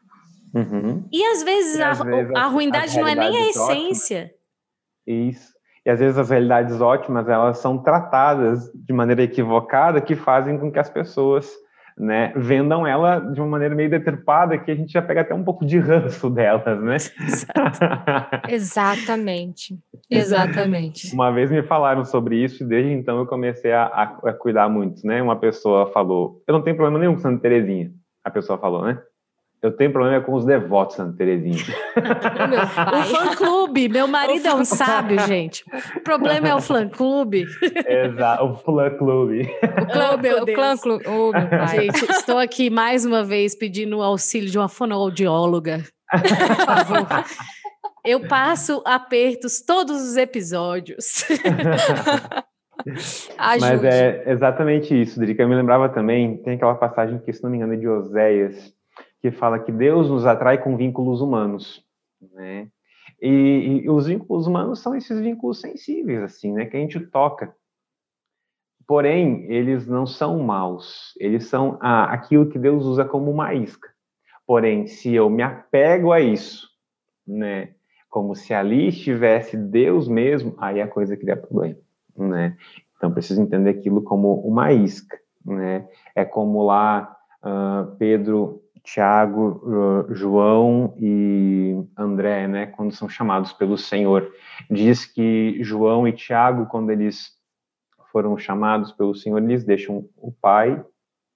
Uhum. 0.58 1.04
E 1.12 1.24
às 1.24 1.44
vezes, 1.44 1.78
e 1.78 1.84
às 1.84 2.02
a, 2.02 2.04
vezes 2.04 2.36
a, 2.36 2.48
ruindade 2.48 3.00
não 3.00 3.08
é 3.08 3.16
nem 3.16 3.38
a 3.38 3.50
essência. 3.50 4.20
Ótimas. 4.20 4.38
Isso. 5.06 5.58
E 5.86 5.90
às 5.90 6.00
vezes 6.00 6.18
as 6.18 6.30
realidades 6.30 6.82
ótimas, 6.82 7.30
elas 7.30 7.60
são 7.60 7.78
tratadas 7.78 8.70
de 8.74 8.92
maneira 8.92 9.24
equivocada, 9.24 10.02
que 10.02 10.16
fazem 10.16 10.58
com 10.58 10.72
que 10.72 10.80
as 10.80 10.90
pessoas 10.90 11.50
né, 11.98 12.34
vendam 12.36 12.86
ela 12.86 13.20
de 13.20 13.40
uma 13.40 13.48
maneira 13.48 13.74
meio 13.74 13.90
deturpada, 13.90 14.58
que 14.58 14.70
a 14.70 14.76
gente 14.76 14.92
já 14.92 15.02
pega 15.02 15.22
até 15.22 15.34
um 15.34 15.44
pouco 15.44 15.66
de 15.66 15.80
ranço 15.80 16.30
delas, 16.30 16.82
né? 16.84 16.98
Exatamente. 18.50 19.80
Exatamente. 20.10 21.14
Uma 21.14 21.32
vez 21.32 21.50
me 21.50 21.64
falaram 21.64 22.04
sobre 22.04 22.44
isso 22.44 22.64
e 22.64 22.68
desde 22.68 22.92
então 22.92 23.18
eu 23.18 23.26
comecei 23.26 23.72
a, 23.72 23.84
a, 23.86 24.04
a 24.30 24.34
cuidar 24.34 24.70
muito, 24.70 25.06
né? 25.08 25.22
Uma 25.22 25.40
pessoa 25.40 25.92
falou, 25.92 26.44
eu 26.48 26.54
não 26.54 26.62
tenho 26.62 26.76
problema 26.76 27.00
nenhum 27.00 27.16
com 27.16 27.22
Santa 27.22 27.42
Terezinha. 27.42 27.92
A 28.24 28.30
pessoa 28.30 28.60
falou, 28.60 28.84
né? 28.86 29.02
Eu 29.62 29.72
tenho 29.72 29.92
problema 29.92 30.24
com 30.24 30.34
os 30.34 30.46
devotos, 30.46 30.96
Santa 30.96 31.18
Terezinha. 31.18 31.64
o 31.98 33.04
fã-clube. 33.04 33.90
Meu 33.90 34.08
marido 34.08 34.48
é 34.48 34.54
um 34.54 34.64
sábio, 34.64 35.20
gente. 35.22 35.64
O 35.96 36.02
problema 36.02 36.48
é 36.48 36.56
o 36.56 36.62
fã-clube. 36.62 37.46
Exato, 37.88 38.44
o 38.46 38.56
fã-clube. 38.56 39.50
O 39.82 39.86
clã, 39.88 40.18
meu 40.18 40.46
Deus. 40.46 40.50
O 40.50 40.54
clã 40.54 40.78
clube. 40.78 41.04
Oh, 41.08 41.32
gente, 41.68 42.04
estou 42.12 42.38
aqui 42.38 42.70
mais 42.70 43.04
uma 43.04 43.24
vez 43.24 43.56
pedindo 43.56 43.98
o 43.98 44.04
auxílio 44.04 44.50
de 44.50 44.60
uma 44.60 44.70
fonoaudióloga. 44.70 45.84
Por 46.12 46.66
favor. 46.66 47.08
Eu 48.06 48.28
passo 48.28 48.82
apertos 48.86 49.62
todos 49.62 50.02
os 50.02 50.18
episódios. 50.18 51.26
Mas 53.38 53.84
é 53.84 54.24
exatamente 54.32 55.00
isso, 55.00 55.20
Drica. 55.20 55.44
Eu 55.44 55.50
me 55.50 55.56
lembrava 55.56 55.90
também, 55.90 56.38
tem 56.38 56.54
aquela 56.54 56.76
passagem 56.76 57.20
que, 57.20 57.34
se 57.34 57.44
não 57.44 57.50
me 57.50 57.58
engano, 57.58 57.74
é 57.74 57.76
de 57.76 57.88
Oséias, 57.88 58.74
que 59.22 59.32
fala 59.32 59.60
que 59.60 59.72
Deus 59.72 60.10
nos 60.10 60.26
atrai 60.26 60.62
com 60.62 60.78
vínculos 60.78 61.22
humanos, 61.22 61.84
né? 62.34 62.68
E, 63.22 63.82
e, 63.84 63.90
os 63.90 64.08
vínculos 64.08 64.46
humanos 64.46 64.80
são 64.80 64.96
esses 64.96 65.20
vínculos 65.20 65.60
sensíveis, 65.60 66.22
assim, 66.22 66.54
né? 66.54 66.66
Que 66.66 66.78
a 66.78 66.80
gente 66.80 67.00
toca. 67.00 67.56
Porém, 68.86 69.46
eles 69.52 69.88
não 69.88 70.06
são 70.06 70.40
maus. 70.40 71.14
Eles 71.20 71.48
são 71.48 71.78
ah, 71.82 72.06
aquilo 72.06 72.50
que 72.50 72.60
Deus 72.60 72.86
usa 72.86 73.04
como 73.04 73.32
uma 73.32 73.54
isca. 73.54 73.90
Porém, 74.46 74.88
se 74.88 75.14
eu 75.14 75.30
me 75.30 75.44
apego 75.44 76.12
a 76.12 76.22
isso, 76.22 76.70
né? 77.26 77.74
Como 78.10 78.36
se 78.36 78.54
ali 78.54 78.88
estivesse 78.88 79.58
Deus 79.58 80.08
mesmo, 80.08 80.56
aí 80.58 80.80
a 80.80 80.88
coisa 80.88 81.18
cria 81.18 81.36
problema, 81.36 81.78
né? 82.16 82.56
Então, 82.96 83.12
preciso 83.12 83.42
entender 83.42 83.72
aquilo 83.72 84.02
como 84.02 84.36
uma 84.42 84.72
isca, 84.72 85.20
né? 85.46 85.88
É 86.16 86.24
como 86.24 86.64
lá 86.64 87.16
uh, 87.44 87.96
Pedro 87.98 88.64
Tiago, 88.88 90.08
João 90.12 90.96
e 90.98 91.76
André, 91.98 92.48
né, 92.48 92.68
quando 92.68 92.94
são 92.94 93.10
chamados 93.10 93.52
pelo 93.52 93.78
Senhor. 93.78 94.32
Diz 94.72 95.06
que 95.06 95.62
João 95.62 96.08
e 96.08 96.14
Tiago, 96.14 96.68
quando 96.68 96.90
eles 96.90 97.34
foram 98.14 98.38
chamados 98.38 98.94
pelo 98.94 99.14
Senhor, 99.14 99.44
eles 99.44 99.66
deixam 99.66 100.08
o 100.16 100.32
pai 100.32 100.82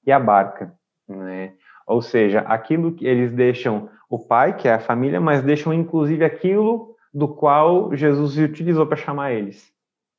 e 0.06 0.14
a 0.14 0.20
barca, 0.20 0.74
né? 1.06 1.54
Ou 1.86 2.02
seja, 2.02 2.39
aquilo 2.39 2.93
que 2.93 3.06
eles 3.06 3.34
deixam 3.34 3.89
o 4.10 4.18
pai, 4.18 4.56
que 4.56 4.70
é 4.70 4.74
a 4.74 4.80
família, 4.80 5.20
mas 5.20 5.43
deixam 5.43 5.74
inclusive 5.74 6.24
aquilo 6.24 6.95
do 7.14 7.28
qual 7.28 7.93
Jesus 7.93 8.38
utilizou 8.38 8.88
para 8.88 8.95
chamar 8.95 9.34
eles, 9.34 9.74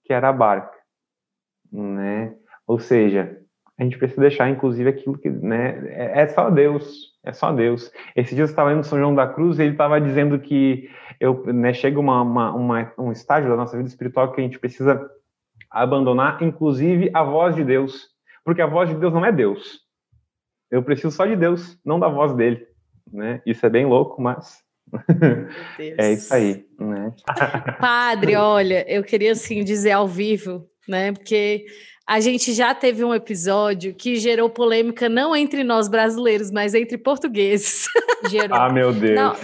que 0.05 0.13
era 0.13 0.29
a 0.29 0.33
barca, 0.35 0.79
né? 1.73 2.35
Ou 2.67 2.79
seja, 2.79 3.42
a 3.79 3.85
gente 3.85 3.99
precisa 3.99 4.21
deixar 4.21 4.49
inclusive 4.51 4.89
aquilo 4.89 5.19
que, 5.19 5.31
né, 5.31 5.83
é, 5.89 6.23
é 6.23 6.29
só 6.29 6.51
Deus, 6.51 7.13
é 7.25 7.33
só 7.33 7.53
Deus. 7.53 7.91
Esse 8.15 8.35
dia 8.35 8.43
eu 8.43 8.47
estava 8.47 8.73
indo 8.73 8.85
São 8.85 8.99
João 8.99 9.15
da 9.15 9.27
Cruz 9.27 9.59
e 9.59 9.63
ele 9.63 9.73
estava 9.73 10.01
dizendo 10.01 10.39
que 10.39 10.89
eu, 11.19 11.45
né, 11.47 11.73
chega 11.73 11.99
uma, 11.99 12.23
uma, 12.23 12.55
uma, 12.55 12.93
um 12.99 13.13
estágio 13.13 13.51
da 13.51 13.57
nossa 13.57 13.77
vida 13.77 13.89
espiritual 13.89 14.33
que 14.33 14.41
a 14.41 14.45
gente 14.45 14.59
precisa 14.59 15.11
abandonar, 15.71 16.43
inclusive, 16.43 17.11
a 17.15 17.23
voz 17.23 17.55
de 17.55 17.65
Deus. 17.65 18.11
Porque 18.45 18.61
a 18.61 18.67
voz 18.67 18.89
de 18.89 18.97
Deus 18.97 19.13
não 19.13 19.25
é 19.25 19.33
Deus. 19.33 19.81
Eu 20.71 20.83
preciso 20.83 21.11
só 21.11 21.25
de 21.25 21.37
Deus, 21.37 21.79
não 21.85 21.99
da 21.99 22.09
voz 22.09 22.35
dele. 22.35 22.67
Né? 23.11 23.41
Isso 23.47 23.65
é 23.65 23.71
bem 23.71 23.87
louco, 23.87 24.21
mas 24.21 24.63
É 25.79 26.13
isso 26.13 26.33
aí, 26.35 26.67
né? 26.79 27.13
Padre, 27.81 28.37
olha, 28.37 28.85
eu 28.91 29.03
queria 29.03 29.33
assim 29.33 29.65
dizer 29.65 29.93
ao 29.93 30.07
vivo, 30.07 30.69
né? 30.89 31.13
Porque 31.13 31.67
a 32.07 32.21
gente 32.21 32.53
já 32.53 32.75
teve 32.75 33.05
um 33.05 33.15
episódio 33.15 33.95
que 33.95 34.17
gerou 34.17 34.51
polêmica 34.51 35.09
não 35.09 35.35
entre 35.35 35.63
nós 35.65 35.89
brasileiros, 35.89 36.51
mas 36.51 36.75
entre 36.75 36.99
portugueses. 36.99 37.87
Gerou. 38.31 38.59
Ah, 38.59 38.73
meu 38.73 38.93
Deus. 38.93 39.15
Não, 39.15 39.35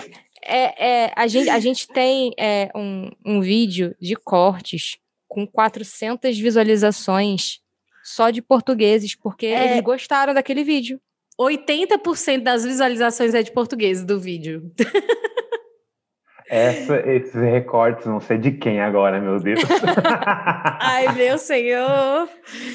é, 0.44 1.04
é, 1.04 1.12
a, 1.14 1.26
gente, 1.26 1.50
a 1.50 1.58
gente 1.58 1.86
tem 1.88 2.32
é, 2.38 2.70
um, 2.74 3.10
um 3.24 3.40
vídeo 3.40 3.94
de 4.00 4.16
cortes 4.16 4.96
com 5.28 5.46
400 5.46 6.38
visualizações 6.38 7.60
só 8.02 8.30
de 8.30 8.40
portugueses, 8.40 9.14
porque 9.14 9.46
é. 9.46 9.72
eles 9.72 9.80
gostaram 9.82 10.32
daquele 10.32 10.64
vídeo. 10.64 10.98
80% 11.38 12.42
das 12.42 12.64
visualizações 12.64 13.34
é 13.34 13.42
de 13.42 13.52
português 13.52 14.02
do 14.02 14.18
vídeo. 14.18 14.72
Essa, 16.48 16.96
esses 17.06 17.34
recortes 17.34 18.06
não 18.06 18.20
sei 18.20 18.38
de 18.38 18.52
quem 18.52 18.80
agora, 18.80 19.20
meu 19.20 19.38
Deus. 19.38 19.60
Ai, 20.80 21.12
meu 21.14 21.36
senhor. 21.36 22.28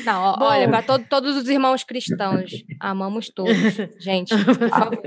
Não, 0.05 0.37
Bom, 0.37 0.45
olha, 0.45 0.69
para 0.69 0.83
todo, 0.83 1.05
todos 1.09 1.35
os 1.35 1.49
irmãos 1.49 1.83
cristãos, 1.83 2.51
amamos 2.79 3.29
todos. 3.29 3.55
Gente, 3.99 4.35
por 4.45 4.69
favor. 4.69 5.01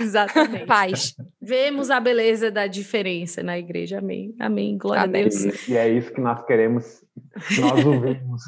Exatamente. 0.00 0.66
Paz. 0.66 1.16
Vemos 1.40 1.90
a 1.90 1.98
beleza 2.00 2.50
da 2.50 2.66
diferença 2.66 3.42
na 3.42 3.58
igreja. 3.58 3.98
Amém. 3.98 4.34
Amém. 4.38 4.76
Glória 4.78 5.04
Amém. 5.04 5.22
a 5.22 5.28
Deus. 5.28 5.68
E 5.68 5.76
é 5.76 5.88
isso 5.88 6.12
que 6.12 6.20
nós 6.20 6.44
queremos. 6.44 7.02
Nós 7.58 7.84
ouvimos. 7.84 8.42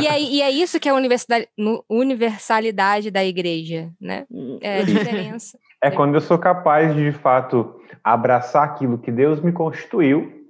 e, 0.00 0.06
é, 0.06 0.20
e 0.20 0.42
é 0.42 0.50
isso 0.50 0.80
que 0.80 0.88
é 0.88 0.92
a 0.92 1.44
universalidade 1.88 3.10
da 3.10 3.24
igreja, 3.24 3.90
né? 4.00 4.26
É 4.60 4.80
a 4.80 4.84
diferença. 4.84 5.58
É 5.82 5.90
quando 5.90 6.14
eu 6.14 6.20
sou 6.20 6.38
capaz 6.38 6.94
de, 6.94 7.04
de 7.04 7.16
fato, 7.16 7.80
abraçar 8.02 8.64
aquilo 8.64 8.98
que 8.98 9.12
Deus 9.12 9.40
me 9.40 9.52
constituiu 9.52 10.48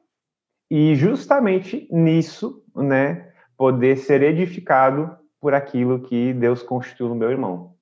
e 0.71 0.95
justamente 0.95 1.89
nisso, 1.91 2.63
né, 2.75 3.31
poder 3.57 3.97
ser 3.97 4.23
edificado 4.23 5.11
por 5.41 5.55
aquilo 5.55 6.01
que 6.01 6.33
Deus 6.33 6.63
constituiu 6.63 7.09
no 7.09 7.15
meu 7.15 7.31
irmão. 7.31 7.75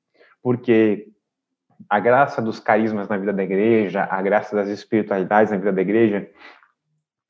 Porque 0.42 1.08
a 1.88 2.00
graça 2.00 2.42
dos 2.42 2.58
carismas 2.58 3.08
na 3.08 3.16
vida 3.16 3.32
da 3.32 3.42
igreja, 3.42 4.04
a 4.10 4.20
graça 4.22 4.54
das 4.54 4.68
espiritualidades 4.68 5.50
na 5.50 5.58
vida 5.58 5.72
da 5.72 5.82
igreja, 5.82 6.30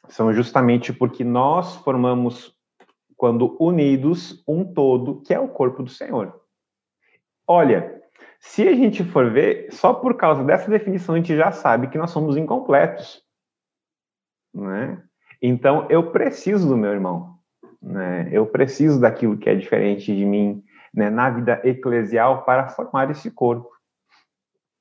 são 0.09 0.33
justamente 0.33 0.93
porque 0.93 1.25
nós 1.25 1.77
formamos, 1.77 2.55
quando 3.17 3.57
unidos, 3.61 4.43
um 4.47 4.65
todo, 4.65 5.21
que 5.23 5.35
é 5.35 5.41
o 5.41 5.49
corpo 5.49 5.83
do 5.83 5.91
Senhor. 5.91 6.41
Olha, 7.47 8.03
se 8.41 8.67
a 8.67 8.75
gente 8.75 9.05
for 9.05 9.31
ver, 9.31 9.73
só 9.73 9.93
por 9.93 10.17
causa 10.17 10.45
dessa 10.45 10.71
definição 10.71 11.15
a 11.15 11.19
gente 11.19 11.37
já 11.37 11.51
sabe 11.53 11.89
que 11.89 11.99
nós 11.99 12.11
somos 12.11 12.37
incompletos. 12.37 13.23
Né? 14.55 15.03
Então, 15.41 15.87
eu 15.91 16.11
preciso 16.11 16.69
do 16.69 16.77
meu 16.77 16.93
irmão. 16.93 17.37
Né? 17.83 18.29
Eu 18.33 18.47
preciso 18.47 19.01
daquilo 19.01 19.37
que 19.37 19.51
é 19.51 19.55
diferente 19.55 20.15
de 20.15 20.25
mim 20.25 20.63
né, 20.95 21.11
na 21.11 21.29
vida 21.31 21.61
eclesial 21.65 22.45
para 22.45 22.69
formar 22.69 23.11
esse 23.11 23.31
corpo 23.31 23.76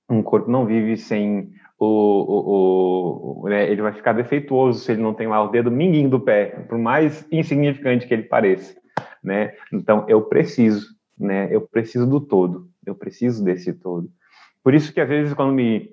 um 0.10 0.22
corpo 0.22 0.50
não 0.50 0.66
vive 0.66 0.98
sem 0.98 1.52
o, 1.78 1.86
o, 1.86 3.44
o 3.44 3.50
né, 3.50 3.70
ele 3.70 3.82
vai 3.82 3.94
ficar 3.94 4.14
defeituoso 4.14 4.80
se 4.80 4.92
ele 4.92 5.02
não 5.02 5.14
tem 5.14 5.28
lá 5.28 5.44
o 5.44 5.50
dedo 5.50 5.72
minguinho 5.72 6.10
do 6.10 6.20
pé, 6.20 6.46
por 6.68 6.78
mais 6.78 7.28
insignificante 7.32 8.08
que 8.08 8.14
ele 8.14 8.24
pareça, 8.24 8.76
né? 9.24 9.54
Então 9.74 10.06
eu 10.08 10.22
preciso, 10.22 10.88
né? 11.18 11.48
Eu 11.52 11.62
preciso 11.62 12.08
do 12.08 12.20
todo, 12.22 12.70
eu 12.86 12.96
preciso 12.96 13.44
desse 13.44 13.74
todo. 13.74 14.10
Por 14.64 14.74
isso 14.74 14.94
que 14.94 15.02
às 15.02 15.10
vezes 15.10 15.34
quando 15.34 15.54
me 15.54 15.90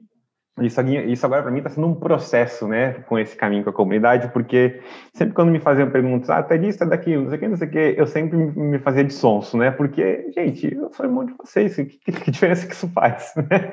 isso, 0.60 0.80
isso 0.82 1.24
agora 1.24 1.42
para 1.42 1.50
mim 1.50 1.58
está 1.58 1.70
sendo 1.70 1.86
um 1.86 1.94
processo, 1.94 2.68
né, 2.68 2.92
com 3.08 3.18
esse 3.18 3.34
caminho 3.34 3.64
com 3.64 3.70
a 3.70 3.72
comunidade, 3.72 4.28
porque 4.32 4.82
sempre 5.14 5.34
quando 5.34 5.50
me 5.50 5.58
faziam 5.58 5.90
perguntas, 5.90 6.28
ah, 6.28 6.38
até 6.38 6.58
disso, 6.58 6.84
até 6.84 6.90
daquilo, 6.90 7.22
não 7.22 7.30
sei 7.30 7.38
o 7.38 7.40
que, 7.40 7.48
não 7.48 7.56
sei 7.56 7.68
o 7.68 7.70
que, 7.70 7.94
eu 7.96 8.06
sempre 8.06 8.36
me 8.36 8.78
fazia 8.78 9.02
de 9.02 9.14
sonso, 9.14 9.56
né, 9.56 9.70
porque, 9.70 10.30
gente, 10.36 10.74
eu 10.74 10.92
sou 10.92 11.06
irmão 11.06 11.24
de 11.24 11.32
vocês, 11.38 11.74
que, 11.74 11.84
que, 11.84 12.30
diferença 12.30 12.66
que 12.66 12.74
isso 12.74 12.86
faz, 12.88 13.32
né? 13.36 13.72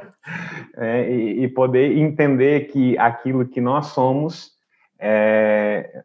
é, 0.78 1.10
e, 1.12 1.44
e, 1.44 1.48
poder 1.48 1.94
entender 1.98 2.68
que 2.68 2.96
aquilo 2.96 3.46
que 3.46 3.60
nós 3.60 3.88
somos, 3.88 4.52
é, 4.98 6.02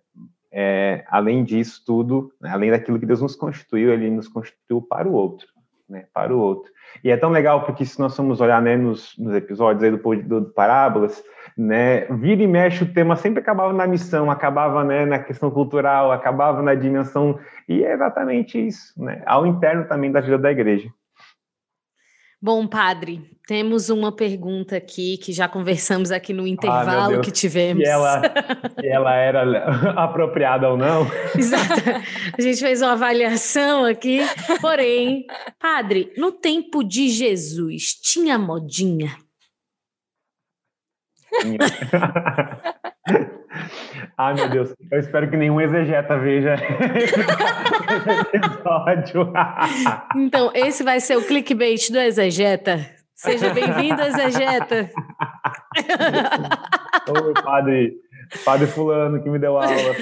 é, 0.52 1.06
além 1.08 1.44
disso 1.46 1.82
tudo, 1.86 2.34
além 2.44 2.70
daquilo 2.70 3.00
que 3.00 3.06
Deus 3.06 3.22
nos 3.22 3.36
constituiu, 3.36 3.94
Ele 3.94 4.10
nos 4.10 4.28
constituiu 4.28 4.82
para 4.82 5.08
o 5.08 5.14
outro, 5.14 5.48
né, 5.90 6.06
para 6.14 6.36
o 6.36 6.40
outro. 6.40 6.72
E 7.04 7.12
é 7.12 7.18
tão 7.18 7.30
legal 7.30 7.64
porque 7.64 7.86
se 7.86 8.00
nós 8.00 8.16
formos 8.16 8.42
olhar 8.42 8.62
né, 8.62 8.76
nos, 8.76 9.16
nos 9.18 9.36
episódios 9.36 9.84
aí 9.84 9.92
do, 9.92 10.42
do, 10.42 10.52
Parábolas, 10.52 11.24
né, 11.58 12.06
vira 12.06 12.44
e 12.44 12.48
mexe 12.48 12.84
o 12.84 12.94
tema 12.94 13.16
sempre 13.16 13.40
acabava 13.40 13.72
na 13.72 13.88
missão, 13.88 14.30
acabava 14.30 14.84
né, 14.84 15.06
na 15.06 15.20
questão 15.20 15.50
cultural, 15.52 16.12
acabava 16.12 16.62
na 16.62 16.76
dimensão, 16.76 17.40
e 17.68 17.84
é 17.84 17.94
exatamente 17.94 18.58
isso, 18.68 18.94
né, 19.02 19.22
ao 19.26 19.46
interno 19.46 19.86
também 19.86 20.12
da 20.12 20.22
vida 20.22 20.38
da 20.38 20.52
igreja. 20.52 20.90
Bom, 22.42 22.68
padre, 22.68 23.22
temos 23.48 23.90
uma 23.90 24.12
pergunta 24.12 24.76
aqui 24.76 25.18
que 25.18 25.32
já 25.32 25.48
conversamos 25.48 26.12
aqui 26.12 26.34
no 26.34 26.44
ah, 26.44 26.50
intervalo 26.50 27.16
ah, 27.16 27.22
que 27.22 27.32
tivemos. 27.32 27.84
E 27.84 27.88
ela, 27.88 28.22
e 28.84 28.88
ela 28.88 29.16
era 29.16 29.66
apropriada 29.96 30.70
ou 30.70 30.78
não? 30.78 31.08
Exato. 31.38 31.74
A 32.38 32.42
gente 32.42 32.60
fez 32.60 32.82
uma 32.82 32.92
avaliação 32.94 33.86
aqui. 33.86 34.20
Porém, 34.62 35.26
padre, 35.60 36.12
no 36.18 36.32
tempo 36.32 36.84
de 36.84 37.10
Jesus, 37.10 37.94
tinha 37.94 38.38
modinha? 38.38 39.16
Ai, 44.18 44.34
meu 44.34 44.50
Deus. 44.50 44.74
Eu 44.90 45.00
espero 45.00 45.30
que 45.30 45.36
nenhum 45.36 45.60
exegeta 45.60 46.18
veja 46.18 46.56
esse 46.96 48.36
episódio. 48.38 49.34
então, 50.16 50.52
esse 50.54 50.84
vai 50.84 51.00
ser 51.00 51.18
o 51.18 51.26
clickbait 51.26 51.92
do 51.92 52.00
exegeta. 52.00 52.80
Seja 53.14 53.54
bem-vindo, 53.54 54.02
exegeta. 54.02 54.90
Oi, 57.10 57.34
padre. 57.44 57.98
Padre 58.44 58.68
fulano 58.68 59.22
que 59.22 59.30
me 59.30 59.38
deu 59.38 59.58
aula. 59.58 59.96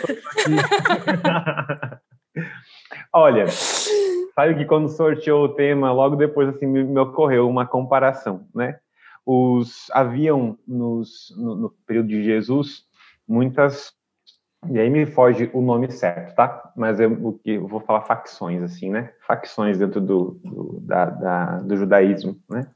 Olha, 3.12 3.48
sabe 3.48 4.56
que 4.56 4.66
quando 4.66 4.90
sorteou 4.90 5.46
o 5.46 5.56
tema, 5.56 5.92
logo 5.92 6.16
depois 6.16 6.50
assim 6.50 6.66
me, 6.66 7.00
ocorreu 7.00 7.50
uma 7.50 7.66
comparação, 7.66 8.48
né? 8.56 8.78
Os 9.26 9.90
haviam 9.92 10.58
nos, 10.68 11.34
no, 11.38 11.56
no 11.56 11.70
período 11.86 12.10
de 12.10 12.24
Jesus 12.24 12.84
muitas 13.28 13.94
e 14.72 14.80
aí 14.80 14.90
me 14.90 15.06
foge 15.06 15.50
o 15.54 15.62
nome 15.62 15.92
certo, 15.92 16.36
tá? 16.36 16.72
Mas 16.76 17.00
eu, 17.00 17.12
o 17.12 17.34
que 17.34 17.52
eu 17.52 17.68
vou 17.68 17.80
falar 17.80 18.02
facções 18.02 18.62
assim, 18.62 18.90
né? 18.90 19.14
Facções 19.28 19.78
dentro 19.78 20.00
do, 20.00 20.40
do, 20.44 20.80
da, 20.82 21.06
da, 21.06 21.60
do 21.60 21.76
judaísmo, 21.76 22.40
né? 22.50 22.68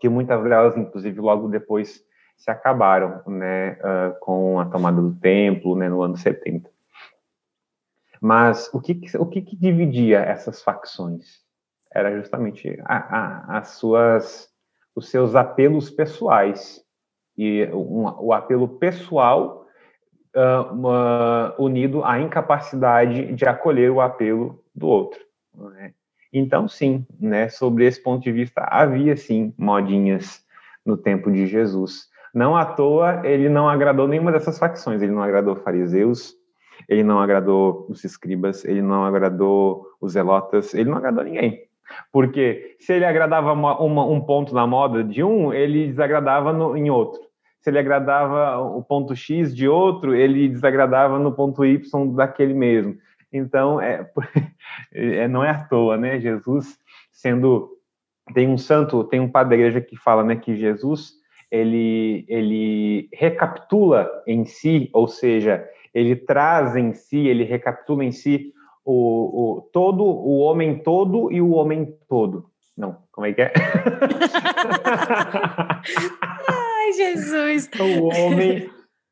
Que 0.00 0.08
muitas 0.08 0.42
delas, 0.42 0.76
inclusive, 0.76 1.20
logo 1.20 1.48
depois 1.48 2.02
se 2.36 2.50
acabaram, 2.50 3.22
né? 3.26 3.72
Uh, 3.72 4.18
com 4.20 4.60
a 4.60 4.66
tomada 4.66 5.00
do 5.00 5.14
templo, 5.16 5.76
né? 5.76 5.88
No 5.88 6.02
ano 6.02 6.16
70. 6.16 6.70
Mas 8.20 8.68
o 8.72 8.80
que, 8.80 9.00
o 9.18 9.26
que, 9.26 9.42
que 9.42 9.56
dividia 9.56 10.20
essas 10.20 10.62
facções? 10.62 11.40
Era 11.92 12.16
justamente 12.16 12.78
a, 12.84 12.96
a, 12.96 13.58
as 13.58 13.68
suas, 13.70 14.48
os 14.94 15.08
seus 15.08 15.34
apelos 15.34 15.90
pessoais 15.90 16.84
e 17.36 17.66
um, 17.72 18.04
o 18.20 18.32
apelo 18.32 18.68
pessoal 18.68 19.67
uma, 20.72 21.54
unido 21.58 22.04
à 22.04 22.20
incapacidade 22.20 23.32
de 23.32 23.44
acolher 23.44 23.90
o 23.90 24.00
apelo 24.00 24.62
do 24.74 24.86
outro. 24.86 25.20
Né? 25.54 25.92
Então, 26.32 26.68
sim, 26.68 27.06
né, 27.18 27.48
sobre 27.48 27.86
esse 27.86 28.02
ponto 28.02 28.22
de 28.22 28.32
vista, 28.32 28.66
havia 28.70 29.16
sim 29.16 29.54
modinhas 29.56 30.44
no 30.84 30.96
tempo 30.96 31.30
de 31.30 31.46
Jesus. 31.46 32.08
Não 32.34 32.56
à 32.56 32.64
toa, 32.64 33.22
ele 33.24 33.48
não 33.48 33.68
agradou 33.68 34.06
nenhuma 34.06 34.30
dessas 34.30 34.58
facções. 34.58 35.00
Ele 35.00 35.12
não 35.12 35.22
agradou 35.22 35.56
fariseus, 35.56 36.34
ele 36.88 37.02
não 37.02 37.20
agradou 37.20 37.86
os 37.88 38.04
escribas, 38.04 38.64
ele 38.64 38.82
não 38.82 39.04
agradou 39.04 39.86
os 40.00 40.12
zelotas, 40.12 40.74
ele 40.74 40.90
não 40.90 40.98
agradou 40.98 41.24
ninguém. 41.24 41.66
Porque 42.12 42.76
se 42.78 42.92
ele 42.92 43.06
agradava 43.06 43.52
uma, 43.52 43.80
uma, 43.80 44.04
um 44.04 44.20
ponto 44.20 44.54
na 44.54 44.66
moda 44.66 45.02
de 45.02 45.24
um, 45.24 45.52
ele 45.54 45.88
desagradava 45.88 46.52
no, 46.52 46.76
em 46.76 46.90
outro 46.90 47.27
se 47.60 47.70
ele 47.70 47.78
agradava 47.78 48.58
o 48.60 48.82
ponto 48.82 49.14
X 49.14 49.54
de 49.54 49.68
outro, 49.68 50.14
ele 50.14 50.48
desagradava 50.48 51.18
no 51.18 51.32
ponto 51.32 51.64
Y 51.64 52.14
daquele 52.14 52.54
mesmo. 52.54 52.96
Então, 53.32 53.80
é, 53.80 54.08
é, 54.92 55.28
não 55.28 55.44
é 55.44 55.50
à 55.50 55.64
toa, 55.64 55.96
né? 55.96 56.20
Jesus 56.20 56.78
sendo 57.12 57.70
tem 58.34 58.48
um 58.48 58.58
santo, 58.58 59.04
tem 59.04 59.20
um 59.20 59.28
padre 59.28 59.56
igreja 59.56 59.80
que 59.80 59.96
fala, 59.96 60.22
né, 60.22 60.36
que 60.36 60.56
Jesus 60.56 61.12
ele 61.50 62.26
ele 62.28 63.08
recapitula 63.12 64.08
em 64.26 64.44
si, 64.44 64.90
ou 64.92 65.08
seja, 65.08 65.66
ele 65.94 66.14
traz 66.14 66.76
em 66.76 66.92
si, 66.92 67.26
ele 67.26 67.44
recapitula 67.44 68.04
em 68.04 68.12
si 68.12 68.52
o, 68.84 69.56
o 69.56 69.62
todo 69.72 70.04
o 70.04 70.38
homem 70.38 70.78
todo 70.78 71.32
e 71.32 71.40
o 71.40 71.52
homem 71.52 71.94
todo, 72.08 72.46
Não, 72.76 72.98
como 73.10 73.26
é 73.26 73.32
que 73.32 73.42
é? 73.42 73.52
Ai, 76.78 76.92
Jesus! 76.92 77.68
O 77.78 78.06
homem, 78.06 78.70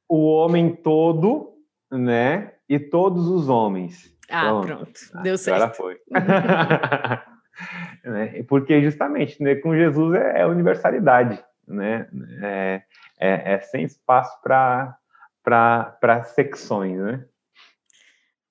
o 0.09 0.25
homem 0.25 0.75
todo, 0.75 1.55
né? 1.91 2.53
E 2.69 2.79
todos 2.79 3.27
os 3.29 3.49
homens. 3.49 4.15
Ah, 4.31 4.45
pronto. 4.45 4.67
pronto. 4.67 5.23
Deu 5.23 5.37
certo. 5.37 5.57
Agora 5.57 5.75
foi. 5.75 5.99
né? 8.05 8.43
Porque 8.45 8.81
justamente 8.83 9.43
né, 9.43 9.57
com 9.57 9.75
Jesus 9.75 10.15
é, 10.15 10.43
é 10.43 10.47
universalidade, 10.47 11.43
né? 11.67 12.09
É, 12.43 12.83
é, 13.19 13.55
é 13.55 13.61
sem 13.61 13.85
espaço 13.85 14.41
para 14.43 16.25
secções, 16.25 16.99
né? 16.99 17.25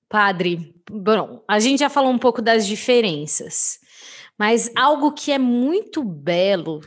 Padre, 0.08 0.74
bom, 0.88 1.42
a 1.48 1.58
gente 1.58 1.80
já 1.80 1.90
falou 1.90 2.12
um 2.12 2.18
pouco 2.18 2.40
das 2.40 2.66
diferenças, 2.66 3.80
mas 4.38 4.70
algo 4.76 5.12
que 5.12 5.32
é 5.32 5.38
muito 5.38 6.04
belo, 6.04 6.80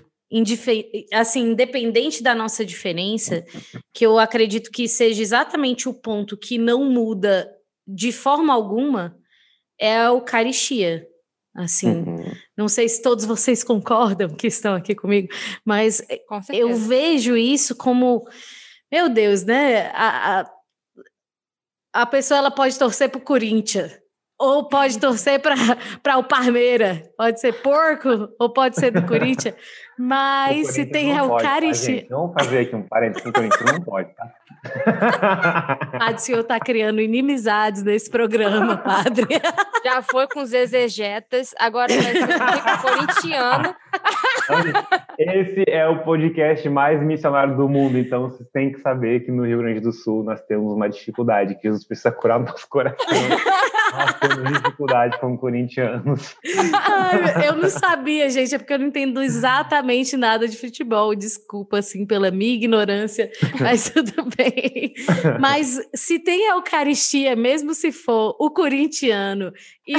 assim, 1.11 1.51
independente 1.51 2.21
da 2.21 2.35
nossa 2.35 2.65
diferença, 2.65 3.43
que 3.93 4.05
eu 4.05 4.19
acredito 4.19 4.71
que 4.71 4.87
seja 4.87 5.21
exatamente 5.21 5.89
o 5.89 5.93
ponto 5.93 6.37
que 6.37 6.57
não 6.57 6.85
muda 6.85 7.49
de 7.87 8.11
forma 8.11 8.53
alguma, 8.53 9.17
é 9.79 9.97
a 9.97 10.05
Eucaristia. 10.05 11.07
Assim, 11.55 12.03
uhum. 12.03 12.31
não 12.55 12.67
sei 12.67 12.87
se 12.87 13.01
todos 13.01 13.25
vocês 13.25 13.63
concordam 13.63 14.29
que 14.29 14.47
estão 14.47 14.75
aqui 14.75 14.93
comigo, 14.93 15.27
mas 15.65 16.01
eu 16.53 16.75
vejo 16.75 17.35
isso 17.35 17.75
como, 17.75 18.25
meu 18.91 19.09
Deus, 19.09 19.43
né? 19.43 19.87
A, 19.87 20.41
a, 20.41 20.51
a 21.93 22.05
pessoa 22.05 22.37
ela 22.37 22.51
pode 22.51 22.77
torcer 22.77 23.09
para 23.09 23.17
o 23.17 23.23
Corinthians, 23.23 23.99
ou 24.39 24.69
pode 24.69 24.97
torcer 24.99 25.41
para 25.41 26.17
o 26.17 26.23
Parmeira, 26.23 27.11
pode 27.17 27.41
ser 27.41 27.61
porco, 27.61 28.29
ou 28.39 28.49
pode 28.49 28.79
ser 28.79 28.91
do 28.91 29.01
Corinthians. 29.07 29.55
Mas 30.01 30.67
se 30.69 30.85
tem 30.85 31.11
a 31.11 31.23
Eucaristia. 31.23 32.03
Tá, 32.03 32.15
Vamos 32.15 32.33
fazer 32.33 32.59
aqui 32.59 32.73
um 32.73 32.83
parênteses 32.83 33.21
com 33.21 33.29
o 33.31 33.33
Corinthians, 33.33 33.71
não 33.73 33.81
pode, 33.81 34.09
tá? 34.15 34.31
Padre, 35.99 36.15
o 36.15 36.19
senhor 36.19 36.39
está 36.39 36.57
criando 36.57 37.01
inimizades 37.01 37.83
nesse 37.83 38.09
programa, 38.09 38.77
padre. 38.77 39.27
Já 39.83 40.01
foi 40.01 40.25
com 40.27 40.41
os 40.41 40.53
exegetas, 40.53 41.53
agora 41.59 41.91
o 41.91 42.81
corintiano. 42.81 43.75
Esse 45.17 45.63
é 45.67 45.85
o 45.85 46.01
podcast 46.03 46.67
mais 46.69 47.01
missionário 47.01 47.57
do 47.57 47.67
mundo, 47.67 47.97
então 47.97 48.29
vocês 48.29 48.47
têm 48.53 48.71
que 48.71 48.79
saber 48.79 49.25
que 49.25 49.31
no 49.31 49.45
Rio 49.45 49.57
Grande 49.57 49.81
do 49.81 49.91
Sul 49.91 50.23
nós 50.23 50.41
temos 50.41 50.71
uma 50.71 50.89
dificuldade, 50.89 51.55
que 51.55 51.63
Jesus 51.63 51.85
precisa 51.85 52.11
curar 52.11 52.39
o 52.39 52.45
nosso 52.45 52.67
coração. 52.69 52.97
nós 53.91 54.13
temos 54.19 54.53
dificuldade 54.53 55.19
com 55.19 55.37
corintianos. 55.37 56.35
Eu 57.45 57.55
não 57.55 57.69
sabia, 57.69 58.29
gente, 58.29 58.55
é 58.55 58.57
porque 58.57 58.73
eu 58.73 58.79
não 58.79 58.87
entendo 58.87 59.21
exatamente 59.21 60.15
nada 60.17 60.47
de 60.47 60.57
futebol. 60.57 61.15
Desculpa, 61.15 61.79
assim, 61.79 62.05
pela 62.05 62.31
minha 62.31 62.53
ignorância, 62.53 63.31
mas 63.59 63.89
tudo 63.89 64.13
bem. 64.35 64.93
Mas 65.39 65.79
se 65.95 66.19
tem 66.19 66.49
a 66.49 66.55
Eucaristia, 66.55 67.35
mesmo 67.35 67.73
se 67.73 67.91
for 67.91 68.35
o 68.39 68.49
corintiano 68.49 69.51
e 69.87 69.95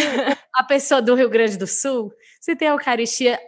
a 0.55 0.65
pessoa 0.65 1.03
do 1.03 1.15
Rio 1.15 1.29
Grande 1.29 1.57
do 1.57 1.67
Sul, 1.67 2.13
se 2.41 2.55
tem 2.57 2.69
a 2.69 2.73
Eucaristia, 2.73 3.39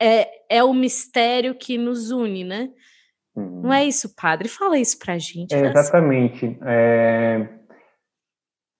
é, 0.00 0.28
é 0.48 0.64
o 0.64 0.72
mistério 0.72 1.54
que 1.54 1.76
nos 1.76 2.10
une, 2.10 2.44
né? 2.44 2.70
Não 3.36 3.72
é 3.72 3.84
isso, 3.84 4.14
padre? 4.16 4.48
Fala 4.48 4.78
isso 4.78 4.98
pra 4.98 5.16
gente. 5.16 5.54
É, 5.54 5.66
exatamente. 5.66 6.58
É... 6.62 7.57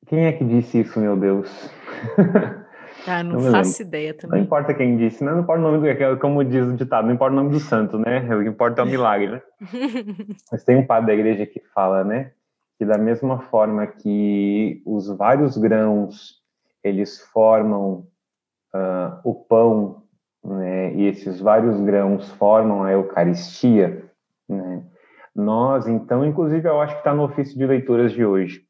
Quem 0.08 0.24
é 0.24 0.32
que 0.32 0.44
disse 0.44 0.80
isso, 0.80 0.98
meu 0.98 1.16
Deus? 1.16 1.70
Ah, 3.06 3.22
não, 3.22 3.40
não 3.40 3.52
faço 3.52 3.80
ideia 3.80 4.12
também. 4.12 4.40
Não 4.40 4.44
importa 4.44 4.74
quem 4.74 4.96
disse, 4.98 5.24
não, 5.24 5.32
não 5.32 5.40
importa 5.40 5.60
o 5.60 5.70
nome 5.70 5.94
do 5.94 6.18
como 6.18 6.44
diz 6.44 6.66
o 6.66 6.76
ditado, 6.76 7.06
não 7.06 7.14
importa 7.14 7.32
o 7.32 7.36
nome 7.36 7.50
do 7.50 7.60
santo, 7.60 7.98
né? 7.98 8.18
O 8.34 8.42
que 8.42 8.48
importa 8.48 8.82
é 8.82 8.84
o 8.84 8.86
milagre, 8.86 9.30
né? 9.30 9.42
Mas 10.52 10.64
tem 10.64 10.76
um 10.76 10.86
padre 10.86 11.06
da 11.06 11.14
igreja 11.14 11.46
que 11.46 11.60
fala, 11.72 12.04
né? 12.04 12.32
Que 12.76 12.84
da 12.84 12.98
mesma 12.98 13.40
forma 13.40 13.86
que 13.86 14.82
os 14.84 15.08
vários 15.16 15.56
grãos 15.56 16.42
eles 16.84 17.20
formam 17.32 18.06
uh, 18.74 19.20
o 19.24 19.34
pão, 19.34 20.02
né? 20.44 20.92
E 20.92 21.06
esses 21.06 21.40
vários 21.40 21.80
grãos 21.80 22.30
formam 22.32 22.82
a 22.82 22.92
Eucaristia, 22.92 24.04
né? 24.46 24.82
Nós, 25.34 25.86
então, 25.86 26.26
inclusive, 26.26 26.68
eu 26.68 26.80
acho 26.80 26.94
que 26.94 27.00
está 27.00 27.14
no 27.14 27.22
ofício 27.22 27.56
de 27.56 27.64
leituras 27.64 28.12
de 28.12 28.24
hoje 28.24 28.67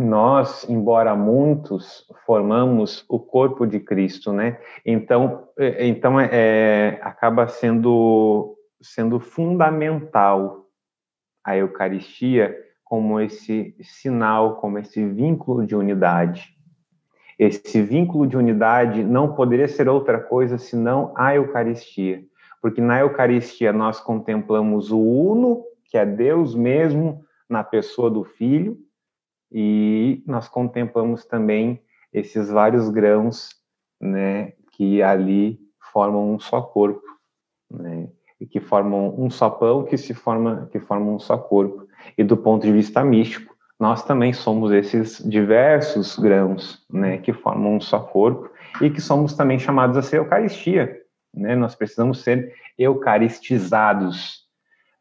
nós, 0.00 0.68
embora 0.68 1.14
muitos, 1.14 2.04
formamos 2.24 3.04
o 3.08 3.18
corpo 3.18 3.66
de 3.66 3.80
Cristo, 3.80 4.32
né? 4.32 4.58
Então, 4.84 5.48
é, 5.58 5.86
então 5.86 6.18
é, 6.20 6.28
é, 6.32 7.00
acaba 7.02 7.48
sendo 7.48 8.54
sendo 8.80 9.18
fundamental 9.18 10.66
a 11.44 11.56
Eucaristia 11.56 12.56
como 12.84 13.20
esse 13.20 13.74
sinal, 13.82 14.56
como 14.56 14.78
esse 14.78 15.04
vínculo 15.04 15.66
de 15.66 15.74
unidade. 15.74 16.54
Esse 17.38 17.82
vínculo 17.82 18.26
de 18.26 18.36
unidade 18.36 19.04
não 19.04 19.34
poderia 19.34 19.68
ser 19.68 19.88
outra 19.88 20.20
coisa 20.20 20.58
senão 20.58 21.12
a 21.16 21.34
Eucaristia, 21.34 22.22
porque 22.60 22.80
na 22.80 23.00
Eucaristia 23.00 23.72
nós 23.72 24.00
contemplamos 24.00 24.90
o 24.90 24.98
uno, 24.98 25.62
que 25.84 25.96
é 25.96 26.04
Deus 26.04 26.54
mesmo 26.54 27.24
na 27.48 27.62
pessoa 27.62 28.10
do 28.10 28.24
Filho, 28.24 28.78
e 29.50 30.22
nós 30.26 30.48
contemplamos 30.48 31.24
também 31.24 31.82
esses 32.12 32.48
vários 32.50 32.88
grãos, 32.88 33.50
né, 34.00 34.52
que 34.72 35.02
ali 35.02 35.58
formam 35.92 36.32
um 36.34 36.38
só 36.38 36.60
corpo, 36.62 37.02
né, 37.70 38.08
e 38.40 38.46
que 38.46 38.60
formam 38.60 39.14
um 39.18 39.28
só 39.30 39.50
pão 39.50 39.84
que 39.84 39.96
se 39.96 40.14
forma 40.14 40.68
que 40.70 40.78
formam 40.78 41.16
um 41.16 41.18
só 41.18 41.36
corpo. 41.36 41.86
E 42.16 42.22
do 42.22 42.36
ponto 42.36 42.64
de 42.64 42.72
vista 42.72 43.04
místico, 43.04 43.56
nós 43.78 44.04
também 44.04 44.32
somos 44.32 44.72
esses 44.72 45.18
diversos 45.18 46.18
grãos, 46.18 46.84
né, 46.90 47.18
que 47.18 47.32
formam 47.32 47.76
um 47.76 47.80
só 47.80 48.00
corpo 48.00 48.50
e 48.80 48.90
que 48.90 49.00
somos 49.00 49.34
também 49.34 49.58
chamados 49.58 49.96
a 49.96 50.02
ser 50.02 50.18
Eucaristia, 50.18 51.00
né? 51.34 51.54
Nós 51.54 51.74
precisamos 51.74 52.22
ser 52.22 52.54
eucaristizados, 52.78 54.47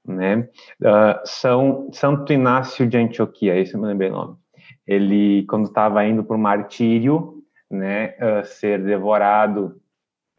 né? 0.08 0.48
Uh, 0.82 1.20
São 1.26 1.90
Santo 1.92 2.32
Inácio 2.32 2.88
de 2.88 2.98
Antioquia, 2.98 3.58
esse 3.58 3.74
eu 3.74 3.82
me 3.82 3.88
lembrei 3.88 4.10
o 4.10 4.14
nome. 4.14 4.38
Ele, 4.86 5.46
quando 5.48 5.66
estava 5.66 6.06
indo 6.06 6.24
para 6.24 6.38
o 6.38 6.40
martírio, 6.40 7.44
né, 7.70 8.16
uh, 8.20 8.46
ser 8.46 8.82
devorado 8.84 9.80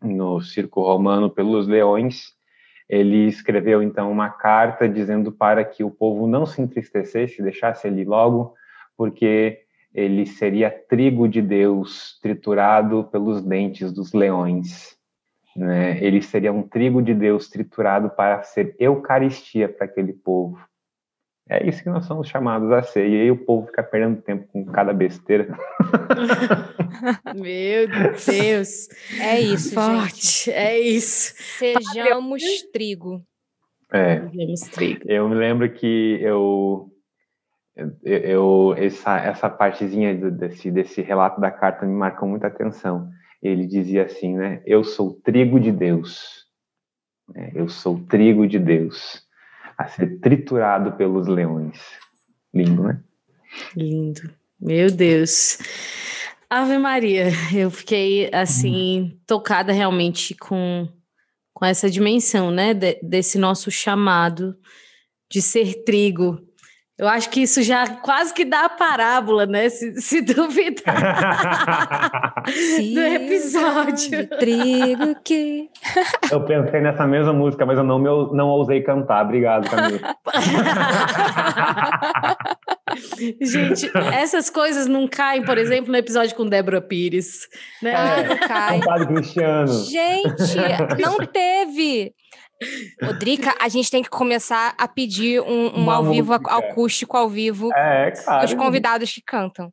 no 0.00 0.40
circo 0.40 0.82
romano 0.82 1.28
pelos 1.28 1.66
leões, 1.66 2.32
ele 2.88 3.26
escreveu 3.26 3.82
então 3.82 4.10
uma 4.10 4.30
carta 4.30 4.88
dizendo 4.88 5.30
para 5.30 5.64
que 5.64 5.84
o 5.84 5.90
povo 5.90 6.26
não 6.26 6.46
se 6.46 6.62
entristecesse, 6.62 7.42
deixasse 7.42 7.86
ele 7.86 8.04
logo, 8.04 8.54
porque 8.96 9.60
ele 9.94 10.24
seria 10.24 10.70
trigo 10.70 11.28
de 11.28 11.42
Deus 11.42 12.18
triturado 12.22 13.04
pelos 13.04 13.42
dentes 13.42 13.92
dos 13.92 14.12
leões. 14.12 14.97
Né? 15.58 15.98
Ele 16.00 16.22
seria 16.22 16.52
um 16.52 16.62
trigo 16.62 17.02
de 17.02 17.12
Deus 17.12 17.48
triturado 17.48 18.10
para 18.10 18.44
ser 18.44 18.76
eucaristia 18.78 19.68
para 19.68 19.86
aquele 19.86 20.12
povo. 20.12 20.56
É 21.48 21.66
isso 21.66 21.82
que 21.82 21.88
nós 21.88 22.04
somos 22.04 22.28
chamados 22.28 22.70
a 22.70 22.80
ser. 22.82 23.08
E 23.08 23.22
aí 23.22 23.30
o 23.30 23.44
povo 23.44 23.66
fica 23.66 23.82
perdendo 23.82 24.22
tempo 24.22 24.46
com 24.52 24.64
cada 24.66 24.92
besteira. 24.92 25.48
Meu 27.34 27.88
Deus. 27.88 28.88
É 29.18 29.40
isso, 29.40 29.74
Forte. 29.74 30.44
Gente. 30.44 30.52
É 30.52 30.78
isso. 30.78 31.34
Sejamos 31.36 32.42
trigo. 32.72 33.20
É. 33.92 34.28
Sejamos 34.28 34.60
trigo. 34.60 35.00
Eu 35.06 35.28
me 35.28 35.34
lembro 35.34 35.68
que 35.72 36.18
eu 36.20 36.88
eu 38.04 38.74
essa 38.76 39.18
essa 39.18 39.48
partezinha 39.48 40.14
desse 40.14 40.70
desse 40.70 41.00
relato 41.00 41.40
da 41.40 41.50
carta 41.50 41.86
me 41.86 41.94
marcou 41.94 42.28
muita 42.28 42.48
atenção 42.48 43.08
ele 43.42 43.66
dizia 43.66 44.04
assim, 44.04 44.36
né? 44.36 44.62
Eu 44.66 44.82
sou 44.84 45.14
trigo 45.22 45.58
de 45.60 45.70
Deus. 45.72 46.46
É, 47.34 47.52
eu 47.54 47.68
sou 47.68 48.00
trigo 48.00 48.46
de 48.46 48.58
Deus 48.58 49.22
a 49.76 49.86
ser 49.86 50.18
triturado 50.20 50.92
pelos 50.92 51.28
leões. 51.28 51.78
Lindo, 52.52 52.82
né? 52.82 53.00
Lindo. 53.76 54.34
Meu 54.60 54.90
Deus. 54.90 55.58
Ave 56.50 56.78
Maria, 56.78 57.28
eu 57.54 57.70
fiquei 57.70 58.30
assim 58.32 59.02
hum. 59.02 59.18
tocada 59.26 59.72
realmente 59.72 60.34
com 60.34 60.88
com 61.58 61.64
essa 61.64 61.90
dimensão, 61.90 62.52
né, 62.52 62.72
de, 62.72 63.00
desse 63.02 63.36
nosso 63.36 63.68
chamado 63.68 64.56
de 65.28 65.42
ser 65.42 65.82
trigo 65.82 66.40
eu 66.98 67.06
acho 67.06 67.30
que 67.30 67.42
isso 67.42 67.62
já 67.62 67.86
quase 67.86 68.34
que 68.34 68.44
dá 68.44 68.64
a 68.64 68.68
parábola, 68.68 69.46
né? 69.46 69.68
Se, 69.68 70.00
se 70.00 70.20
duvidar 70.34 72.42
do 72.92 73.00
episódio. 73.00 74.26
Trigo 74.36 75.14
que. 75.22 75.70
Eu 76.32 76.44
pensei 76.44 76.80
nessa 76.80 77.06
mesma 77.06 77.32
música, 77.32 77.64
mas 77.64 77.78
eu 77.78 77.84
não, 77.84 77.98
me, 77.98 78.08
não 78.36 78.48
ousei 78.48 78.82
cantar. 78.82 79.24
Obrigado, 79.24 79.70
Camila. 79.70 80.16
Gente, 83.40 83.90
essas 84.12 84.50
coisas 84.50 84.86
não 84.86 85.06
caem, 85.06 85.44
por 85.44 85.56
exemplo, 85.56 85.92
no 85.92 85.98
episódio 85.98 86.34
com 86.34 86.46
Débora 86.46 86.80
Pires. 86.80 87.48
Né? 87.82 87.92
É, 87.92 88.28
não 88.28 88.38
cai. 88.38 88.80
Padre 88.80 89.06
Cristiano. 89.06 89.72
Gente, 89.84 90.56
não 91.00 91.18
teve. 91.18 92.12
Rodrica, 93.02 93.54
a 93.60 93.68
gente 93.68 93.90
tem 93.90 94.02
que 94.02 94.10
começar 94.10 94.74
a 94.76 94.88
pedir 94.88 95.40
um, 95.40 95.84
um 95.84 95.90
ao 95.90 96.04
vivo 96.04 96.32
acústico 96.32 97.16
ao 97.16 97.28
vivo. 97.28 97.72
É, 97.72 98.10
claro. 98.10 98.44
Os 98.44 98.54
convidados 98.54 99.12
que 99.12 99.22
cantam. 99.22 99.72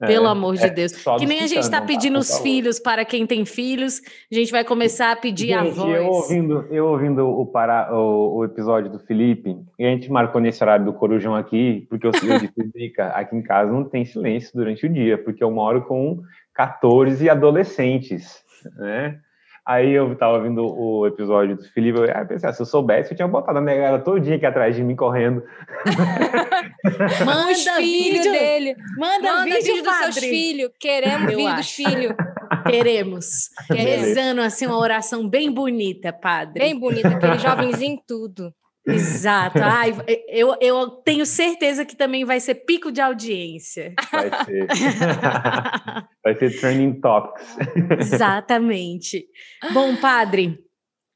É, 0.00 0.06
Pelo 0.08 0.26
amor 0.26 0.56
de 0.56 0.66
é, 0.66 0.70
Deus. 0.70 0.92
Que 1.18 1.24
nem 1.24 1.40
a 1.40 1.46
gente 1.46 1.62
está 1.62 1.80
pedindo 1.80 2.18
os 2.18 2.38
filhos 2.40 2.78
para 2.78 3.02
quem 3.02 3.26
tem 3.26 3.46
filhos, 3.46 4.02
a 4.30 4.34
gente 4.34 4.52
vai 4.52 4.62
começar 4.62 5.10
a 5.10 5.16
pedir 5.16 5.48
gente, 5.48 5.56
a 5.56 5.62
voz. 5.70 5.96
Eu 5.96 6.06
ouvindo, 6.08 6.66
eu 6.70 6.86
ouvindo 6.86 7.26
o, 7.26 7.46
para, 7.46 7.94
o, 7.94 8.36
o, 8.36 8.44
episódio 8.44 8.90
do 8.92 8.98
Felipe, 8.98 9.56
e 9.78 9.86
a 9.86 9.88
gente 9.88 10.10
marcou 10.10 10.38
nesse 10.38 10.62
horário 10.62 10.84
do 10.84 10.92
Corujão 10.92 11.34
aqui, 11.34 11.86
porque 11.88 12.06
eu, 12.06 12.12
eu 12.28 12.38
disse, 12.38 12.92
aqui 13.00 13.36
em 13.36 13.42
casa 13.42 13.72
não 13.72 13.84
tem 13.84 14.04
silêncio 14.04 14.50
durante 14.54 14.84
o 14.84 14.92
dia, 14.92 15.16
porque 15.16 15.42
eu 15.42 15.50
moro 15.50 15.82
com 15.86 16.20
14 16.52 17.30
adolescentes, 17.30 18.44
né? 18.76 19.18
Aí 19.66 19.92
eu 19.92 20.14
tava 20.14 20.36
ouvindo 20.36 20.64
o 20.64 21.08
episódio 21.08 21.56
do 21.56 21.64
Felipe, 21.64 21.98
eu 21.98 22.26
pensei, 22.26 22.48
ah, 22.48 22.52
se 22.52 22.62
eu 22.62 22.66
soubesse, 22.66 23.10
eu 23.10 23.16
tinha 23.16 23.26
botado 23.26 23.58
a 23.58 23.60
minha 23.60 23.74
galera 23.74 23.98
todinha 23.98 24.36
aqui 24.36 24.46
atrás 24.46 24.76
de 24.76 24.84
mim 24.84 24.94
correndo. 24.94 25.42
Manda 27.26 27.50
os 27.50 27.64
filhos 27.64 28.22
dele. 28.22 28.76
Manda, 28.96 29.22
Manda 29.22 29.44
vídeo, 29.44 29.74
vídeo 29.74 29.82
dos 29.82 29.96
seus 29.96 30.18
filhos. 30.18 30.70
Queremos 30.78 31.32
eu 31.32 31.38
vídeo 31.38 31.48
acho. 31.48 31.56
dos 31.56 31.70
filhos. 31.70 32.14
Queremos. 32.70 33.50
Rezando 33.68 34.40
assim 34.40 34.66
uma 34.66 34.78
oração 34.78 35.28
bem 35.28 35.50
bonita, 35.50 36.12
padre. 36.12 36.60
Bem 36.60 36.78
bonita, 36.78 37.08
aquele 37.08 37.38
jovenzinho 37.38 38.00
tudo. 38.06 38.54
Exato. 38.86 39.58
Ai, 39.60 39.94
eu, 40.28 40.54
eu 40.60 40.90
tenho 40.90 41.26
certeza 41.26 41.84
que 41.84 41.96
também 41.96 42.24
vai 42.24 42.38
ser 42.38 42.54
pico 42.54 42.92
de 42.92 43.00
audiência. 43.00 43.94
Vai 44.12 44.44
ser. 44.44 44.66
vai 46.22 46.34
ser 46.36 46.60
trending 46.60 47.00
topics. 47.00 47.56
Exatamente. 47.98 49.26
Bom, 49.72 49.96
padre, 49.96 50.58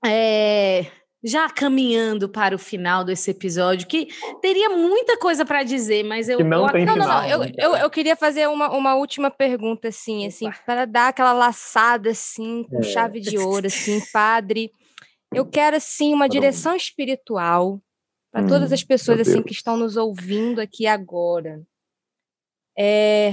é, 0.04 0.86
já 1.22 1.48
caminhando 1.48 2.28
para 2.28 2.54
o 2.54 2.58
final 2.58 3.04
desse 3.04 3.30
episódio, 3.30 3.86
que 3.86 4.08
teria 4.40 4.70
muita 4.70 5.18
coisa 5.18 5.44
para 5.44 5.62
dizer, 5.62 6.02
mas 6.02 6.28
eu. 6.28 6.38
Que 6.38 6.44
não, 6.44 6.66
eu, 6.66 6.72
tem 6.72 6.84
não, 6.84 6.94
final, 6.94 7.08
não, 7.08 7.20
não. 7.20 7.28
Eu, 7.28 7.52
eu, 7.56 7.76
eu, 7.76 7.90
queria 7.90 8.16
fazer 8.16 8.48
uma, 8.48 8.70
uma 8.70 8.94
última 8.94 9.30
pergunta, 9.30 9.88
assim, 9.88 10.26
assim, 10.26 10.50
para 10.64 10.86
dar 10.86 11.08
aquela 11.08 11.32
laçada, 11.32 12.10
assim, 12.10 12.64
com 12.64 12.78
é. 12.78 12.82
chave 12.82 13.20
de 13.20 13.38
ouro, 13.38 13.66
assim, 13.66 14.00
padre. 14.12 14.72
Eu 15.32 15.46
quero, 15.46 15.76
assim, 15.76 16.12
uma 16.12 16.28
direção 16.28 16.74
espiritual 16.74 17.80
para 18.32 18.42
hum, 18.42 18.48
todas 18.48 18.72
as 18.72 18.82
pessoas, 18.82 19.20
assim, 19.20 19.42
que 19.42 19.52
estão 19.52 19.76
nos 19.76 19.96
ouvindo 19.96 20.60
aqui 20.60 20.86
agora. 20.86 21.64
É... 22.76 23.32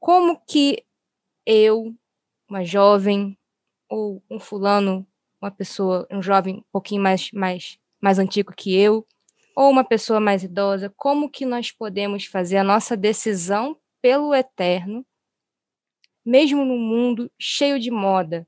Como 0.00 0.40
que 0.46 0.84
eu, 1.46 1.94
uma 2.48 2.64
jovem, 2.64 3.38
ou 3.88 4.22
um 4.30 4.38
fulano, 4.38 5.06
uma 5.40 5.50
pessoa, 5.50 6.06
um 6.10 6.22
jovem 6.22 6.56
um 6.56 6.64
pouquinho 6.72 7.02
mais, 7.02 7.30
mais, 7.32 7.78
mais 8.00 8.18
antigo 8.18 8.52
que 8.54 8.74
eu, 8.74 9.06
ou 9.56 9.70
uma 9.70 9.84
pessoa 9.84 10.18
mais 10.18 10.42
idosa, 10.42 10.92
como 10.96 11.30
que 11.30 11.46
nós 11.46 11.70
podemos 11.70 12.24
fazer 12.24 12.56
a 12.56 12.64
nossa 12.64 12.96
decisão 12.96 13.78
pelo 14.02 14.34
eterno, 14.34 15.06
mesmo 16.24 16.64
no 16.64 16.76
mundo 16.76 17.30
cheio 17.38 17.78
de 17.78 17.90
moda, 17.90 18.46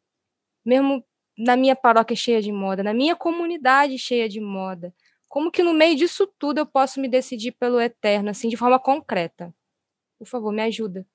mesmo 0.65 1.05
na 1.37 1.57
minha 1.57 1.77
paróquia 1.77 2.17
cheia 2.17 2.41
de 2.41 2.51
moda, 2.51 2.83
na 2.83 2.95
minha 2.95 3.15
comunidade 3.15 3.99
cheia 3.99 4.29
de 4.29 4.41
moda. 4.41 4.95
Como 5.29 5.51
que 5.51 5.63
no 5.63 5.75
meio 5.75 5.97
disso 5.97 6.27
tudo 6.39 6.59
eu 6.59 6.67
posso 6.67 7.01
me 7.01 7.09
decidir 7.09 7.53
pelo 7.53 7.81
eterno, 7.81 8.31
assim, 8.31 8.49
de 8.49 8.57
forma 8.57 8.79
concreta? 8.79 9.55
Por 10.19 10.27
favor, 10.27 10.53
me 10.53 10.63
ajuda. 10.63 11.07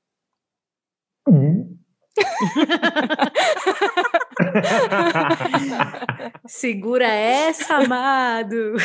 Segura 6.45 7.07
essa, 7.07 7.77
amado. 7.77 8.75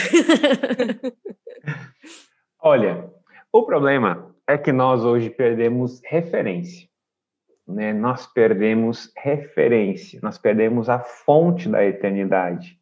Olha, 2.58 3.10
o 3.52 3.64
problema 3.64 4.34
é 4.46 4.56
que 4.56 4.72
nós 4.72 5.04
hoje 5.04 5.28
perdemos 5.28 6.00
referência 6.04 6.85
né, 7.66 7.92
nós 7.92 8.26
perdemos 8.26 9.12
referência, 9.16 10.20
nós 10.22 10.38
perdemos 10.38 10.88
a 10.88 11.00
fonte 11.00 11.68
da 11.68 11.84
eternidade. 11.84 12.78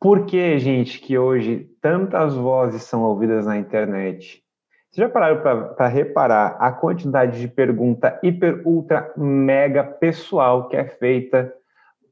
Por 0.00 0.26
que, 0.26 0.58
gente, 0.58 1.00
que 1.00 1.18
hoje 1.18 1.70
tantas 1.80 2.34
vozes 2.34 2.82
são 2.82 3.02
ouvidas 3.02 3.46
na 3.46 3.56
internet? 3.56 4.42
Vocês 4.90 5.06
já 5.06 5.08
pararam 5.08 5.42
para 5.74 5.88
reparar 5.88 6.56
a 6.58 6.72
quantidade 6.72 7.40
de 7.40 7.48
pergunta 7.48 8.18
hiper, 8.22 8.62
ultra, 8.66 9.12
mega 9.16 9.84
pessoal 9.84 10.68
que 10.68 10.76
é 10.76 10.84
feita 10.84 11.52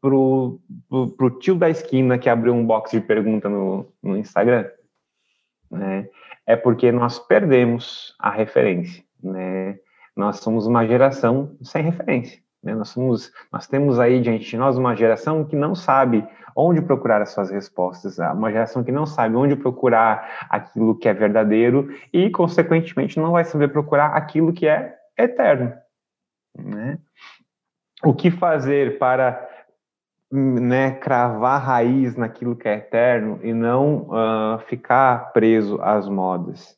pro, 0.00 0.60
pro, 0.88 1.10
pro 1.12 1.38
tio 1.38 1.54
da 1.54 1.70
esquina 1.70 2.18
que 2.18 2.28
abriu 2.28 2.52
um 2.52 2.66
box 2.66 2.90
de 2.90 3.00
pergunta 3.00 3.48
no, 3.48 3.90
no 4.02 4.16
Instagram? 4.18 4.66
Né? 5.70 6.08
É 6.46 6.56
porque 6.56 6.92
nós 6.92 7.18
perdemos 7.18 8.14
a 8.18 8.30
referência, 8.30 9.02
né? 9.22 9.78
Nós 10.16 10.38
somos 10.38 10.66
uma 10.66 10.86
geração 10.86 11.56
sem 11.62 11.82
referência. 11.82 12.40
Né? 12.62 12.74
Nós, 12.74 12.88
somos, 12.88 13.32
nós 13.52 13.66
temos 13.66 13.98
aí 13.98 14.20
diante 14.20 14.48
de 14.48 14.56
nós 14.56 14.78
uma 14.78 14.96
geração 14.96 15.44
que 15.44 15.54
não 15.54 15.74
sabe 15.74 16.26
onde 16.56 16.80
procurar 16.80 17.20
as 17.20 17.30
suas 17.30 17.50
respostas, 17.50 18.18
uma 18.18 18.50
geração 18.50 18.84
que 18.84 18.92
não 18.92 19.06
sabe 19.06 19.34
onde 19.34 19.56
procurar 19.56 20.46
aquilo 20.48 20.96
que 20.96 21.08
é 21.08 21.12
verdadeiro 21.12 21.88
e, 22.12 22.30
consequentemente, 22.30 23.18
não 23.18 23.32
vai 23.32 23.44
saber 23.44 23.68
procurar 23.68 24.16
aquilo 24.16 24.52
que 24.52 24.66
é 24.66 24.96
eterno. 25.18 25.74
Né? 26.56 26.98
O 28.04 28.14
que 28.14 28.30
fazer 28.30 28.98
para 28.98 29.48
né, 30.30 30.92
cravar 30.92 31.60
raiz 31.60 32.16
naquilo 32.16 32.56
que 32.56 32.68
é 32.68 32.76
eterno 32.76 33.40
e 33.42 33.52
não 33.52 34.08
uh, 34.08 34.58
ficar 34.66 35.32
preso 35.32 35.80
às 35.82 36.08
modas? 36.08 36.76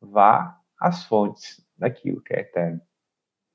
Vá 0.00 0.56
às 0.80 1.04
fontes, 1.04 1.60
daquilo 1.80 2.20
que 2.20 2.34
é 2.34 2.40
eterno. 2.40 2.80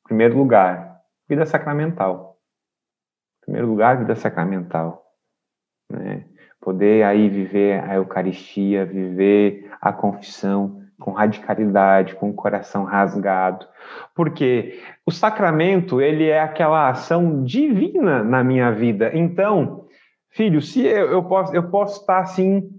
Primeiro 0.03 0.37
lugar, 0.37 1.01
vida 1.29 1.45
sacramental. 1.45 2.37
Primeiro 3.41 3.67
lugar, 3.67 3.99
vida 3.99 4.15
sacramental. 4.15 5.05
Né? 5.89 6.25
Poder 6.59 7.03
aí 7.03 7.29
viver 7.29 7.83
a 7.83 7.95
Eucaristia, 7.95 8.85
viver 8.85 9.71
a 9.79 9.93
confissão 9.93 10.83
com 10.99 11.11
radicalidade, 11.11 12.15
com 12.15 12.29
o 12.29 12.33
coração 12.33 12.83
rasgado. 12.83 13.67
Porque 14.15 14.81
o 15.05 15.11
sacramento, 15.11 16.01
ele 16.01 16.27
é 16.27 16.41
aquela 16.41 16.89
ação 16.89 17.43
divina 17.43 18.23
na 18.23 18.43
minha 18.43 18.71
vida. 18.71 19.11
Então, 19.13 19.87
filho, 20.29 20.61
se 20.61 20.83
eu, 20.85 21.11
eu 21.11 21.23
posso, 21.23 21.55
eu 21.55 21.69
posso 21.69 22.01
estar 22.01 22.19
assim 22.19 22.69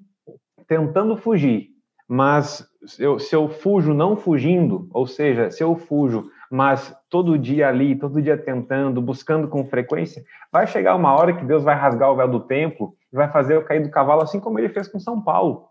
tentando 0.66 1.16
fugir, 1.16 1.75
mas 2.08 2.66
eu, 2.98 3.18
se 3.18 3.34
eu 3.34 3.48
fujo 3.48 3.92
não 3.92 4.16
fugindo, 4.16 4.88
ou 4.92 5.06
seja, 5.06 5.50
se 5.50 5.62
eu 5.62 5.76
fujo, 5.76 6.30
mas 6.50 6.96
todo 7.10 7.38
dia 7.38 7.68
ali, 7.68 7.96
todo 7.96 8.22
dia 8.22 8.36
tentando, 8.36 9.02
buscando 9.02 9.48
com 9.48 9.66
frequência, 9.66 10.22
vai 10.52 10.66
chegar 10.66 10.94
uma 10.94 11.12
hora 11.12 11.34
que 11.34 11.44
Deus 11.44 11.64
vai 11.64 11.74
rasgar 11.74 12.10
o 12.10 12.16
véu 12.16 12.28
do 12.28 12.40
templo 12.40 12.94
e 13.12 13.16
vai 13.16 13.30
fazer 13.30 13.56
eu 13.56 13.64
cair 13.64 13.82
do 13.82 13.90
cavalo, 13.90 14.22
assim 14.22 14.38
como 14.38 14.58
ele 14.58 14.68
fez 14.68 14.86
com 14.86 15.00
São 15.00 15.20
Paulo. 15.20 15.68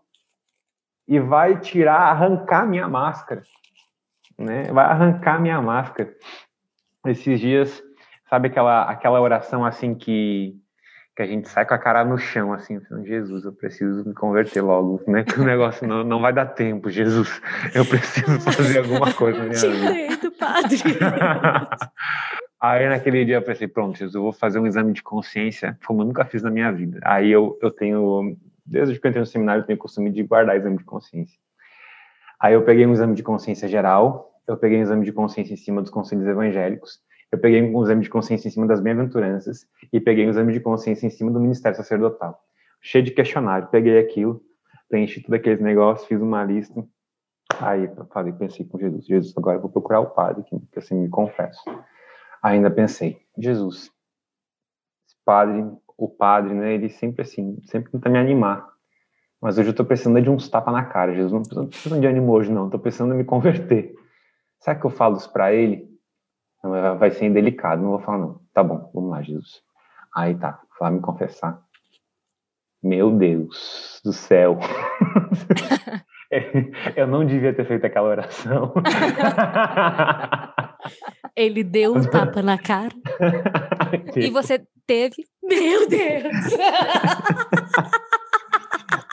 E 1.08 1.18
vai 1.18 1.58
tirar, 1.60 2.10
arrancar 2.10 2.66
minha 2.66 2.88
máscara. 2.88 3.42
Né? 4.38 4.64
Vai 4.72 4.84
arrancar 4.84 5.40
minha 5.40 5.62
máscara. 5.62 6.12
Esses 7.06 7.40
dias, 7.40 7.82
sabe 8.28 8.48
aquela, 8.48 8.82
aquela 8.82 9.20
oração 9.20 9.64
assim 9.64 9.94
que 9.94 10.60
que 11.16 11.22
a 11.22 11.26
gente 11.26 11.48
sai 11.48 11.64
com 11.64 11.72
a 11.72 11.78
cara 11.78 12.04
no 12.04 12.18
chão, 12.18 12.52
assim, 12.52 12.78
Jesus, 13.04 13.46
eu 13.46 13.52
preciso 13.52 14.06
me 14.06 14.12
converter 14.12 14.60
logo, 14.60 15.02
né? 15.08 15.24
Que 15.24 15.40
o 15.40 15.44
negócio 15.44 15.88
não, 15.88 16.04
não 16.04 16.20
vai 16.20 16.30
dar 16.30 16.44
tempo, 16.44 16.90
Jesus, 16.90 17.40
eu 17.74 17.86
preciso 17.86 18.38
fazer 18.38 18.80
alguma 18.80 19.12
coisa 19.14 19.38
na 19.38 19.46
minha 19.46 19.58
vida. 19.58 20.30
padre. 20.38 20.76
Aí 22.60 22.86
naquele 22.86 23.24
dia 23.24 23.36
eu 23.36 23.42
pensei, 23.42 23.66
pronto, 23.66 23.96
Jesus, 23.96 24.14
eu 24.14 24.22
vou 24.22 24.32
fazer 24.32 24.58
um 24.58 24.66
exame 24.66 24.92
de 24.92 25.02
consciência, 25.02 25.78
como 25.86 26.02
eu 26.02 26.06
nunca 26.06 26.24
fiz 26.26 26.42
na 26.42 26.50
minha 26.50 26.70
vida. 26.70 27.00
Aí 27.02 27.30
eu, 27.30 27.58
eu 27.62 27.70
tenho, 27.70 28.36
desde 28.64 28.98
que 28.98 29.06
eu 29.06 29.08
entrei 29.08 29.20
no 29.20 29.26
seminário, 29.26 29.62
eu 29.62 29.66
tenho 29.66 29.78
o 29.78 29.80
costume 29.80 30.10
de 30.10 30.22
guardar 30.22 30.54
exame 30.56 30.76
de 30.76 30.84
consciência. 30.84 31.38
Aí 32.38 32.52
eu 32.52 32.62
peguei 32.62 32.86
um 32.86 32.92
exame 32.92 33.14
de 33.14 33.22
consciência 33.22 33.66
geral, 33.68 34.38
eu 34.46 34.56
peguei 34.58 34.78
um 34.78 34.82
exame 34.82 35.04
de 35.04 35.12
consciência 35.12 35.54
em 35.54 35.56
cima 35.56 35.80
dos 35.80 35.90
conselhos 35.90 36.26
evangélicos, 36.26 37.00
eu 37.32 37.38
peguei 37.38 37.62
um 37.62 37.82
exame 37.82 38.02
de 38.02 38.10
consciência 38.10 38.48
em 38.48 38.50
cima 38.50 38.66
das 38.66 38.80
bem-aventuranças 38.80 39.66
e 39.92 40.00
peguei 40.00 40.26
um 40.26 40.30
exame 40.30 40.52
de 40.52 40.60
consciência 40.60 41.06
em 41.06 41.10
cima 41.10 41.30
do 41.30 41.40
ministério 41.40 41.76
sacerdotal. 41.76 42.40
Cheio 42.80 43.04
de 43.04 43.10
questionário, 43.10 43.68
peguei 43.68 43.98
aquilo, 43.98 44.40
preenchi 44.88 45.22
tudo 45.22 45.34
aqueles 45.34 45.60
negócios, 45.60 46.06
fiz 46.06 46.20
uma 46.20 46.44
lista. 46.44 46.86
Aí 47.60 47.90
falei, 48.12 48.32
pensei 48.32 48.66
com 48.66 48.78
Jesus, 48.78 49.06
Jesus, 49.06 49.34
agora 49.36 49.56
eu 49.56 49.62
vou 49.62 49.70
procurar 49.70 50.00
o 50.00 50.10
padre, 50.10 50.44
que 50.44 50.78
assim 50.78 50.94
me 50.94 51.08
confesso. 51.08 51.62
Ainda 52.42 52.70
pensei, 52.70 53.18
Jesus, 53.36 53.90
padre, 55.24 55.64
o 55.98 56.08
padre, 56.08 56.54
né, 56.54 56.74
ele 56.74 56.88
sempre 56.88 57.22
assim, 57.22 57.58
sempre 57.64 57.90
tenta 57.90 58.08
me 58.08 58.18
animar. 58.18 58.68
Mas 59.40 59.58
hoje 59.58 59.70
eu 59.70 59.74
tô 59.74 59.84
precisando 59.84 60.20
de 60.20 60.30
uns 60.30 60.48
tapas 60.48 60.72
na 60.72 60.84
cara, 60.84 61.14
Jesus. 61.14 61.32
Não 61.32 61.42
tô 61.42 61.66
precisando 61.66 62.00
de 62.00 62.06
ânimo 62.06 62.32
hoje, 62.32 62.50
não. 62.50 62.70
Tô 62.70 62.78
precisando 62.78 63.14
me 63.14 63.24
converter. 63.24 63.94
Será 64.60 64.78
que 64.78 64.86
eu 64.86 64.90
falo 64.90 65.16
isso 65.16 65.30
pra 65.32 65.52
ele? 65.52 65.95
Não, 66.66 66.98
vai 66.98 67.10
ser 67.10 67.26
indelicado, 67.26 67.82
não 67.82 67.90
vou 67.90 68.00
falar, 68.00 68.18
não. 68.18 68.40
Tá 68.52 68.62
bom, 68.62 68.90
vamos 68.92 69.10
lá, 69.10 69.22
Jesus. 69.22 69.62
Aí 70.14 70.34
tá, 70.34 70.60
vou 70.78 70.90
me 70.90 71.00
confessar. 71.00 71.60
Meu 72.82 73.10
Deus 73.10 74.00
do 74.04 74.12
céu. 74.12 74.58
eu 76.96 77.06
não 77.06 77.24
devia 77.24 77.54
ter 77.54 77.66
feito 77.66 77.86
aquela 77.86 78.08
oração. 78.08 78.72
Ele 81.34 81.62
deu 81.62 81.94
um 81.94 82.02
tapa 82.02 82.42
na 82.42 82.58
cara. 82.58 82.94
e 84.16 84.30
você 84.30 84.64
teve? 84.86 85.24
Meu 85.42 85.88
Deus! 85.88 86.56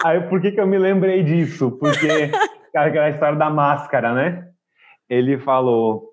Aí 0.05 0.21
por 0.29 0.41
que, 0.41 0.51
que 0.51 0.59
eu 0.59 0.67
me 0.67 0.77
lembrei 0.77 1.23
disso? 1.23 1.71
Porque 1.71 2.31
aquela 2.75 3.09
história 3.09 3.37
da 3.37 3.49
máscara, 3.49 4.13
né? 4.13 4.47
Ele 5.09 5.37
falou, 5.39 6.12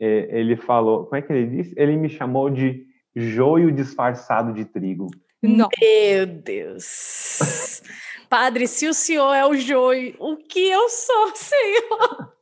ele 0.00 0.56
falou, 0.56 1.04
como 1.04 1.16
é 1.16 1.22
que 1.22 1.32
ele 1.32 1.46
disse? 1.46 1.74
Ele 1.76 1.96
me 1.96 2.08
chamou 2.08 2.48
de 2.48 2.86
joio 3.14 3.70
disfarçado 3.70 4.52
de 4.52 4.64
trigo. 4.64 5.08
Não. 5.42 5.68
Meu 5.80 6.26
Deus. 6.26 7.82
Padre, 8.28 8.66
se 8.66 8.88
o 8.88 8.94
senhor 8.94 9.34
é 9.34 9.44
o 9.44 9.54
joio, 9.56 10.14
o 10.18 10.36
que 10.36 10.68
eu 10.68 10.88
sou, 10.88 11.32
senhor? 11.34 12.32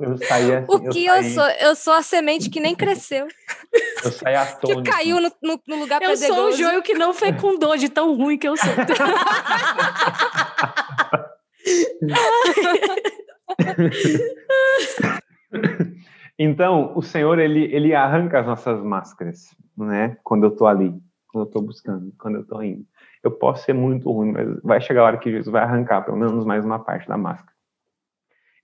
Eu 0.00 0.16
saí 0.18 0.54
assim, 0.54 0.66
O 0.68 0.88
que 0.88 1.04
eu, 1.04 1.14
saí... 1.14 1.26
eu, 1.26 1.30
sou? 1.30 1.44
Eu 1.44 1.76
sou 1.76 1.92
a 1.92 2.02
semente 2.02 2.48
que 2.50 2.60
nem 2.60 2.74
cresceu. 2.74 3.28
Eu 4.04 4.12
saí 4.12 4.34
atônito. 4.36 4.82
Que 4.82 4.90
caiu 4.90 5.20
no, 5.20 5.30
no, 5.42 5.60
no 5.66 5.76
lugar 5.76 6.02
Eu 6.02 6.10
pedregoso. 6.10 6.40
sou 6.40 6.48
o 6.48 6.52
joio 6.52 6.82
que 6.82 6.94
não 6.94 7.12
fecundou 7.12 7.76
de 7.76 7.88
tão 7.88 8.16
ruim 8.16 8.38
que 8.38 8.48
eu 8.48 8.56
sou. 8.56 8.68
então, 16.38 16.92
o 16.96 17.02
Senhor, 17.02 17.38
ele, 17.38 17.64
ele 17.74 17.94
arranca 17.94 18.40
as 18.40 18.46
nossas 18.46 18.82
máscaras, 18.82 19.54
né? 19.76 20.16
Quando 20.24 20.44
eu 20.44 20.50
tô 20.50 20.66
ali, 20.66 20.94
quando 21.28 21.46
eu 21.46 21.50
tô 21.50 21.60
buscando, 21.60 22.12
quando 22.18 22.36
eu 22.36 22.46
tô 22.46 22.62
indo. 22.62 22.84
Eu 23.22 23.30
posso 23.30 23.64
ser 23.64 23.72
muito 23.72 24.10
ruim, 24.10 24.32
mas 24.32 24.60
vai 24.62 24.80
chegar 24.80 25.02
a 25.02 25.04
hora 25.04 25.18
que 25.18 25.30
Jesus 25.30 25.50
vai 25.50 25.62
arrancar 25.62 26.02
pelo 26.02 26.16
menos 26.16 26.44
mais 26.44 26.64
uma 26.64 26.78
parte 26.78 27.06
da 27.06 27.16
máscara. 27.16 27.52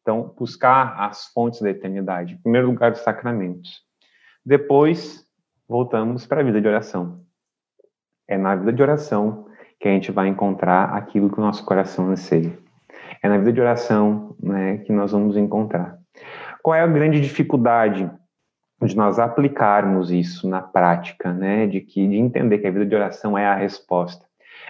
Então, 0.03 0.35
buscar 0.37 0.99
as 0.99 1.27
fontes 1.27 1.61
da 1.61 1.71
eternidade. 1.71 2.35
Em 2.35 2.39
primeiro 2.39 2.69
lugar, 2.69 2.93
os 2.93 3.01
sacramentos. 3.01 3.83
Depois, 4.45 5.25
voltamos 5.69 6.27
para 6.27 6.41
a 6.41 6.45
vida 6.45 6.61
de 6.61 6.67
oração. 6.67 7.25
É 8.27 8.37
na 8.37 8.57
vida 8.57 8.73
de 8.73 8.83
oração 8.83 9.47
que 9.79 9.87
a 9.87 9.93
gente 9.93 10.11
vai 10.11 10.29
encontrar 10.29 10.95
aquilo 10.95 11.31
que 11.31 11.39
o 11.39 11.43
nosso 11.43 11.65
coração 11.65 12.09
anseia. 12.09 12.59
É 13.23 13.29
na 13.29 13.39
vida 13.39 13.53
de 13.53 13.61
oração 13.61 14.35
né, 14.43 14.79
que 14.79 14.93
nós 14.93 15.13
vamos 15.13 15.37
encontrar. 15.37 15.99
Qual 16.69 16.75
é 16.75 16.83
a 16.83 16.87
grande 16.87 17.19
dificuldade 17.19 18.11
de 18.83 18.95
nós 18.95 19.19
aplicarmos 19.19 20.11
isso 20.11 20.47
na 20.47 20.61
prática, 20.61 21.33
né? 21.33 21.67
De 21.67 21.81
que 21.81 22.07
de 22.07 22.17
entender 22.17 22.59
que 22.59 22.67
a 22.67 22.71
vida 22.71 22.85
de 22.85 22.95
oração 22.95 23.39
é 23.39 23.47
a 23.47 23.55
resposta. 23.55 24.27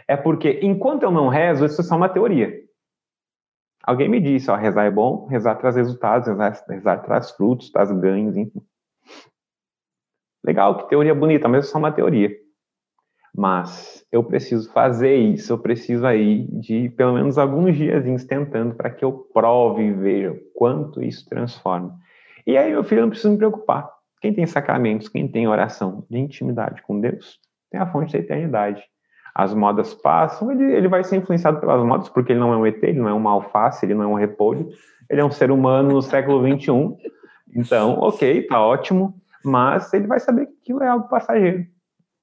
É 0.07 0.17
porque 0.17 0.61
enquanto 0.63 1.03
eu 1.03 1.11
não 1.11 1.27
rezo, 1.27 1.65
isso 1.65 1.81
é 1.81 1.85
só 1.85 1.97
uma 1.97 2.09
teoria. 2.09 2.55
Alguém 3.83 4.09
me 4.09 4.21
disse, 4.21 4.49
ó, 4.49 4.55
rezar 4.55 4.85
é 4.85 4.93
bom, 4.93 5.27
rezar 5.27 5.57
traz 5.57 5.75
resultados, 5.75 6.29
rezar, 6.29 6.65
rezar 6.69 6.99
traz 6.99 7.33
frutos, 7.33 7.69
traz 7.73 7.91
ganhos, 7.91 8.37
enfim. 8.37 8.63
Legal, 10.45 10.77
que 10.77 10.89
teoria 10.89 11.17
bonita, 11.17 11.49
mas 11.49 11.67
é 11.67 11.69
só 11.69 11.79
uma 11.79 11.91
teoria. 11.91 12.31
Mas 13.35 14.05
eu 14.11 14.25
preciso 14.25 14.73
fazer 14.73 15.15
isso, 15.15 15.53
eu 15.53 15.59
preciso 15.59 16.07
aí 16.07 16.47
de 16.51 16.89
pelo 16.91 17.15
menos 17.15 17.39
alguns 17.39 17.77
dias 17.77 18.25
tentando 18.25 18.75
para 18.75 18.91
que 18.91 19.05
eu 19.05 19.13
prove 19.33 19.83
e 19.83 19.93
veja 19.93 20.37
quanto 20.55 21.03
isso 21.03 21.29
transforma. 21.29 21.95
E 22.47 22.57
aí, 22.57 22.71
meu 22.71 22.83
filho, 22.83 23.01
eu 23.01 23.03
não 23.03 23.11
preciso 23.11 23.31
me 23.31 23.39
preocupar. 23.39 23.89
Quem 24.21 24.33
tem 24.33 24.47
sacramentos, 24.47 25.09
quem 25.09 25.29
tem 25.29 25.47
oração 25.47 26.05
de 26.11 26.19
intimidade 26.19 26.83
com 26.83 27.01
Deus, 27.01 27.39
tem 27.71 27.81
a 27.81 27.87
fonte 27.87 28.13
da 28.13 28.19
eternidade 28.19 28.83
as 29.39 29.55
modas 29.55 29.95
passam, 29.95 30.51
ele, 30.51 30.65
ele 30.75 30.89
vai 30.89 31.05
ser 31.05 31.15
influenciado 31.15 31.61
pelas 31.61 31.81
modas, 31.85 32.09
porque 32.09 32.33
ele 32.33 32.41
não 32.41 32.53
é 32.53 32.57
um 32.57 32.67
ET, 32.67 32.83
ele 32.83 32.99
não 32.99 33.09
é 33.09 33.13
uma 33.13 33.31
alface, 33.31 33.87
ele 33.87 33.95
não 33.95 34.03
é 34.03 34.07
um 34.09 34.15
repolho, 34.15 34.69
ele 35.09 35.21
é 35.21 35.25
um 35.25 35.31
ser 35.31 35.53
humano 35.53 35.93
no 35.93 36.03
século 36.03 36.45
XXI. 36.45 36.97
Então, 37.55 38.01
ok, 38.01 38.43
tá 38.49 38.61
ótimo, 38.61 39.15
mas 39.45 39.95
ele 39.95 40.09
vai 40.09 40.19
saber 40.19 40.47
que 40.47 40.55
aquilo 40.61 40.83
é 40.83 40.89
algo 40.89 41.09
passageiro. 41.09 41.65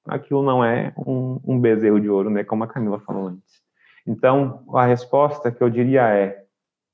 Aquilo 0.06 0.42
não 0.42 0.64
é 0.64 0.92
um, 0.96 1.40
um 1.44 1.60
bezerro 1.60 2.00
de 2.00 2.08
ouro, 2.08 2.30
né, 2.30 2.44
como 2.44 2.64
a 2.64 2.68
Camila 2.68 3.00
falou 3.00 3.28
antes. 3.28 3.62
Então, 4.06 4.64
a 4.72 4.86
resposta 4.86 5.50
que 5.50 5.62
eu 5.62 5.68
diria 5.68 6.08
é 6.08 6.44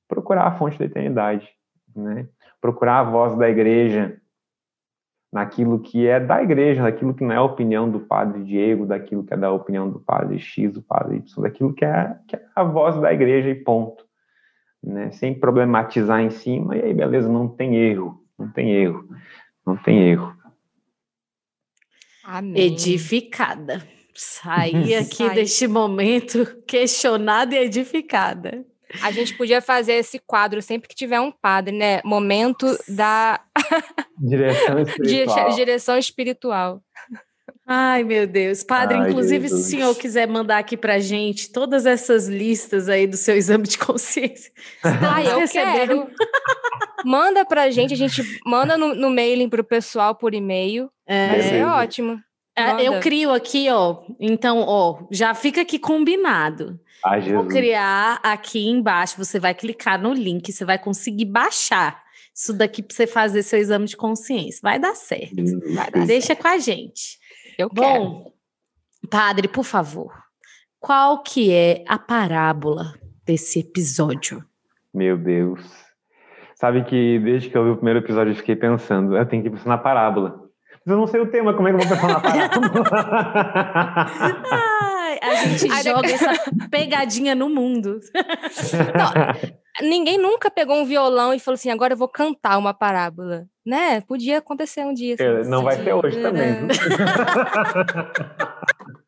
procurar 0.07 0.47
a 0.47 0.57
fonte 0.57 0.79
da 0.79 0.85
eternidade, 0.85 1.47
né? 1.95 2.27
procurar 2.59 2.99
a 2.99 3.03
voz 3.03 3.37
da 3.37 3.49
igreja, 3.49 4.17
naquilo 5.31 5.79
que 5.79 6.07
é 6.07 6.19
da 6.19 6.41
igreja, 6.43 6.83
daquilo 6.83 7.13
que 7.13 7.23
não 7.23 7.33
é 7.33 7.37
a 7.37 7.43
opinião 7.43 7.89
do 7.89 7.99
padre 7.99 8.43
Diego, 8.43 8.85
daquilo 8.85 9.23
que 9.23 9.33
é 9.33 9.37
da 9.37 9.51
opinião 9.51 9.89
do 9.89 9.99
padre 9.99 10.39
X, 10.39 10.73
do 10.73 10.81
padre 10.81 11.17
Y, 11.17 11.41
daquilo 11.41 11.73
que 11.73 11.83
é, 11.83 12.15
que 12.27 12.35
é 12.35 12.45
a 12.55 12.63
voz 12.63 12.99
da 13.01 13.11
igreja 13.11 13.49
e 13.49 13.55
ponto. 13.55 14.05
Né? 14.81 15.11
Sem 15.11 15.33
problematizar 15.33 16.21
em 16.21 16.29
cima, 16.29 16.75
e 16.77 16.83
aí, 16.83 16.93
beleza, 16.93 17.27
não 17.27 17.47
tem 17.47 17.75
erro, 17.75 18.21
não 18.37 18.49
tem 18.49 18.71
erro, 18.71 19.07
não 19.65 19.75
tem 19.75 20.09
erro. 20.09 20.35
Amém. 22.23 22.63
Edificada. 22.63 23.87
Saí 24.15 24.95
aqui 24.95 25.25
Sai. 25.25 25.35
deste 25.35 25.67
momento 25.67 26.45
questionada 26.67 27.55
e 27.55 27.59
edificada. 27.59 28.65
A 29.01 29.11
gente 29.11 29.35
podia 29.35 29.59
fazer 29.59 29.93
esse 29.93 30.19
quadro 30.19 30.61
sempre 30.61 30.87
que 30.87 30.93
tiver 30.95 31.19
um 31.19 31.31
padre, 31.31 31.75
né? 31.75 31.99
Momento 32.05 32.77
da 32.87 33.41
direção 34.19 34.79
espiritual. 34.85 35.49
direção 35.55 35.97
espiritual. 35.97 36.83
Ai, 37.65 38.03
meu 38.03 38.27
Deus. 38.27 38.61
Padre, 38.63 38.97
Ai, 38.97 39.09
inclusive, 39.09 39.47
Jesus. 39.47 39.65
se 39.65 39.75
o 39.75 39.79
senhor 39.79 39.95
quiser 39.95 40.27
mandar 40.27 40.57
aqui 40.57 40.75
pra 40.75 40.99
gente 40.99 41.51
todas 41.51 41.85
essas 41.85 42.27
listas 42.27 42.89
aí 42.89 43.07
do 43.07 43.15
seu 43.15 43.35
exame 43.37 43.63
de 43.67 43.77
consciência. 43.77 44.51
Ai, 44.83 45.31
eu 45.31 45.47
quero. 45.47 46.07
manda 47.05 47.45
pra 47.45 47.69
gente, 47.71 47.93
a 47.93 47.97
gente 47.97 48.21
manda 48.45 48.77
no, 48.77 48.93
no 48.93 49.09
mailing 49.09 49.49
pro 49.49 49.63
pessoal 49.63 50.13
por 50.13 50.33
e-mail. 50.33 50.89
É, 51.07 51.27
Vai 51.29 51.41
ser 51.41 51.65
ótimo. 51.65 52.19
É, 52.55 52.83
eu 52.87 52.99
crio 52.99 53.31
aqui, 53.33 53.67
ó. 53.69 54.03
Então, 54.19 54.59
ó, 54.59 55.07
já 55.09 55.33
fica 55.33 55.61
aqui 55.61 55.79
combinado. 55.79 56.79
Ai, 57.03 57.21
Vou 57.33 57.47
criar 57.47 58.19
aqui 58.21 58.67
embaixo. 58.67 59.15
Você 59.17 59.39
vai 59.39 59.53
clicar 59.55 59.99
no 60.01 60.13
link, 60.13 60.51
você 60.51 60.63
vai 60.63 60.77
conseguir 60.77 61.25
baixar 61.25 62.03
isso 62.35 62.53
daqui 62.53 62.81
para 62.81 62.95
você 62.95 63.05
fazer 63.07 63.43
seu 63.43 63.59
exame 63.59 63.85
de 63.85 63.95
consciência. 63.97 64.59
Vai 64.61 64.79
dar 64.79 64.95
certo. 64.95 65.35
Vai 65.73 65.91
dar 65.91 66.05
Deixa 66.05 66.27
certo. 66.27 66.41
com 66.41 66.47
a 66.47 66.57
gente. 66.57 67.19
Eu 67.57 67.69
Bom, 67.69 68.23
quero. 68.23 68.33
padre, 69.09 69.47
por 69.47 69.63
favor, 69.63 70.13
qual 70.79 71.21
que 71.23 71.51
é 71.51 71.83
a 71.87 71.97
parábola 71.97 72.93
desse 73.25 73.59
episódio? 73.59 74.43
Meu 74.93 75.17
Deus. 75.17 75.61
Sabe 76.55 76.83
que 76.85 77.19
desde 77.19 77.49
que 77.49 77.57
eu 77.57 77.63
vi 77.63 77.69
o 77.71 77.75
primeiro 77.75 77.99
episódio 77.99 78.31
eu 78.31 78.37
fiquei 78.37 78.55
pensando, 78.55 79.17
eu 79.17 79.25
tenho 79.25 79.43
que 79.43 79.49
pensar 79.49 79.69
na 79.69 79.77
parábola. 79.77 80.42
Mas 80.85 80.93
eu 80.93 80.97
não 80.97 81.07
sei 81.07 81.21
o 81.21 81.31
tema, 81.31 81.53
como 81.53 81.67
é 81.67 81.71
que 81.71 81.77
eu 81.77 81.87
vou 81.87 81.89
pensar 81.89 82.07
na 82.07 82.19
parábola? 82.19 82.71
a 85.21 85.35
gente 85.35 85.71
Ai, 85.71 85.83
joga 85.83 86.11
essa 86.11 86.33
pegadinha 86.69 87.33
no 87.33 87.49
mundo. 87.49 88.01
Não, 88.97 89.13
ninguém 89.87 90.17
nunca 90.17 90.51
pegou 90.51 90.75
um 90.75 90.83
violão 90.85 91.33
e 91.33 91.39
falou 91.39 91.55
assim: 91.55 91.71
agora 91.71 91.93
eu 91.93 91.97
vou 91.97 92.09
cantar 92.09 92.57
uma 92.57 92.73
parábola. 92.73 93.45
Né? 93.65 94.01
Podia 94.01 94.39
acontecer 94.39 94.85
um 94.85 94.93
dia. 94.93 95.15
Assim, 95.15 95.49
não 95.49 95.63
vai 95.63 95.81
ser 95.81 95.93
hoje 95.93 96.21
também. 96.21 96.67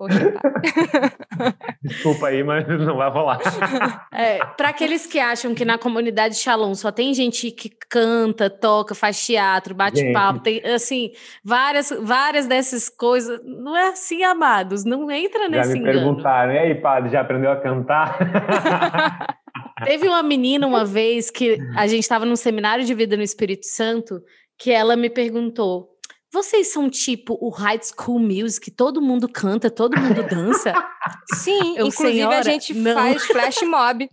Poxa, 0.00 0.32
tá. 0.32 0.40
Desculpa 1.84 2.28
aí, 2.28 2.42
mas 2.42 2.66
não 2.66 2.96
vai 2.96 3.10
rolar. 3.10 3.38
É, 4.12 4.38
para 4.44 4.68
aqueles 4.68 5.06
que 5.06 5.18
acham 5.18 5.54
que 5.54 5.64
na 5.64 5.78
comunidade 5.78 6.34
Shalom 6.34 6.74
só 6.74 6.92
tem 6.92 7.14
gente 7.14 7.50
que 7.50 7.70
canta, 7.88 8.50
toca, 8.50 8.94
faz 8.94 9.24
teatro, 9.24 9.74
bate 9.74 10.12
papo, 10.12 10.40
tem 10.40 10.62
assim, 10.64 11.12
várias, 11.44 11.90
várias 12.02 12.46
dessas 12.46 12.88
coisas. 12.88 13.40
Não 13.44 13.76
é 13.76 13.88
assim, 13.88 14.22
amados. 14.22 14.84
Não 14.84 15.10
entra 15.10 15.48
nesse 15.48 15.68
Já 15.68 15.74
me 15.74 15.80
engano. 15.80 15.98
perguntaram, 15.98 16.52
e 16.52 16.58
aí, 16.58 16.74
padre, 16.74 17.10
já 17.10 17.20
aprendeu 17.20 17.50
a 17.50 17.56
cantar? 17.56 18.18
Teve 19.84 20.08
uma 20.08 20.22
menina 20.22 20.66
uma 20.66 20.84
vez 20.84 21.30
que 21.30 21.58
a 21.76 21.86
gente 21.86 22.02
estava 22.02 22.26
num 22.26 22.36
seminário 22.36 22.84
de 22.84 22.94
vida 22.94 23.16
no 23.16 23.22
Espírito 23.22 23.66
Santo 23.66 24.20
que 24.58 24.70
ela 24.70 24.96
me 24.96 25.08
perguntou: 25.08 25.89
vocês 26.32 26.72
são 26.72 26.88
tipo 26.88 27.36
o 27.40 27.50
High 27.50 27.80
School 27.82 28.20
Music, 28.20 28.70
todo 28.70 29.02
mundo 29.02 29.28
canta, 29.28 29.68
todo 29.68 29.98
mundo 29.98 30.22
dança? 30.22 30.72
Sim, 31.34 31.76
Eu, 31.76 31.88
inclusive 31.88 32.12
senhora, 32.12 32.38
a 32.38 32.42
gente 32.42 32.74
não. 32.74 32.94
faz 32.94 33.24
flash 33.26 33.62
mob. 33.62 34.08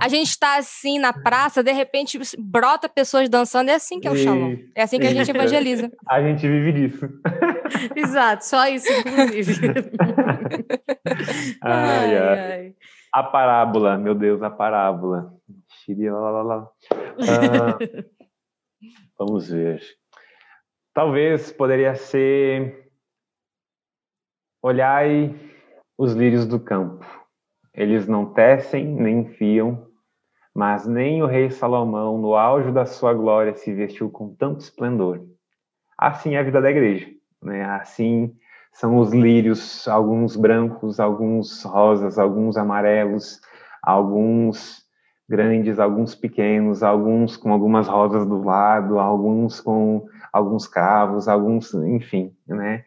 a 0.00 0.08
gente 0.08 0.28
está 0.28 0.58
assim 0.58 0.98
na 0.98 1.12
praça, 1.12 1.62
de 1.62 1.72
repente 1.72 2.18
brota 2.38 2.88
pessoas 2.88 3.28
dançando, 3.28 3.70
é 3.70 3.74
assim 3.74 3.98
que 3.98 4.06
é 4.06 4.10
o 4.10 4.16
Shalom. 4.16 4.56
É 4.74 4.82
assim 4.82 5.00
que 5.00 5.06
a 5.06 5.14
gente 5.14 5.30
evangeliza. 5.30 5.90
A 6.08 6.22
gente 6.22 6.46
vive 6.46 6.72
disso. 6.72 7.08
Exato, 7.96 8.44
só 8.44 8.68
isso, 8.68 8.86
inclusive. 8.92 9.60
ai, 11.62 12.16
ai. 12.16 12.52
ai. 12.52 12.74
A 13.12 13.24
parábola, 13.24 13.98
meu 13.98 14.14
Deus, 14.14 14.40
a 14.40 14.50
parábola. 14.50 15.32
Ah, 17.18 17.76
vamos 19.18 19.48
ver. 19.48 19.82
Talvez 20.92 21.52
poderia 21.52 21.94
ser 21.94 22.90
olhai 24.62 25.34
os 25.96 26.12
lírios 26.12 26.46
do 26.46 26.58
campo. 26.58 27.06
Eles 27.72 28.08
não 28.08 28.32
tecem 28.32 28.84
nem 28.84 29.24
fiam, 29.24 29.86
mas 30.54 30.86
nem 30.86 31.22
o 31.22 31.26
rei 31.26 31.50
Salomão, 31.50 32.18
no 32.18 32.34
auge 32.34 32.72
da 32.72 32.84
sua 32.84 33.14
glória, 33.14 33.54
se 33.54 33.72
vestiu 33.72 34.10
com 34.10 34.34
tanto 34.34 34.60
esplendor. 34.60 35.24
Assim 35.96 36.34
é 36.34 36.40
a 36.40 36.42
vida 36.42 36.60
da 36.60 36.70
igreja, 36.70 37.08
né? 37.42 37.64
Assim 37.64 38.36
são 38.72 38.98
os 38.98 39.12
lírios, 39.12 39.86
alguns 39.86 40.36
brancos, 40.36 40.98
alguns 40.98 41.62
rosas, 41.62 42.18
alguns 42.18 42.56
amarelos, 42.56 43.40
alguns 43.82 44.79
grandes, 45.30 45.78
alguns 45.78 46.12
pequenos, 46.12 46.82
alguns 46.82 47.36
com 47.36 47.52
algumas 47.52 47.86
rosas 47.86 48.26
do 48.26 48.42
lado, 48.42 48.98
alguns 48.98 49.60
com 49.60 50.04
alguns 50.32 50.66
cravos, 50.66 51.28
alguns, 51.28 51.72
enfim, 51.72 52.34
né? 52.48 52.84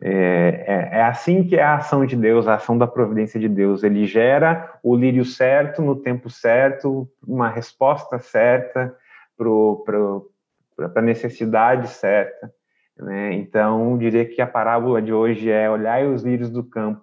É, 0.00 0.64
é, 0.66 0.98
é, 0.98 1.02
assim 1.02 1.42
que 1.44 1.56
é 1.56 1.62
a 1.62 1.76
ação 1.76 2.04
de 2.06 2.16
Deus, 2.16 2.46
a 2.46 2.54
ação 2.54 2.76
da 2.76 2.86
providência 2.86 3.38
de 3.38 3.48
Deus. 3.48 3.84
Ele 3.84 4.06
gera 4.06 4.78
o 4.82 4.96
lírio 4.96 5.24
certo, 5.24 5.80
no 5.80 5.94
tempo 5.94 6.28
certo, 6.28 7.08
uma 7.26 7.48
resposta 7.48 8.18
certa 8.18 8.94
para 9.36 11.00
a 11.00 11.02
necessidade 11.02 11.88
certa. 11.88 12.52
Né? 12.96 13.34
Então, 13.34 13.96
diria 13.96 14.24
que 14.24 14.42
a 14.42 14.46
parábola 14.46 15.00
de 15.00 15.12
hoje 15.12 15.50
é 15.50 15.70
olhar 15.70 16.04
os 16.04 16.22
lírios 16.22 16.50
do 16.50 16.64
campo, 16.64 17.02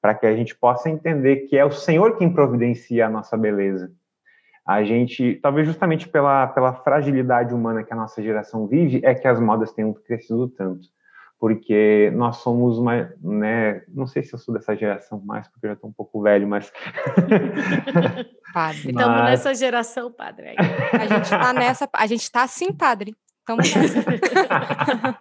para 0.00 0.14
que 0.14 0.26
a 0.26 0.34
gente 0.34 0.54
possa 0.54 0.88
entender 0.88 1.48
que 1.48 1.56
é 1.56 1.64
o 1.64 1.70
Senhor 1.70 2.16
quem 2.16 2.32
providencia 2.32 3.06
a 3.06 3.10
nossa 3.10 3.36
beleza. 3.36 3.90
A 4.68 4.84
gente, 4.84 5.38
talvez 5.42 5.66
justamente 5.66 6.06
pela, 6.06 6.46
pela 6.48 6.74
fragilidade 6.74 7.54
humana 7.54 7.82
que 7.82 7.92
a 7.92 7.96
nossa 7.96 8.22
geração 8.22 8.66
vive, 8.66 9.00
é 9.02 9.14
que 9.14 9.26
as 9.26 9.40
modas 9.40 9.72
tenham 9.72 9.94
crescido 9.94 10.46
tanto 10.48 10.88
porque 11.38 12.12
nós 12.16 12.38
somos 12.38 12.78
uma, 12.78 13.10
né, 13.22 13.82
não 13.88 14.06
sei 14.06 14.22
se 14.22 14.34
eu 14.34 14.38
sou 14.38 14.52
dessa 14.52 14.74
geração 14.74 15.22
mais, 15.24 15.46
porque 15.48 15.66
eu 15.66 15.70
já 15.70 15.74
estou 15.74 15.88
um 15.88 15.92
pouco 15.92 16.20
velho, 16.20 16.48
mas... 16.48 16.72
padre. 18.52 18.90
Estamos 18.90 19.06
mas... 19.06 19.30
nessa 19.30 19.54
geração, 19.54 20.10
padre. 20.10 20.56
A 20.92 21.06
gente 21.06 21.22
está 21.22 21.52
nessa, 21.52 21.88
a 21.92 22.06
gente 22.06 22.22
está 22.22 22.46
sim, 22.48 22.72
padre. 22.72 23.14
Estamos 23.38 23.72
nessa. 23.72 24.04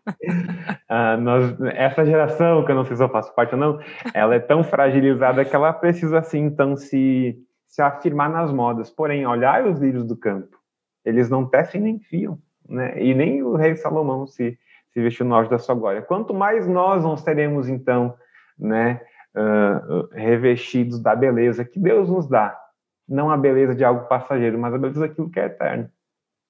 ah, 0.89 1.17
nós, 1.17 1.55
essa 1.75 2.03
geração, 2.03 2.65
que 2.65 2.71
eu 2.71 2.75
não 2.75 2.85
sei 2.85 2.97
se 2.97 3.03
eu 3.03 3.09
faço 3.09 3.33
parte 3.35 3.53
ou 3.53 3.59
não, 3.59 3.79
ela 4.11 4.33
é 4.35 4.39
tão 4.39 4.63
fragilizada 4.63 5.45
que 5.45 5.55
ela 5.55 5.71
precisa, 5.71 6.17
assim, 6.17 6.39
então, 6.39 6.75
se, 6.75 7.37
se 7.77 7.81
afirmar 7.83 8.29
nas 8.29 8.51
modas. 8.51 8.89
Porém, 8.89 9.27
olhar 9.27 9.67
os 9.67 9.79
lírios 9.79 10.03
do 10.03 10.17
campo, 10.17 10.57
eles 11.05 11.29
não 11.29 11.45
tecem 11.45 11.79
nem 11.79 11.99
fiam, 11.99 12.39
né? 12.67 13.01
E 13.01 13.13
nem 13.13 13.43
o 13.43 13.55
rei 13.55 13.75
Salomão 13.75 14.25
se 14.25 14.57
se 14.97 15.01
vestiu 15.03 15.27
no 15.27 15.35
auge 15.35 15.47
da 15.47 15.59
sua 15.59 15.75
glória. 15.75 16.01
Quanto 16.01 16.33
mais 16.33 16.67
nós 16.67 17.03
não 17.03 17.15
seremos, 17.15 17.69
então, 17.69 18.17
né, 18.57 18.99
uh, 19.35 20.07
revestidos 20.11 20.99
da 20.99 21.15
beleza 21.15 21.63
que 21.63 21.79
Deus 21.79 22.09
nos 22.09 22.27
dá, 22.27 22.59
não 23.07 23.29
a 23.29 23.37
beleza 23.37 23.75
de 23.75 23.83
algo 23.83 24.07
passageiro, 24.07 24.57
mas 24.57 24.73
a 24.73 24.77
beleza 24.79 25.01
daquilo 25.01 25.29
que 25.29 25.39
é 25.39 25.45
eterno, 25.45 25.87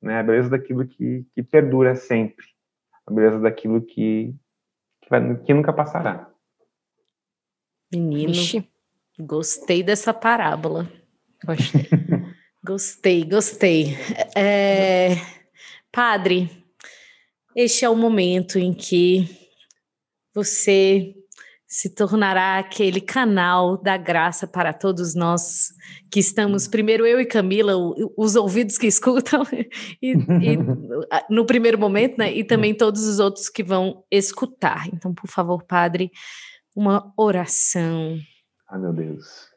né, 0.01 0.19
a 0.19 0.23
beleza 0.23 0.49
daquilo 0.49 0.87
que, 0.87 1.27
que 1.35 1.43
perdura 1.43 1.93
sempre, 1.93 2.45
a 3.05 3.11
beleza 3.11 3.37
daquilo 3.39 3.81
que, 3.81 4.33
que, 5.01 5.09
vai, 5.09 5.35
que 5.39 5.53
nunca 5.53 5.73
passará. 5.73 6.29
Menino, 7.91 8.31
Ixi. 8.31 8.65
gostei 9.19 9.83
dessa 9.83 10.13
parábola. 10.13 10.87
Gostei. 11.45 11.89
gostei, 12.63 13.23
gostei. 13.23 13.97
É, 14.35 15.15
padre, 15.91 16.49
este 17.55 17.85
é 17.85 17.89
o 17.89 17.95
momento 17.95 18.59
em 18.59 18.73
que 18.73 19.29
você 20.33 21.15
se 21.67 21.89
tornará 21.89 22.57
aquele 22.59 23.01
canal 23.01 23.77
da 23.77 23.97
graça 23.97 24.47
para 24.47 24.71
todos 24.71 25.13
nós 25.13 25.73
que 26.09 26.19
estamos, 26.19 26.65
primeiro 26.67 27.05
eu 27.05 27.19
e 27.19 27.25
Camila, 27.25 27.73
os 28.15 28.35
ouvidos 28.37 28.77
que 28.77 28.87
escutam, 28.87 29.43
e, 30.01 30.13
e, 30.13 30.57
no 31.29 31.45
primeiro 31.45 31.77
momento, 31.77 32.17
né? 32.17 32.31
E 32.31 32.43
também 32.43 32.73
todos 32.73 33.05
os 33.05 33.19
outros 33.19 33.49
que 33.49 33.63
vão 33.63 34.05
escutar. 34.09 34.87
Então, 34.93 35.13
por 35.13 35.29
favor, 35.29 35.63
Padre, 35.63 36.09
uma 36.73 37.11
oração. 37.17 38.17
Ah, 38.67 38.77
meu 38.77 38.93
Deus. 38.93 39.49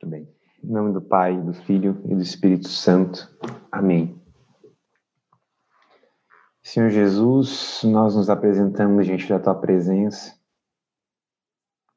Muito 0.00 0.06
bem. 0.06 0.37
Em 0.68 0.70
nome 0.70 0.92
do 0.92 1.00
Pai, 1.00 1.34
do 1.40 1.54
Filho 1.54 1.98
e 2.04 2.14
do 2.14 2.20
Espírito 2.20 2.68
Santo. 2.68 3.26
Amém. 3.72 4.20
Senhor 6.62 6.90
Jesus, 6.90 7.80
nós 7.84 8.14
nos 8.14 8.28
apresentamos 8.28 9.06
diante 9.06 9.26
da 9.30 9.40
tua 9.40 9.54
presença, 9.54 10.38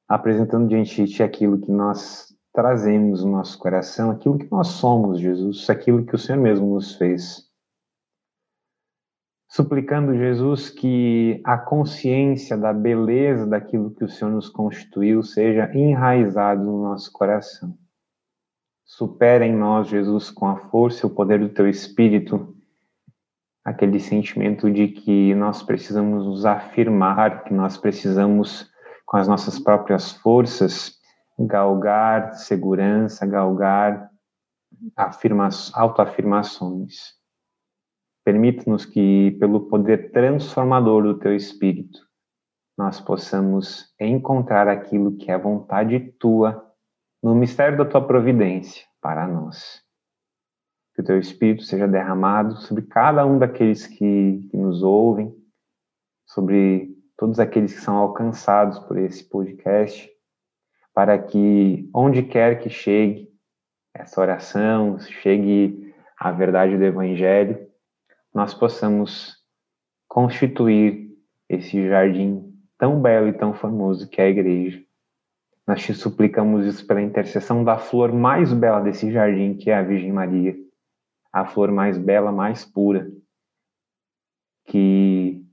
apresentando 0.07 0.69
diante 0.69 1.03
de 1.03 1.13
ti 1.13 1.21
aquilo 1.21 1.59
que 1.59 1.69
nós 1.69 2.33
trazemos 2.53 3.25
no 3.25 3.33
nosso 3.33 3.59
coração, 3.59 4.09
aquilo 4.09 4.37
que 4.37 4.49
nós 4.49 4.67
somos, 4.67 5.19
Jesus, 5.19 5.69
aquilo 5.69 6.05
que 6.05 6.15
o 6.15 6.17
Senhor 6.17 6.39
mesmo 6.39 6.73
nos 6.73 6.95
fez. 6.95 7.43
Suplicando, 9.49 10.15
Jesus, 10.15 10.69
que 10.69 11.41
a 11.43 11.57
consciência 11.57 12.55
da 12.55 12.71
beleza 12.71 13.45
daquilo 13.45 13.91
que 13.91 14.05
o 14.05 14.09
Senhor 14.09 14.31
nos 14.31 14.47
constituiu 14.47 15.21
seja 15.23 15.69
enraizado 15.77 16.63
no 16.63 16.83
nosso 16.83 17.11
coração. 17.11 17.77
Supera 18.91 19.45
em 19.45 19.55
nós, 19.55 19.87
Jesus, 19.87 20.29
com 20.29 20.45
a 20.45 20.57
força 20.57 21.05
e 21.05 21.09
o 21.09 21.15
poder 21.15 21.39
do 21.39 21.47
teu 21.47 21.65
Espírito, 21.65 22.53
aquele 23.63 24.01
sentimento 24.01 24.69
de 24.69 24.89
que 24.89 25.33
nós 25.33 25.63
precisamos 25.63 26.25
nos 26.25 26.45
afirmar, 26.45 27.45
que 27.45 27.53
nós 27.53 27.77
precisamos, 27.77 28.69
com 29.05 29.15
as 29.15 29.29
nossas 29.29 29.57
próprias 29.57 30.11
forças, 30.11 30.99
galgar 31.39 32.33
segurança, 32.33 33.25
galgar 33.25 34.11
afirma 34.97 35.47
autoafirmações. 35.73 37.13
Permite-nos 38.25 38.83
que, 38.83 39.31
pelo 39.39 39.69
poder 39.69 40.11
transformador 40.11 41.03
do 41.03 41.17
Teu 41.17 41.33
Espírito, 41.33 41.97
nós 42.77 42.99
possamos 42.99 43.85
encontrar 43.97 44.67
aquilo 44.67 45.15
que 45.15 45.31
é 45.31 45.37
vontade 45.37 45.97
tua 46.19 46.70
no 47.21 47.35
mistério 47.35 47.77
da 47.77 47.85
Tua 47.85 48.05
providência 48.05 48.85
para 49.01 49.27
nós 49.27 49.81
que 50.93 51.01
o 51.01 51.03
teu 51.03 51.17
Espírito 51.17 51.63
seja 51.63 51.87
derramado 51.87 52.57
sobre 52.57 52.83
cada 52.83 53.25
um 53.25 53.39
daqueles 53.39 53.87
que, 53.87 54.47
que 54.49 54.57
nos 54.57 54.83
ouvem, 54.83 55.33
sobre 56.25 56.95
todos 57.17 57.39
aqueles 57.39 57.73
que 57.73 57.81
são 57.81 57.95
alcançados 57.95 58.79
por 58.79 58.97
esse 58.97 59.23
podcast, 59.23 60.09
para 60.93 61.17
que 61.17 61.89
onde 61.93 62.23
quer 62.23 62.59
que 62.59 62.69
chegue 62.69 63.29
essa 63.93 64.19
oração, 64.19 64.99
chegue 64.99 65.93
a 66.17 66.31
verdade 66.31 66.77
do 66.77 66.83
Evangelho, 66.83 67.67
nós 68.33 68.53
possamos 68.53 69.37
constituir 70.07 71.09
esse 71.47 71.87
jardim 71.87 72.53
tão 72.77 73.01
belo 73.01 73.27
e 73.27 73.33
tão 73.33 73.53
famoso 73.53 74.09
que 74.09 74.21
é 74.21 74.25
a 74.25 74.29
igreja. 74.29 74.83
Nós 75.67 75.81
te 75.83 75.93
suplicamos 75.93 76.65
isso 76.65 76.85
pela 76.85 77.01
intercessão 77.01 77.63
da 77.63 77.77
flor 77.77 78.11
mais 78.11 78.53
bela 78.53 78.81
desse 78.81 79.11
jardim, 79.11 79.55
que 79.55 79.69
é 79.69 79.75
a 79.75 79.83
Virgem 79.83 80.11
Maria 80.11 80.55
a 81.31 81.45
flor 81.45 81.71
mais 81.71 81.97
bela, 81.97 82.31
mais 82.31 82.65
pura, 82.65 83.09
que 84.65 85.43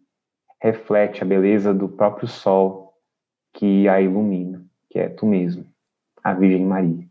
reflete 0.60 1.22
a 1.22 1.26
beleza 1.26 1.72
do 1.72 1.88
próprio 1.88 2.26
sol 2.26 2.94
que 3.54 3.88
a 3.88 4.00
ilumina, 4.00 4.64
que 4.90 4.98
é 4.98 5.08
tu 5.08 5.24
mesmo, 5.24 5.66
a 6.22 6.34
Virgem 6.34 6.64
Maria. 6.64 7.06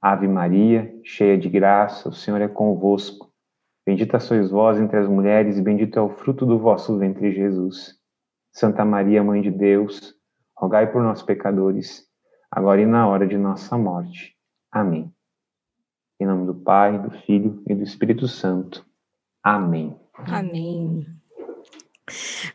Ave 0.00 0.28
Maria, 0.28 0.94
cheia 1.02 1.38
de 1.38 1.48
graça, 1.48 2.10
o 2.10 2.12
Senhor 2.12 2.40
é 2.40 2.48
convosco. 2.48 3.32
Bendita 3.86 4.20
sois 4.20 4.50
vós 4.50 4.78
entre 4.78 4.98
as 4.98 5.08
mulheres, 5.08 5.56
e 5.56 5.62
bendito 5.62 5.98
é 5.98 6.02
o 6.02 6.10
fruto 6.10 6.44
do 6.44 6.58
vosso 6.58 6.98
ventre, 6.98 7.32
Jesus. 7.32 7.98
Santa 8.52 8.84
Maria, 8.84 9.24
Mãe 9.24 9.40
de 9.40 9.50
Deus, 9.50 10.14
rogai 10.56 10.90
por 10.90 11.02
nós, 11.02 11.22
pecadores, 11.22 12.06
agora 12.50 12.80
e 12.80 12.86
na 12.86 13.06
hora 13.06 13.26
de 13.26 13.36
nossa 13.36 13.76
morte. 13.76 14.34
Amém. 14.70 15.12
Em 16.20 16.26
nome 16.26 16.46
do 16.46 16.54
Pai, 16.54 16.98
do 16.98 17.10
Filho 17.10 17.62
e 17.68 17.74
do 17.74 17.82
Espírito 17.82 18.28
Santo. 18.28 18.84
Amém. 19.42 19.98
Amém. 20.14 21.06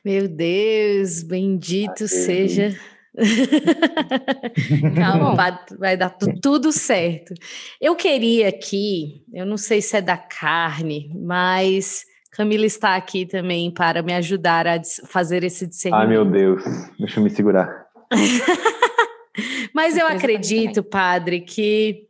Meu 0.03 0.27
Deus, 0.27 1.23
bendito 1.23 2.07
seja 2.07 2.75
Calma, 4.95 5.35
vai 5.77 5.97
dar 5.97 6.15
tudo 6.41 6.71
certo. 6.71 7.33
Eu 7.81 7.95
queria 7.95 8.49
aqui, 8.49 9.23
eu 9.33 9.45
não 9.45 9.57
sei 9.57 9.81
se 9.81 9.97
é 9.97 10.01
da 10.01 10.17
carne, 10.17 11.11
mas 11.15 12.05
Camila 12.31 12.65
está 12.65 12.95
aqui 12.95 13.25
também 13.25 13.71
para 13.71 14.01
me 14.03 14.13
ajudar 14.13 14.67
a 14.67 14.79
fazer 15.07 15.43
esse 15.43 15.67
discernimento. 15.67 16.07
Ai, 16.07 16.13
meu 16.15 16.23
Deus, 16.25 16.63
deixa 16.97 17.19
eu 17.19 17.23
me 17.23 17.29
segurar. 17.29 17.88
mas 19.73 19.97
eu 19.97 20.07
acredito, 20.07 20.83
padre, 20.83 21.41
que 21.41 22.07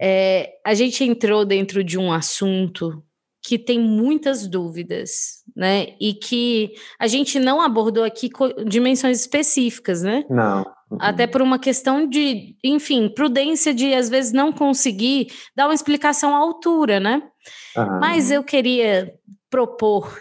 é, 0.00 0.54
a 0.64 0.74
gente 0.74 1.04
entrou 1.04 1.44
dentro 1.44 1.84
de 1.84 1.98
um 1.98 2.12
assunto 2.12 3.02
que 3.44 3.58
tem 3.58 3.78
muitas 3.78 4.46
dúvidas, 4.46 5.42
né? 5.54 5.94
E 6.00 6.14
que 6.14 6.74
a 6.98 7.08
gente 7.08 7.40
não 7.40 7.60
abordou 7.60 8.04
aqui 8.04 8.30
dimensões 8.66 9.20
específicas, 9.20 10.02
né? 10.02 10.24
Não. 10.30 10.64
Até 11.00 11.26
por 11.26 11.42
uma 11.42 11.58
questão 11.58 12.06
de, 12.06 12.56
enfim, 12.62 13.08
prudência 13.08 13.72
de 13.72 13.94
às 13.94 14.08
vezes 14.08 14.32
não 14.32 14.52
conseguir 14.52 15.28
dar 15.56 15.66
uma 15.66 15.74
explicação 15.74 16.34
à 16.34 16.38
altura, 16.38 17.00
né? 17.00 17.22
Uhum. 17.76 17.98
Mas 18.00 18.30
eu 18.30 18.44
queria 18.44 19.12
propor 19.50 20.20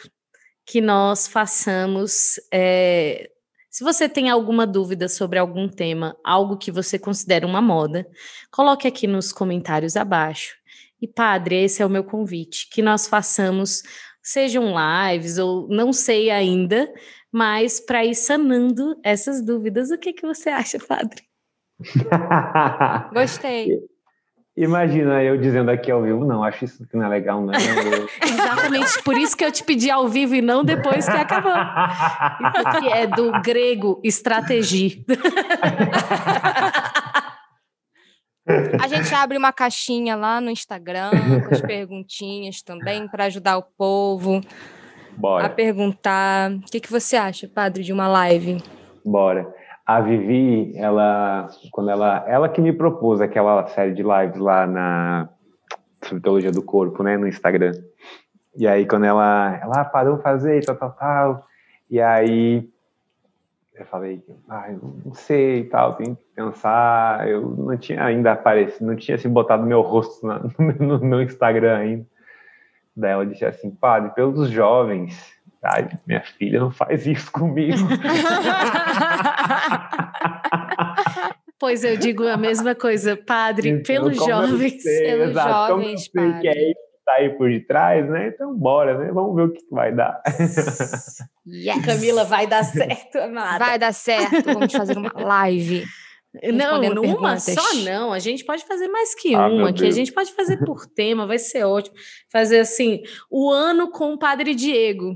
que 0.65 0.81
nós 0.81 1.27
façamos. 1.27 2.39
É, 2.51 3.30
se 3.71 3.85
você 3.85 4.09
tem 4.09 4.29
alguma 4.29 4.67
dúvida 4.67 5.07
sobre 5.07 5.39
algum 5.39 5.67
tema, 5.67 6.15
algo 6.23 6.57
que 6.57 6.69
você 6.71 6.99
considera 6.99 7.47
uma 7.47 7.61
moda, 7.61 8.05
coloque 8.51 8.87
aqui 8.87 9.07
nos 9.07 9.31
comentários 9.31 9.95
abaixo 9.95 10.55
e, 11.01 11.07
padre, 11.07 11.63
esse 11.63 11.81
é 11.81 11.85
o 11.85 11.89
meu 11.89 12.03
convite, 12.03 12.69
que 12.69 12.81
nós 12.81 13.07
façamos, 13.07 13.81
sejam 14.21 14.73
lives 14.75 15.39
ou 15.39 15.67
não 15.67 15.91
sei 15.91 16.29
ainda, 16.29 16.93
mas 17.31 17.79
para 17.79 18.05
ir 18.05 18.13
sanando 18.13 18.99
essas 19.03 19.43
dúvidas. 19.43 19.89
O 19.89 19.97
que, 19.97 20.13
que 20.13 20.27
você 20.27 20.49
acha, 20.49 20.77
padre? 20.77 21.23
Gostei. 23.11 23.79
Imagina 24.55 25.23
eu 25.23 25.37
dizendo 25.37 25.71
aqui 25.71 25.89
ao 25.89 26.01
vivo, 26.01 26.25
não, 26.25 26.43
acho 26.43 26.65
isso 26.65 26.85
que 26.85 26.97
não 26.97 27.05
é 27.05 27.09
legal, 27.09 27.41
não. 27.41 27.53
Exatamente, 28.21 29.01
por 29.03 29.17
isso 29.17 29.35
que 29.35 29.45
eu 29.45 29.51
te 29.51 29.63
pedi 29.63 29.89
ao 29.89 30.09
vivo 30.09 30.35
e 30.35 30.41
não 30.41 30.63
depois 30.63 31.05
que 31.05 31.17
acabou. 31.17 31.53
Isso 31.53 32.67
aqui 32.67 32.87
é 32.89 33.07
do 33.07 33.31
grego 33.41 34.01
estratégia. 34.03 34.97
A 38.81 38.87
gente 38.87 39.13
abre 39.13 39.37
uma 39.37 39.53
caixinha 39.53 40.15
lá 40.15 40.41
no 40.41 40.49
Instagram 40.49 41.11
com 41.47 41.53
as 41.53 41.61
perguntinhas 41.61 42.61
também 42.61 43.07
para 43.07 43.25
ajudar 43.25 43.57
o 43.57 43.63
povo 43.63 44.41
Bora. 45.15 45.45
a 45.45 45.49
perguntar. 45.49 46.51
O 46.51 46.71
que, 46.71 46.79
que 46.79 46.91
você 46.91 47.15
acha, 47.15 47.47
padre, 47.47 47.83
de 47.83 47.93
uma 47.93 48.07
live? 48.07 48.61
Bora. 49.05 49.47
A 49.85 49.99
Vivi, 49.99 50.77
ela, 50.77 51.47
quando 51.71 51.89
ela, 51.89 52.23
ela 52.27 52.49
que 52.49 52.61
me 52.61 52.71
propôs 52.71 53.19
aquela 53.19 53.67
série 53.67 53.93
de 53.93 54.03
lives 54.03 54.39
lá 54.39 54.65
na 54.67 55.29
Teologia 56.21 56.51
do 56.51 56.61
Corpo, 56.61 57.03
né, 57.03 57.17
no 57.17 57.27
Instagram. 57.27 57.73
E 58.55 58.67
aí 58.67 58.85
quando 58.85 59.05
ela, 59.05 59.59
ela 59.61 59.85
parou 59.85 60.17
fazer 60.19 60.63
tal, 60.65 60.75
tal, 60.75 60.91
tal, 60.91 61.47
e 61.89 61.99
aí 61.99 62.69
eu 63.81 63.85
falei, 63.85 64.23
ah, 64.47 64.69
não 65.03 65.13
sei 65.13 65.63
tal, 65.65 65.95
tem 65.95 66.15
que 66.15 66.23
pensar. 66.35 67.27
Eu 67.27 67.41
não 67.41 67.75
tinha 67.77 68.03
ainda 68.03 68.31
aparecido, 68.31 68.85
não 68.85 68.95
tinha 68.95 69.15
assim, 69.15 69.29
botado 69.29 69.65
meu 69.65 69.81
rosto 69.81 70.25
na, 70.25 70.39
no, 70.79 70.99
no 70.99 71.21
Instagram 71.21 71.77
ainda. 71.77 72.05
Daí 72.95 73.11
ela 73.11 73.25
disse 73.25 73.45
assim, 73.45 73.71
padre, 73.71 74.11
pelos 74.13 74.49
jovens, 74.49 75.33
ai, 75.63 75.87
minha 76.07 76.21
filha 76.21 76.59
não 76.59 76.71
faz 76.71 77.05
isso 77.05 77.31
comigo. 77.31 77.77
pois 81.59 81.83
eu 81.83 81.97
digo 81.97 82.27
a 82.27 82.37
mesma 82.37 82.73
coisa, 82.75 83.15
padre, 83.15 83.69
então, 83.69 83.83
pelos 83.83 84.17
jovens. 84.17 84.81
Sei, 84.81 85.05
pelos 85.05 85.29
exato, 85.29 85.49
jovens, 85.49 86.09
como 86.09 86.25
eu 86.25 86.31
sei 86.31 86.31
padre. 86.31 86.41
que 86.41 86.47
é 86.47 86.71
isso 86.71 86.91
tá 87.05 87.13
aí 87.13 87.29
por 87.29 87.49
detrás, 87.49 88.09
né? 88.09 88.27
Então 88.27 88.55
bora, 88.55 88.97
né? 88.97 89.11
Vamos 89.11 89.35
ver 89.35 89.43
o 89.43 89.51
que 89.51 89.61
vai 89.69 89.93
dar. 89.93 90.21
Yes. 91.47 91.83
Camila, 91.83 92.23
vai 92.23 92.45
dar 92.45 92.63
certo, 92.63 93.17
amada. 93.17 93.65
Vai 93.65 93.79
dar 93.79 93.93
certo. 93.93 94.53
Vamos 94.53 94.71
fazer 94.71 94.97
uma 94.97 95.11
live. 95.15 95.83
Não, 96.53 96.81
uma 97.03 97.39
só 97.39 97.75
não. 97.83 98.13
A 98.13 98.19
gente 98.19 98.45
pode 98.45 98.63
fazer 98.65 98.87
mais 98.87 99.13
que 99.15 99.35
ah, 99.35 99.47
uma, 99.47 99.73
que 99.73 99.85
a 99.85 99.91
gente 99.91 100.13
pode 100.13 100.31
fazer 100.33 100.63
por 100.63 100.85
tema, 100.85 101.27
vai 101.27 101.37
ser 101.37 101.65
ótimo. 101.65 101.95
Fazer 102.31 102.59
assim, 102.59 103.01
o 103.29 103.49
ano 103.49 103.91
com 103.91 104.13
o 104.13 104.19
Padre 104.19 104.55
Diego. 104.55 105.13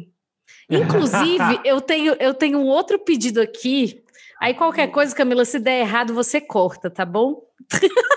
Inclusive, 0.69 1.59
eu 1.65 1.79
tenho 1.81 2.15
eu 2.19 2.33
tenho 2.33 2.59
um 2.59 2.67
outro 2.67 2.99
pedido 2.99 3.41
aqui. 3.41 4.03
Aí 4.41 4.53
qualquer 4.53 4.87
coisa, 4.87 5.15
Camila, 5.15 5.45
se 5.45 5.59
der 5.59 5.79
errado, 5.79 6.13
você 6.13 6.41
corta, 6.41 6.89
tá 6.89 7.05
bom? 7.05 7.41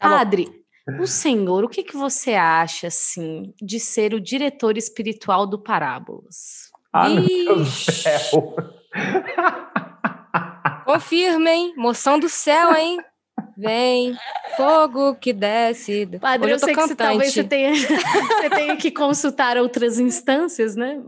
Tá 0.00 0.08
Padre, 0.08 0.46
bom. 0.88 1.02
O 1.02 1.06
senhor, 1.06 1.64
o 1.64 1.68
que, 1.68 1.84
que 1.84 1.96
você 1.96 2.34
acha, 2.34 2.88
assim, 2.88 3.54
de 3.62 3.78
ser 3.78 4.12
o 4.12 4.20
diretor 4.20 4.76
espiritual 4.76 5.46
do 5.46 5.62
Parábolas? 5.62 6.70
Ah, 6.92 7.08
meu 7.08 7.64
céu! 7.64 8.56
Confirmem, 10.84 11.74
moção 11.76 12.18
do 12.18 12.28
céu, 12.28 12.74
hein? 12.74 12.98
Vem, 13.56 14.14
fogo 14.56 15.14
que 15.14 15.32
desce. 15.32 16.06
Padre, 16.20 16.50
eu, 16.50 16.54
eu 16.54 16.58
sei 16.58 16.74
cantante. 16.74 16.96
que 16.96 17.02
você, 17.02 17.08
talvez 17.08 17.32
você 17.32 17.44
tenha, 17.44 17.72
você 17.74 18.50
tenha 18.50 18.76
que 18.76 18.90
consultar 18.90 19.56
outras 19.56 19.98
instâncias, 19.98 20.76
né? 20.76 21.00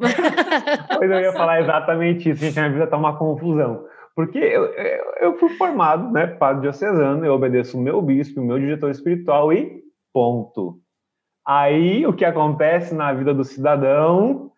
Pois 0.96 1.10
eu 1.10 1.20
ia 1.20 1.32
falar 1.32 1.60
exatamente 1.60 2.30
isso, 2.30 2.40
gente, 2.40 2.58
minha 2.58 2.70
vida 2.70 2.86
tá 2.86 2.96
uma 2.96 3.16
confusão. 3.18 3.84
Porque 4.16 4.38
eu, 4.38 4.64
eu, 4.64 5.04
eu, 5.20 5.38
fui 5.38 5.50
formado, 5.50 6.10
né, 6.10 6.26
padre 6.26 6.62
diocesano, 6.62 7.24
eu 7.24 7.34
obedeço 7.34 7.78
o 7.78 7.80
meu 7.80 8.02
bispo, 8.02 8.40
o 8.40 8.44
meu 8.44 8.58
diretor 8.58 8.90
espiritual 8.90 9.52
e 9.52 9.80
ponto. 10.12 10.80
Aí, 11.46 12.04
o 12.06 12.12
que 12.12 12.24
acontece 12.24 12.94
na 12.94 13.12
vida 13.12 13.32
do 13.32 13.44
cidadão, 13.44 14.50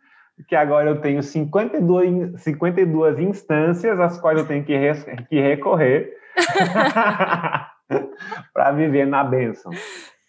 que 0.48 0.56
agora 0.56 0.88
eu 0.90 1.00
tenho 1.00 1.22
52, 1.22 2.40
52 2.40 3.18
instâncias 3.18 4.00
às 4.00 4.18
quais 4.18 4.38
eu 4.38 4.46
tenho 4.46 4.64
que, 4.64 4.76
res, 4.76 5.04
que 5.28 5.40
recorrer 5.40 6.10
para 8.54 8.70
viver 8.72 9.06
na 9.06 9.24
bênção. 9.24 9.72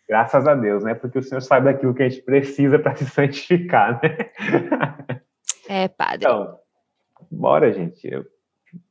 Graças 0.07 0.47
a 0.47 0.55
Deus, 0.55 0.83
né? 0.83 0.93
Porque 0.93 1.19
o 1.19 1.23
Senhor 1.23 1.41
sabe 1.41 1.71
daquilo 1.71 1.93
que 1.93 2.03
a 2.03 2.09
gente 2.09 2.21
precisa 2.23 2.77
para 2.77 2.95
se 2.97 3.05
santificar, 3.05 4.01
né? 4.01 4.17
É, 5.69 5.87
padre. 5.87 6.25
Então, 6.25 6.59
bora, 7.31 7.71
gente. 7.71 8.05
Eu 8.07 8.25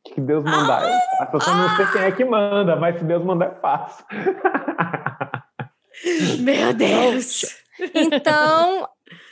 que 0.04 0.20
Deus 0.20 0.44
mandar, 0.44 0.82
eu 0.82 0.98
faço. 1.18 1.36
Eu 1.36 1.40
só 1.40 1.54
não 1.54 1.76
sei 1.76 1.86
quem 1.86 2.02
é 2.02 2.12
que 2.12 2.24
manda, 2.24 2.76
mas 2.76 2.98
se 2.98 3.04
Deus 3.04 3.24
mandar, 3.24 3.46
eu 3.46 3.54
faço. 3.60 4.04
Meu 6.40 6.74
Deus! 6.74 7.64
Então, 7.94 8.88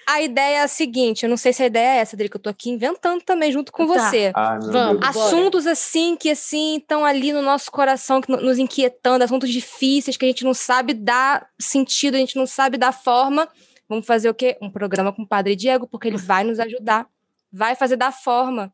a 0.09 0.23
ideia 0.23 0.61
é 0.61 0.63
a 0.63 0.69
seguinte: 0.69 1.25
eu 1.25 1.29
não 1.29 1.37
sei 1.37 1.53
se 1.53 1.63
a 1.63 1.67
ideia 1.67 1.99
é 1.99 1.99
essa, 1.99 2.17
que 2.17 2.35
eu 2.35 2.41
tô 2.41 2.49
aqui 2.49 2.71
inventando 2.71 3.23
também 3.23 3.53
junto 3.53 3.71
com 3.71 3.87
tá. 3.87 3.93
você. 3.93 4.33
Ah, 4.35 4.59
Vamos. 4.59 5.07
Assuntos 5.07 5.65
bora. 5.65 5.73
assim 5.73 6.17
que 6.17 6.31
assim 6.31 6.79
estão 6.79 7.05
ali 7.05 7.31
no 7.31 7.43
nosso 7.43 7.71
coração, 7.71 8.23
que 8.23 8.33
nos 8.33 8.59
inquietando, 8.59 9.23
assuntos 9.23 9.51
difíceis 9.51 10.17
que 10.17 10.25
a 10.25 10.29
gente 10.29 10.45
não 10.45 10.55
sabe 10.55 10.95
dar 10.95 11.47
sentido, 11.61 12.15
a 12.15 12.19
gente 12.19 12.37
não 12.37 12.47
sabe 12.47 12.79
dar 12.79 12.93
forma. 12.93 13.47
Vamos 13.87 14.07
fazer 14.07 14.31
o 14.31 14.35
quê? 14.35 14.57
Um 14.63 14.71
programa 14.71 15.13
com 15.13 15.23
o 15.23 15.29
Padre 15.29 15.55
Diego, 15.55 15.87
porque 15.87 16.09
ele 16.09 16.17
vai 16.17 16.43
nos 16.43 16.59
ajudar, 16.59 17.07
vai 17.53 17.75
fazer 17.77 17.97
da 17.97 18.11
forma 18.11 18.73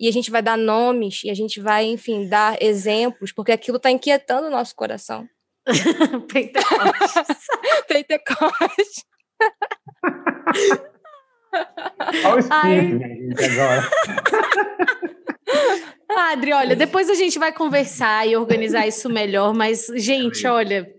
e 0.00 0.08
a 0.08 0.12
gente 0.12 0.32
vai 0.32 0.42
dar 0.42 0.58
nomes 0.58 1.22
e 1.22 1.30
a 1.30 1.34
gente 1.34 1.60
vai, 1.60 1.84
enfim, 1.86 2.28
dar 2.28 2.60
exemplos, 2.60 3.30
porque 3.30 3.52
aquilo 3.52 3.76
está 3.76 3.88
inquietando 3.88 4.48
o 4.48 4.50
nosso 4.50 4.74
coração. 4.74 5.28
Pentecostes. 6.32 7.46
Pentecostes. 7.86 9.04
Olha 12.24 12.34
o 12.34 12.38
espírito, 12.38 12.98
gente, 12.98 13.44
agora. 13.44 13.90
Padre, 16.08 16.52
olha, 16.52 16.76
depois 16.76 17.08
a 17.08 17.14
gente 17.14 17.38
vai 17.38 17.52
conversar 17.52 18.26
e 18.26 18.36
organizar 18.36 18.86
isso 18.86 19.08
melhor, 19.08 19.54
mas, 19.54 19.86
gente, 19.96 20.46
olha, 20.46 20.90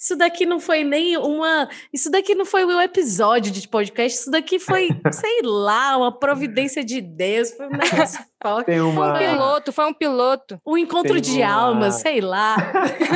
isso 0.00 0.16
daqui 0.16 0.46
não 0.46 0.58
foi 0.58 0.82
nem 0.82 1.18
uma. 1.18 1.68
Isso 1.92 2.10
daqui 2.10 2.34
não 2.34 2.46
foi 2.46 2.64
um 2.64 2.80
episódio 2.80 3.52
de 3.52 3.68
podcast, 3.68 4.20
isso 4.20 4.30
daqui 4.30 4.58
foi, 4.58 4.88
sei 5.12 5.42
lá, 5.44 5.98
uma 5.98 6.10
providência 6.10 6.82
de 6.82 7.02
Deus. 7.02 7.50
Foi 7.50 7.66
um 7.66 7.72
negócio 7.72 8.24
forte. 8.42 8.70
Uma... 8.80 9.14
Foi 9.14 9.26
um 9.26 9.30
piloto, 9.30 9.72
foi 9.74 9.84
um 9.84 9.92
piloto. 9.92 10.58
Um 10.66 10.78
encontro 10.78 11.12
Tem 11.12 11.20
de 11.20 11.42
uma... 11.42 11.52
almas, 11.52 11.96
sei 11.96 12.22
lá. 12.22 12.56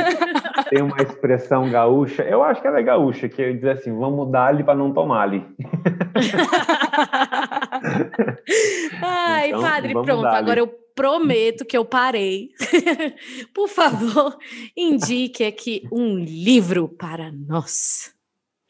Tem 0.69 0.83
uma 0.83 1.01
expressão 1.01 1.67
gaúcha, 1.71 2.21
eu 2.21 2.43
acho 2.43 2.61
que 2.61 2.67
ela 2.67 2.79
é 2.79 2.83
gaúcha, 2.83 3.27
que 3.27 3.53
diz 3.53 3.65
assim: 3.65 3.91
vamos 3.97 4.31
dar-lhe 4.31 4.63
para 4.63 4.75
não 4.75 4.93
tomar-lhe. 4.93 5.41
Ai, 9.01 9.49
então, 9.49 9.61
padre, 9.61 9.91
pronto, 9.91 10.27
agora 10.27 10.59
eu 10.59 10.84
prometo 10.95 11.65
que 11.65 11.77
eu 11.77 11.85
parei. 11.85 12.49
Por 13.53 13.67
favor, 13.67 14.37
indique 14.75 15.43
aqui 15.43 15.87
um 15.91 16.17
livro 16.17 16.87
para 16.87 17.31
nós. 17.31 18.15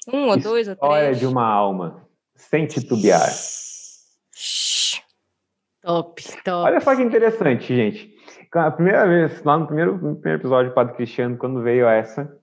Um 0.07 0.27
ou 0.27 0.37
dois 0.37 0.67
ou 0.67 0.75
três. 0.75 0.93
História 0.93 1.15
de 1.15 1.25
uma 1.25 1.45
alma, 1.45 2.07
sem 2.35 2.65
titubear. 2.65 3.29
Top, 5.81 6.23
top. 6.43 6.67
Olha 6.67 6.81
só 6.81 6.95
que 6.95 7.03
interessante, 7.03 7.67
gente. 7.67 8.13
A 8.51 8.71
primeira 8.71 9.05
vez, 9.07 9.43
lá 9.43 9.57
no 9.57 9.67
primeiro, 9.67 9.93
no 9.93 10.15
primeiro 10.15 10.41
episódio 10.41 10.71
do 10.71 10.73
Padre 10.73 10.95
Cristiano, 10.95 11.37
quando 11.37 11.61
veio 11.61 11.87
essa 11.87 12.37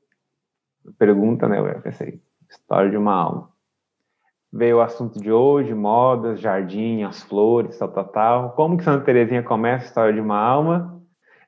pergunta, 0.98 1.48
né? 1.48 1.59
Eu 1.59 1.80
pensei, 1.80 2.20
história 2.48 2.90
de 2.90 2.96
uma 2.96 3.14
alma. 3.14 3.52
Veio 4.53 4.77
o 4.77 4.81
assunto 4.83 5.19
de 5.19 5.33
hoje, 5.33 5.73
modas, 5.73 6.39
jardim, 6.39 7.05
as 7.05 7.23
flores, 7.23 7.79
tal, 7.79 7.89
tal, 7.89 8.05
tal. 8.05 8.51
Como 8.51 8.77
que 8.77 8.85
Santa 8.85 9.03
Terezinha 9.03 9.43
começa 9.43 9.85
a 9.85 9.89
história 9.89 10.12
de 10.12 10.20
uma 10.20 10.39
alma? 10.39 11.01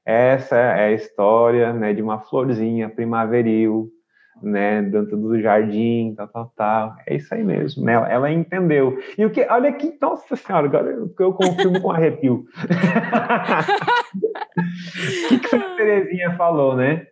Essa 0.06 0.56
é 0.56 0.84
a 0.86 0.92
história 0.92 1.70
né, 1.74 1.92
de 1.92 2.00
uma 2.00 2.20
florzinha 2.20 2.88
primaveril, 2.88 3.90
né, 4.42 4.80
dentro 4.80 5.18
do 5.18 5.38
jardim, 5.38 6.14
tal, 6.16 6.28
tal, 6.28 6.52
tal. 6.56 6.96
É 7.06 7.16
isso 7.16 7.34
aí 7.34 7.44
mesmo, 7.44 7.84
né? 7.84 7.92
Ela 7.92 8.30
entendeu. 8.30 8.98
E 9.18 9.24
o 9.26 9.30
que, 9.30 9.46
olha 9.50 9.68
aqui, 9.68 9.98
nossa 10.00 10.34
senhora, 10.34 10.66
agora 10.66 10.90
eu, 10.90 11.32
confirmo 11.34 11.82
com 11.82 11.90
arrepio. 11.90 12.46
O 15.24 15.28
que, 15.28 15.40
que 15.40 15.48
Santa 15.48 15.76
Terezinha 15.76 16.34
falou, 16.36 16.74
né? 16.74 17.06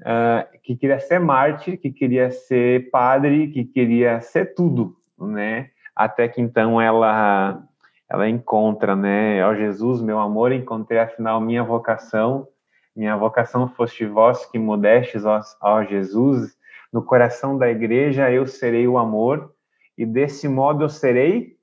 Uh, 0.00 0.58
que 0.64 0.76
queria 0.76 0.98
ser 0.98 1.20
Marte, 1.20 1.76
que 1.76 1.92
queria 1.92 2.30
ser 2.32 2.90
padre, 2.90 3.48
que 3.48 3.64
queria 3.64 4.20
ser 4.20 4.54
tudo, 4.54 4.97
né? 5.26 5.70
Até 5.94 6.28
que 6.28 6.40
então 6.40 6.80
ela 6.80 7.62
ela 8.08 8.28
encontra, 8.28 8.96
né? 8.96 9.44
Ó 9.46 9.54
Jesus, 9.54 10.00
meu 10.00 10.18
amor, 10.18 10.52
encontrei 10.52 10.98
afinal 10.98 11.40
minha 11.40 11.62
vocação. 11.62 12.48
Minha 12.96 13.16
vocação 13.16 13.68
foste 13.68 14.06
vós 14.06 14.46
que 14.46 14.58
modestes, 14.58 15.24
ó, 15.24 15.40
ó 15.60 15.84
Jesus, 15.84 16.56
no 16.92 17.02
coração 17.02 17.56
da 17.56 17.70
igreja 17.70 18.30
eu 18.30 18.46
serei 18.46 18.88
o 18.88 18.98
amor, 18.98 19.54
e 19.96 20.04
desse 20.04 20.48
modo 20.48 20.84
eu 20.84 20.88
serei 20.88 21.56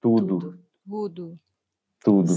tudo. 0.00 0.58
Tudo. 0.84 1.38
Tudo. 2.02 2.32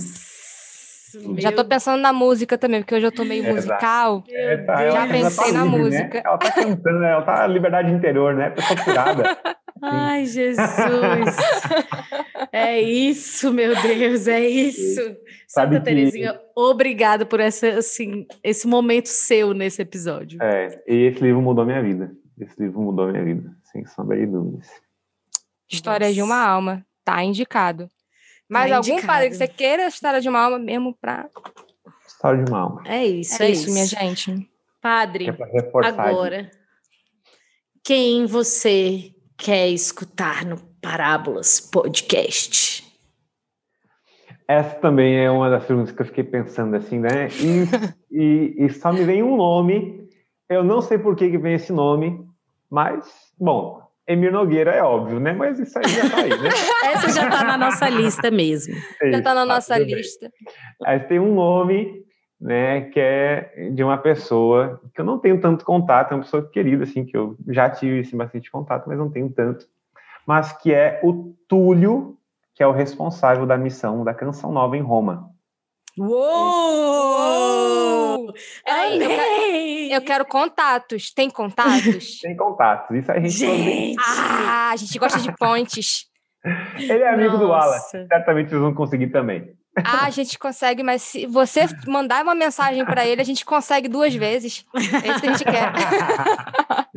Meu... 1.16 1.42
Já 1.42 1.52
tô 1.52 1.66
pensando 1.66 2.02
na 2.02 2.14
música 2.14 2.58
também, 2.58 2.82
porque 2.82 2.94
hoje 2.94 3.08
eu 3.08 3.12
tô 3.12 3.24
meio 3.24 3.46
é, 3.46 3.52
musical. 3.52 4.24
É, 4.30 4.58
tá, 4.58 4.90
já 4.92 5.08
pensei 5.08 5.52
na 5.52 5.64
livre, 5.64 5.80
música. 5.80 6.18
Né? 6.18 6.22
Ela 6.24 6.38
tá 6.38 6.52
cantando, 6.52 7.04
ela 7.04 7.22
tá 7.24 7.48
liberdade 7.48 7.92
interior, 7.92 8.36
né? 8.36 8.52
Pessoa 8.52 8.84
curada. 8.84 9.38
Ai, 9.82 10.26
Jesus! 10.26 11.38
é 12.52 12.82
isso, 12.82 13.54
meu 13.54 13.80
Deus, 13.82 14.28
é 14.28 14.48
isso. 14.48 15.02
Sabe 15.48 15.76
Santa 15.76 15.90
que... 15.90 15.96
Terezinha, 15.96 16.40
obrigada 16.56 17.26
por 17.26 17.40
essa, 17.40 17.68
assim, 17.70 18.28
esse 18.44 18.68
momento 18.68 19.08
seu 19.08 19.54
nesse 19.54 19.82
episódio. 19.82 20.42
É, 20.42 20.84
e 20.88 21.08
esse 21.08 21.22
livro 21.22 21.42
mudou 21.42 21.66
minha 21.66 21.82
vida. 21.82 22.12
Esse 22.40 22.62
livro 22.62 22.82
mudou 22.82 23.08
minha 23.08 23.24
vida, 23.24 23.52
sem 23.72 23.86
sombra 23.86 24.18
de 24.18 24.26
dúvidas. 24.26 24.68
História 25.70 26.08
Nossa. 26.08 26.16
de 26.16 26.22
uma 26.22 26.42
alma, 26.42 26.86
tá 27.04 27.24
indicado. 27.24 27.90
Mas 28.48 28.70
tá 28.70 28.78
algum 28.78 28.94
indicado. 28.94 29.08
padre 29.08 29.30
que 29.30 29.36
você 29.36 29.48
queira 29.48 29.88
história 29.88 30.22
de 30.22 30.30
uma 30.30 30.40
alma 30.40 30.58
mesmo 30.58 30.98
para 31.00 31.30
História 32.08 32.44
de 32.44 32.52
uma 32.52 32.60
alma. 32.60 32.84
É 32.86 33.06
isso, 33.06 33.42
é, 33.42 33.46
é 33.46 33.52
isso, 33.52 33.64
isso, 33.64 33.72
minha 33.72 33.86
gente. 33.86 34.50
Padre, 34.82 35.28
é 35.30 35.88
agora, 35.88 36.50
quem 37.84 38.26
você 38.26 39.14
quer 39.40 39.70
escutar 39.70 40.46
no 40.46 40.58
Parábolas 40.82 41.62
Podcast? 41.62 42.84
Essa 44.46 44.76
também 44.76 45.18
é 45.18 45.32
uma 45.32 45.50
das 45.50 45.64
perguntas 45.64 45.94
que 45.94 46.02
eu 46.02 46.06
fiquei 46.06 46.24
pensando 46.26 46.76
assim, 46.76 47.00
né? 47.00 47.30
E, 47.40 47.66
e, 48.12 48.66
e 48.66 48.70
só 48.70 48.92
me 48.92 49.04
vem 49.06 49.24
um 49.24 49.38
nome. 49.38 50.10
Eu 50.50 50.64
não 50.64 50.82
sei 50.82 50.98
por 50.98 51.16
que, 51.16 51.30
que 51.30 51.38
vem 51.38 51.54
esse 51.54 51.72
nome, 51.72 52.20
mas, 52.70 53.08
bom, 53.40 53.82
Emir 54.06 54.32
Nogueira 54.32 54.72
é 54.72 54.84
óbvio, 54.84 55.20
né? 55.20 55.32
Mas 55.32 55.58
isso 55.60 55.78
aí 55.78 55.88
já 55.88 56.10
tá 56.10 56.18
aí, 56.18 56.30
né? 56.30 56.50
Essa 56.92 57.10
já 57.10 57.30
tá 57.30 57.44
na 57.44 57.58
nossa 57.58 57.88
lista 57.88 58.30
mesmo. 58.30 58.76
É 59.02 59.12
já 59.12 59.22
tá 59.22 59.34
na 59.34 59.46
nossa 59.46 59.78
lista. 59.78 60.30
Aí 60.84 61.00
tem 61.02 61.20
um 61.20 61.34
nome 61.34 62.04
né, 62.40 62.82
que 62.82 63.00
é 63.00 63.70
de 63.72 63.84
uma 63.84 63.98
pessoa 63.98 64.82
que 64.94 65.02
eu 65.02 65.06
não 65.06 65.20
tenho 65.20 65.42
tanto 65.42 65.66
contato, 65.66 66.12
é 66.12 66.16
uma 66.16 66.24
pessoa 66.24 66.48
querida, 66.48 66.84
assim, 66.84 67.04
que 67.06 67.18
eu 67.18 67.36
já 67.48 67.70
tive 67.70 68.00
assim, 68.00 68.16
bastante 68.16 68.50
contato, 68.50 68.88
mas 68.88 68.98
não 68.98 69.12
tenho 69.12 69.30
tanto, 69.30 69.68
mas 70.26 70.54
que 70.54 70.74
é 70.74 71.02
o 71.04 71.36
Túlio, 71.48 72.18
que 72.56 72.64
é 72.64 72.68
o 72.68 72.72
responsável 72.72 73.46
da 73.46 73.58
missão 73.58 74.04
da 74.04 74.14
Canção 74.14 74.52
Nova 74.52 74.78
em 74.78 74.82
Roma. 74.82 75.30
Uou! 75.98 77.10
Aí, 78.66 79.02
eu, 79.02 79.10
quero, 79.10 79.94
eu 79.94 80.02
quero 80.02 80.26
contatos. 80.26 81.12
Tem 81.14 81.30
contatos? 81.30 82.20
Tem 82.24 82.38
contatos. 82.38 82.96
Isso 82.96 83.12
a 83.12 83.20
gente. 83.20 83.32
Gente! 83.32 83.96
Ah, 84.00 84.70
a 84.72 84.76
gente 84.78 84.98
gosta 84.98 85.20
de 85.20 85.36
pontes. 85.36 86.08
Ele 86.78 87.04
é 87.04 87.10
amigo 87.10 87.34
Nossa. 87.34 87.46
do 87.46 87.54
Alan. 87.54 87.80
Certamente 88.08 88.50
vocês 88.50 88.62
vão 88.62 88.74
conseguir 88.74 89.08
também. 89.08 89.54
Ah, 89.78 90.06
a 90.06 90.10
gente 90.10 90.38
consegue, 90.38 90.84
mas 90.84 91.02
se 91.02 91.26
você 91.26 91.62
mandar 91.88 92.24
uma 92.24 92.36
mensagem 92.36 92.84
para 92.86 93.06
ele, 93.06 93.22
a 93.22 93.26
gente 93.26 93.46
consegue 93.46 93.88
duas 93.88 94.14
vezes. 94.14 94.66
É 94.76 94.80
isso 94.80 95.22
que 95.22 95.28
a 95.28 95.32
gente 95.32 95.46
quer. 95.46 95.72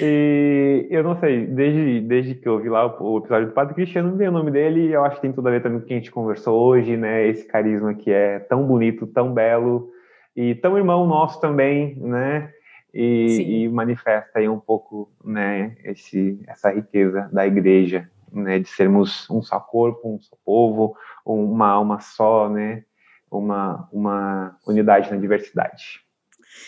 e 0.00 0.86
eu 0.90 1.02
não 1.02 1.18
sei, 1.18 1.46
desde, 1.46 2.00
desde 2.00 2.34
que 2.34 2.48
eu 2.48 2.60
vi 2.60 2.68
lá 2.68 2.86
o, 2.86 3.14
o 3.14 3.18
episódio 3.18 3.48
do 3.48 3.52
Padre 3.52 3.74
Cristiano, 3.74 4.16
vi 4.16 4.26
o 4.26 4.32
nome 4.32 4.50
dele 4.50 4.86
e 4.86 4.92
eu 4.92 5.04
acho 5.04 5.16
que 5.16 5.22
tem 5.22 5.32
tudo 5.32 5.48
a 5.48 5.50
ver 5.50 5.62
também 5.62 5.78
com 5.78 5.84
o 5.84 5.88
que 5.88 5.94
a 5.94 5.96
gente 5.96 6.10
conversou 6.10 6.60
hoje, 6.60 6.96
né? 6.96 7.26
Esse 7.26 7.46
carisma 7.46 7.94
que 7.94 8.10
é 8.10 8.38
tão 8.38 8.66
bonito, 8.66 9.06
tão 9.06 9.32
belo 9.32 9.90
e 10.34 10.54
tão 10.54 10.78
irmão 10.78 11.06
nosso 11.06 11.40
também, 11.40 11.96
né? 11.96 12.50
E, 12.92 13.64
e 13.64 13.68
manifesta 13.68 14.40
aí 14.40 14.48
um 14.48 14.58
pouco, 14.58 15.08
né, 15.24 15.76
esse, 15.84 16.40
essa 16.48 16.70
riqueza 16.70 17.28
da 17.32 17.46
igreja, 17.46 18.10
né, 18.32 18.58
de 18.58 18.68
sermos 18.68 19.28
um 19.30 19.42
só 19.42 19.60
corpo, 19.60 20.08
um 20.08 20.20
só 20.20 20.36
povo, 20.44 20.96
uma 21.34 21.68
alma 21.68 22.00
só, 22.00 22.48
né, 22.48 22.84
uma, 23.30 23.88
uma 23.92 24.58
unidade 24.66 25.10
na 25.10 25.16
diversidade. 25.16 26.00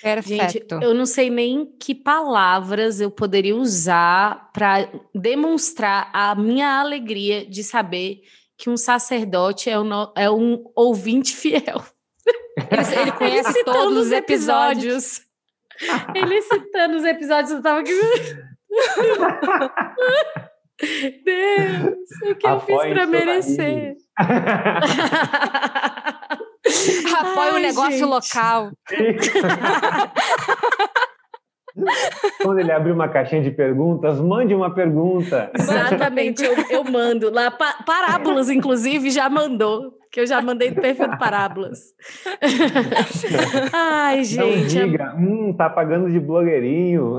Perfeito. 0.00 0.42
Gente, 0.42 0.66
eu 0.84 0.94
não 0.94 1.06
sei 1.06 1.28
nem 1.30 1.66
que 1.78 1.94
palavras 1.94 3.00
eu 3.00 3.10
poderia 3.10 3.54
usar 3.54 4.50
para 4.52 4.88
demonstrar 5.14 6.10
a 6.12 6.34
minha 6.34 6.80
alegria 6.80 7.44
de 7.44 7.62
saber 7.62 8.22
que 8.56 8.70
um 8.70 8.76
sacerdote 8.76 9.68
é 9.68 9.78
um, 9.78 9.90
é 10.16 10.30
um 10.30 10.64
ouvinte 10.74 11.36
fiel. 11.36 11.84
Ele, 12.70 13.00
ele 13.00 13.12
conhece 13.18 13.58
ele 13.58 13.64
todos 13.64 14.06
os 14.06 14.12
episódios. 14.12 15.20
episódios. 15.80 16.14
ele 16.14 16.42
citando 16.42 16.96
os 16.96 17.04
episódios, 17.04 17.50
eu 17.50 17.62
tava 17.62 17.80
aqui. 17.80 17.92
Deus, 21.24 21.94
o 22.30 22.34
que 22.34 22.46
eu 22.46 22.60
fiz 22.60 22.76
para 22.76 23.06
merecer? 23.06 23.94
Apoie 27.18 27.50
o 27.52 27.58
negócio 27.58 27.92
gente. 27.92 28.04
local. 28.04 28.70
Quando 32.42 32.58
ele 32.58 32.70
abrir 32.70 32.92
uma 32.92 33.08
caixinha 33.08 33.40
de 33.42 33.50
perguntas, 33.50 34.20
mande 34.20 34.54
uma 34.54 34.74
pergunta. 34.74 35.50
Exatamente, 35.54 36.44
eu, 36.44 36.54
eu 36.68 36.84
mando. 36.84 37.30
Lá, 37.30 37.50
Parábolas, 37.50 38.50
inclusive, 38.50 39.10
já 39.10 39.30
mandou, 39.30 39.90
que 40.10 40.20
eu 40.20 40.26
já 40.26 40.42
mandei 40.42 40.70
do 40.70 40.82
perfil 40.82 41.08
do 41.08 41.16
Parábolas. 41.16 41.78
Ai, 43.72 44.22
gente. 44.22 44.38
Não 44.38 44.66
diga, 44.66 45.14
hum, 45.16 45.54
tá 45.56 45.70
pagando 45.70 46.10
de 46.10 46.20
blogueirinho. 46.20 47.16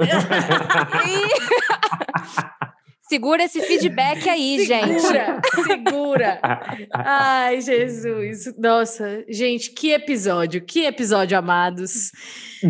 Segura 3.14 3.44
esse 3.44 3.62
feedback 3.62 4.28
aí, 4.28 4.58
segura, 4.66 4.88
gente. 4.88 5.02
Segura, 5.02 5.42
segura. 5.68 6.40
Ai, 6.92 7.62
Jesus. 7.62 8.52
Nossa, 8.58 9.24
gente, 9.30 9.70
que 9.70 9.92
episódio, 9.92 10.66
que 10.66 10.86
episódio, 10.86 11.38
amados. 11.38 12.10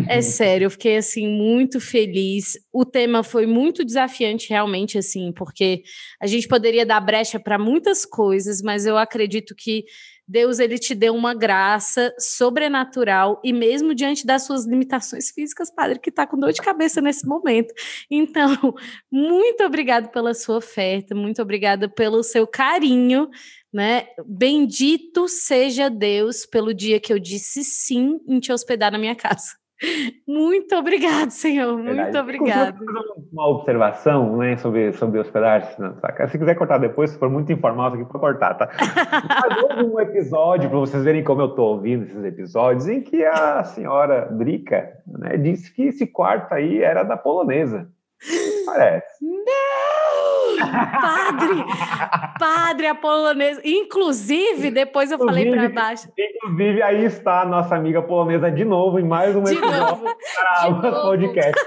É 0.06 0.20
sério, 0.20 0.66
eu 0.66 0.70
fiquei 0.70 0.98
assim 0.98 1.26
muito 1.26 1.80
feliz. 1.80 2.58
O 2.70 2.84
tema 2.84 3.22
foi 3.22 3.46
muito 3.46 3.82
desafiante, 3.82 4.50
realmente, 4.50 4.98
assim, 4.98 5.32
porque 5.32 5.82
a 6.20 6.26
gente 6.26 6.46
poderia 6.46 6.84
dar 6.84 7.00
brecha 7.00 7.40
para 7.40 7.58
muitas 7.58 8.04
coisas, 8.04 8.60
mas 8.60 8.84
eu 8.84 8.98
acredito 8.98 9.54
que 9.56 9.84
Deus 10.26 10.58
ele 10.58 10.78
te 10.78 10.94
deu 10.94 11.14
uma 11.14 11.34
graça 11.34 12.14
sobrenatural 12.18 13.40
e 13.44 13.52
mesmo 13.52 13.94
diante 13.94 14.26
das 14.26 14.44
suas 14.44 14.64
limitações 14.64 15.30
físicas, 15.30 15.70
padre, 15.70 15.98
que 15.98 16.10
está 16.10 16.26
com 16.26 16.38
dor 16.38 16.52
de 16.52 16.62
cabeça 16.62 17.00
nesse 17.00 17.26
momento. 17.26 17.72
Então, 18.10 18.74
muito 19.10 19.64
obrigado 19.64 20.10
pela 20.10 20.34
sua 20.34 20.56
oferta, 20.56 21.14
muito 21.14 21.42
obrigada 21.42 21.88
pelo 21.88 22.22
seu 22.22 22.46
carinho, 22.46 23.28
né? 23.72 24.06
Bendito 24.26 25.28
seja 25.28 25.90
Deus 25.90 26.46
pelo 26.46 26.72
dia 26.72 27.00
que 27.00 27.12
eu 27.12 27.18
disse 27.18 27.64
sim 27.64 28.20
em 28.26 28.40
te 28.40 28.52
hospedar 28.52 28.92
na 28.92 28.98
minha 28.98 29.14
casa. 29.14 29.63
Muito 30.26 30.74
obrigado, 30.76 31.30
Senhor. 31.30 31.76
Muito 31.76 32.18
obrigado. 32.18 32.78
Uma 33.32 33.48
observação 33.48 34.36
né, 34.36 34.56
sobre, 34.56 34.92
sobre 34.92 35.18
hospedagem. 35.18 35.68
Se 36.28 36.38
quiser 36.38 36.54
cortar 36.54 36.78
depois, 36.78 37.10
se 37.10 37.18
for 37.18 37.28
muito 37.28 37.52
informal, 37.52 37.88
isso 37.88 38.02
aqui 38.02 38.12
pode 38.12 38.20
cortar, 38.20 38.54
tá? 38.54 38.70
Mas 38.78 39.84
um 39.84 39.98
episódio, 40.00 40.70
para 40.70 40.78
vocês 40.78 41.04
verem 41.04 41.24
como 41.24 41.42
eu 41.42 41.48
estou 41.48 41.74
ouvindo 41.74 42.04
esses 42.04 42.24
episódios, 42.24 42.88
em 42.88 43.00
que 43.00 43.24
a 43.24 43.64
senhora 43.64 44.28
Drica 44.30 44.92
né, 45.06 45.36
disse 45.36 45.72
que 45.72 45.82
esse 45.82 46.06
quarto 46.06 46.52
aí 46.52 46.82
era 46.82 47.02
da 47.02 47.16
polonesa. 47.16 47.88
Parece. 48.66 49.24
Não! 49.24 49.93
Padre, 50.56 51.64
padre, 52.38 52.86
a 52.86 52.94
polonesa. 52.94 53.60
Inclusive, 53.64 54.70
depois 54.70 55.10
eu 55.10 55.16
inclusive, 55.16 55.50
falei 55.50 55.68
para 55.68 55.82
baixo. 55.82 56.08
Inclusive, 56.18 56.82
aí 56.82 57.04
está 57.04 57.42
a 57.42 57.46
nossa 57.46 57.74
amiga 57.74 58.02
polonesa 58.02 58.50
de 58.50 58.64
novo 58.64 58.98
em 58.98 59.04
mais 59.04 59.34
um 59.34 59.42
de 59.42 59.52
episódio 59.52 59.78
novo. 59.78 60.16
para 60.80 60.90
o 60.90 61.02
podcast. 61.02 61.60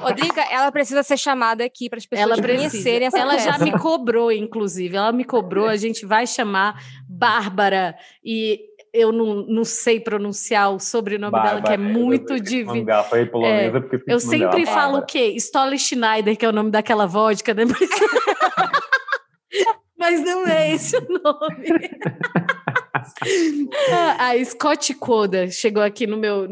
Rodriga, 0.00 0.42
ela 0.50 0.70
precisa 0.70 1.02
ser 1.02 1.16
chamada 1.16 1.64
aqui 1.64 1.88
para 1.88 1.98
as 1.98 2.06
pessoas 2.06 2.38
ela 2.38 2.40
conhecerem 2.40 3.06
essa 3.06 3.18
Ela 3.18 3.38
já 3.38 3.58
me 3.58 3.72
cobrou, 3.72 4.30
inclusive. 4.30 4.96
Ela 4.96 5.12
me 5.12 5.24
cobrou, 5.24 5.66
a 5.66 5.76
gente 5.76 6.06
vai 6.06 6.26
chamar 6.26 6.80
Bárbara 7.08 7.96
e 8.24 8.67
eu 8.92 9.12
não, 9.12 9.46
não 9.46 9.64
sei 9.64 10.00
pronunciar 10.00 10.74
o 10.74 10.78
sobrenome 10.78 11.32
Bárbara, 11.32 11.60
dela, 11.60 11.66
que 11.66 11.72
é 11.72 11.76
muito 11.76 12.40
polonesa, 13.26 13.78
é, 13.78 13.80
porque 13.80 14.02
eu 14.06 14.20
sempre 14.20 14.64
dela. 14.64 14.76
falo 14.76 14.98
o 14.98 15.06
quê? 15.06 15.34
Stolle 15.36 15.78
Schneider, 15.78 16.36
que 16.36 16.44
é 16.44 16.48
o 16.48 16.52
nome 16.52 16.70
daquela 16.70 17.06
vodka, 17.06 17.54
né? 17.54 17.64
Mas 19.98 20.20
não 20.24 20.46
é 20.46 20.74
esse 20.74 20.96
o 20.96 21.06
nome. 21.08 21.90
a 24.18 24.44
Scott 24.44 24.94
Coda 24.94 25.50
chegou 25.50 25.82
aqui 25.82 26.06
no 26.06 26.16
meu 26.16 26.46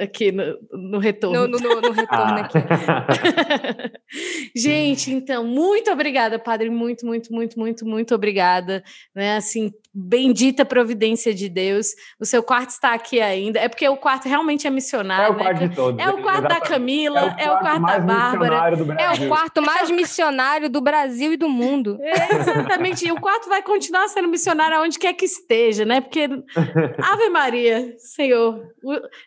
aqui 0.00 0.32
no, 0.32 0.58
no 0.72 0.98
retorno. 0.98 1.48
No, 1.48 1.58
no, 1.58 1.80
no 1.80 1.90
retorno 1.92 2.34
ah. 2.34 2.40
aqui. 2.40 2.58
Gente, 4.54 5.12
então, 5.12 5.44
muito 5.44 5.90
obrigada, 5.90 6.38
padre. 6.38 6.70
Muito, 6.70 7.06
muito, 7.06 7.32
muito, 7.32 7.58
muito, 7.58 7.86
muito 7.86 8.14
obrigada. 8.14 8.82
Né? 9.14 9.36
Assim, 9.36 9.72
bendita 9.94 10.64
providência 10.64 11.34
de 11.34 11.48
Deus. 11.48 11.88
O 12.18 12.24
seu 12.24 12.42
quarto 12.42 12.70
está 12.70 12.94
aqui 12.94 13.20
ainda. 13.20 13.58
É 13.58 13.68
porque 13.68 13.88
o 13.88 13.96
quarto 13.96 14.28
realmente 14.28 14.66
é 14.66 14.70
missionário. 14.70 15.26
É 15.26 15.30
o 15.30 15.36
quarto 15.36 15.60
né? 15.60 15.68
de 15.68 15.76
todos. 15.76 16.00
É 16.00 16.08
o 16.08 16.22
quarto 16.22 16.38
Exatamente. 16.40 16.60
da 16.60 16.68
Camila, 16.68 17.20
é 17.20 17.22
o 17.22 17.28
quarto, 17.28 17.40
é 17.40 17.50
o 17.50 17.58
quarto 17.58 17.86
da 17.86 17.98
Bárbara. 18.00 18.56
É 18.98 19.10
o 19.10 19.28
quarto 19.28 19.62
mais 19.62 19.90
missionário 19.90 20.68
do 20.68 20.80
Brasil 20.80 21.32
e 21.32 21.36
do 21.36 21.48
mundo. 21.48 21.98
É, 22.00 22.36
exatamente. 22.36 23.06
E 23.06 23.12
o 23.12 23.20
quarto 23.20 23.48
vai 23.48 23.62
continuar 23.62 24.08
sendo 24.08 24.28
missionário 24.28 24.76
aonde 24.76 24.98
quer 24.98 25.12
que 25.12 25.24
esteja, 25.24 25.84
né? 25.84 26.00
Porque 26.02 26.28
Ave 27.02 27.30
Maria, 27.30 27.94
Senhor. 27.98 28.62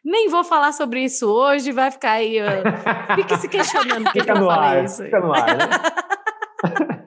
Nem 0.03 0.29
vou 0.29 0.43
falar 0.43 0.71
sobre 0.71 1.03
isso 1.03 1.27
hoje, 1.27 1.71
vai 1.71 1.91
ficar 1.91 2.11
aí. 2.13 2.37
Fique 3.15 3.37
se 3.37 3.47
questionando 3.47 4.09
fica 4.11 4.33
que 4.33 4.39
no 4.39 4.49
ar, 4.49 4.83
isso. 4.83 5.03
Fica 5.03 5.19
no 5.19 5.33
ar, 5.33 5.57
né? 5.57 5.65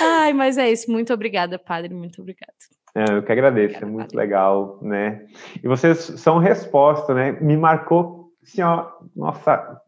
Ai, 0.00 0.32
mas 0.32 0.58
é 0.58 0.70
isso. 0.70 0.90
Muito 0.90 1.12
obrigada, 1.12 1.58
padre. 1.58 1.94
Muito 1.94 2.20
obrigada. 2.20 2.52
É, 2.94 3.04
eu 3.16 3.22
que 3.22 3.32
agradeço, 3.32 3.76
obrigada, 3.76 3.86
é 3.86 3.88
muito 3.88 4.12
padre. 4.12 4.16
legal, 4.16 4.78
né? 4.82 5.26
E 5.62 5.66
vocês 5.68 5.98
são 5.98 6.38
resposta, 6.38 7.14
né? 7.14 7.32
Me 7.40 7.56
marcou, 7.56 8.30
assim, 8.42 8.62
ó, 8.62 8.86
nossa, 9.16 9.80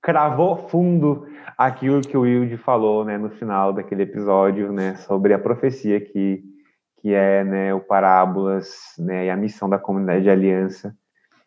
cravou 0.00 0.68
fundo 0.68 1.26
aquilo 1.56 2.00
que 2.00 2.16
o 2.16 2.22
Wilde 2.22 2.56
falou, 2.56 3.04
né, 3.04 3.16
no 3.16 3.30
final 3.30 3.72
daquele 3.72 4.02
episódio, 4.02 4.72
né, 4.72 4.96
sobre 4.96 5.32
a 5.32 5.38
profecia 5.38 6.00
que 6.00 6.42
que 7.02 7.12
é, 7.12 7.42
né, 7.42 7.74
o 7.74 7.80
Parábolas, 7.80 8.94
né, 8.96 9.26
e 9.26 9.30
a 9.30 9.36
missão 9.36 9.68
da 9.68 9.78
comunidade 9.78 10.22
de 10.22 10.30
aliança 10.30 10.96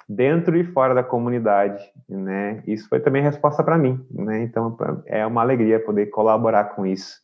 dentro 0.08 0.58
e 0.58 0.64
fora 0.64 0.94
da 0.94 1.04
comunidade, 1.04 1.82
né? 2.08 2.62
Isso 2.68 2.88
foi 2.88 3.00
também 3.00 3.24
resposta 3.24 3.64
para 3.64 3.78
mim, 3.78 4.06
né? 4.12 4.44
Então 4.44 4.78
é 5.08 5.26
uma 5.26 5.42
alegria 5.42 5.80
poder 5.80 6.08
colaborar 6.08 6.76
com 6.76 6.86
isso. 6.86 7.22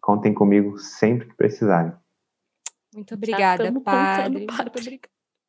Contem 0.00 0.32
comigo 0.32 0.78
sempre 0.78 1.28
que 1.28 1.36
precisarem. 1.36 1.92
Muito 2.94 3.14
obrigada, 3.14 3.70
padre. 3.80 4.46
Obrigada. 4.46 5.00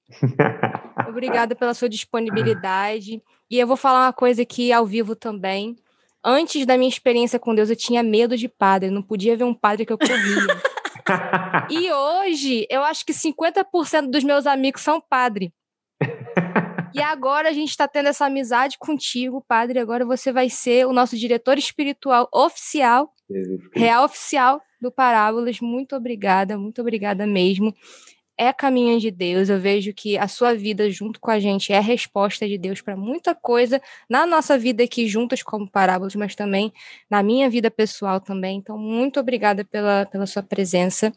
obrigada 1.07 1.56
pela 1.56 1.73
sua 1.73 1.88
disponibilidade. 1.88 3.22
E 3.49 3.60
eu 3.60 3.68
vou 3.68 3.77
falar 3.77 4.07
uma 4.07 4.14
coisa 4.14 4.41
aqui 4.41 4.73
ao 4.73 4.85
vivo 4.85 5.15
também. 5.15 5.77
Antes 6.23 6.65
da 6.65 6.77
minha 6.77 6.89
experiência 6.89 7.39
com 7.39 7.56
Deus, 7.56 7.69
eu 7.69 7.76
tinha 7.76 8.03
medo 8.03 8.35
de 8.35 8.49
padre. 8.49 8.89
Eu 8.89 8.94
não 8.94 9.02
podia 9.02 9.38
ver 9.38 9.45
um 9.45 9.53
padre 9.53 9.85
que 9.85 9.94
eu 9.94 9.98
corria. 9.98 10.18
e 11.70 11.92
hoje, 11.92 12.68
eu 12.70 12.84
acho 12.84 13.06
que 13.06 13.14
50% 13.14 14.10
dos 14.10 14.24
meus 14.24 14.46
amigos 14.48 14.82
são 14.82 15.02
padre. 15.02 15.54
E 16.94 17.02
agora 17.02 17.50
a 17.50 17.54
gente 17.54 17.70
está 17.70 17.88
tendo 17.88 18.10
essa 18.10 18.26
amizade 18.26 18.76
contigo, 18.80 19.46
padre. 19.48 19.78
Agora 19.78 20.04
você 20.04 20.32
vai 20.32 20.50
ser 20.50 20.88
o 20.88 20.94
nosso 20.94 21.16
diretor 21.16 21.56
espiritual 21.56 22.28
oficial, 22.34 23.14
real 23.76 24.06
oficial 24.06 24.60
do 24.82 24.92
Parábolas. 24.92 25.60
Muito 25.60 25.96
obrigada, 25.96 26.58
muito 26.58 26.82
obrigada 26.82 27.28
mesmo. 27.28 27.72
É 28.38 28.54
caminho 28.54 29.00
de 29.00 29.10
Deus. 29.10 29.50
Eu 29.50 29.60
vejo 29.60 29.94
que 29.94 30.18
a 30.18 30.28
sua 30.28 30.54
vida 30.54 30.90
junto 30.90 31.20
com 31.20 31.32
a 31.32 31.40
gente 31.40 31.74
é 31.74 31.80
resposta 31.80 32.48
de 32.48 32.58
Deus 32.58 32.82
para 32.82 32.96
muita 32.96 33.34
coisa 33.34 33.82
na 34.10 34.26
nossa 34.26 34.58
vida 34.58 34.84
aqui 34.84 35.08
juntas 35.08 35.42
como 35.42 35.70
Parábolas, 35.70 36.16
mas 36.16 36.36
também 36.36 36.72
na 37.10 37.24
minha 37.24 37.50
vida 37.50 37.72
pessoal 37.72 38.20
também. 38.20 38.58
Então, 38.58 38.78
muito 38.78 39.20
obrigada 39.20 39.66
pela, 39.66 40.06
pela 40.06 40.26
sua 40.26 40.44
presença 40.44 41.12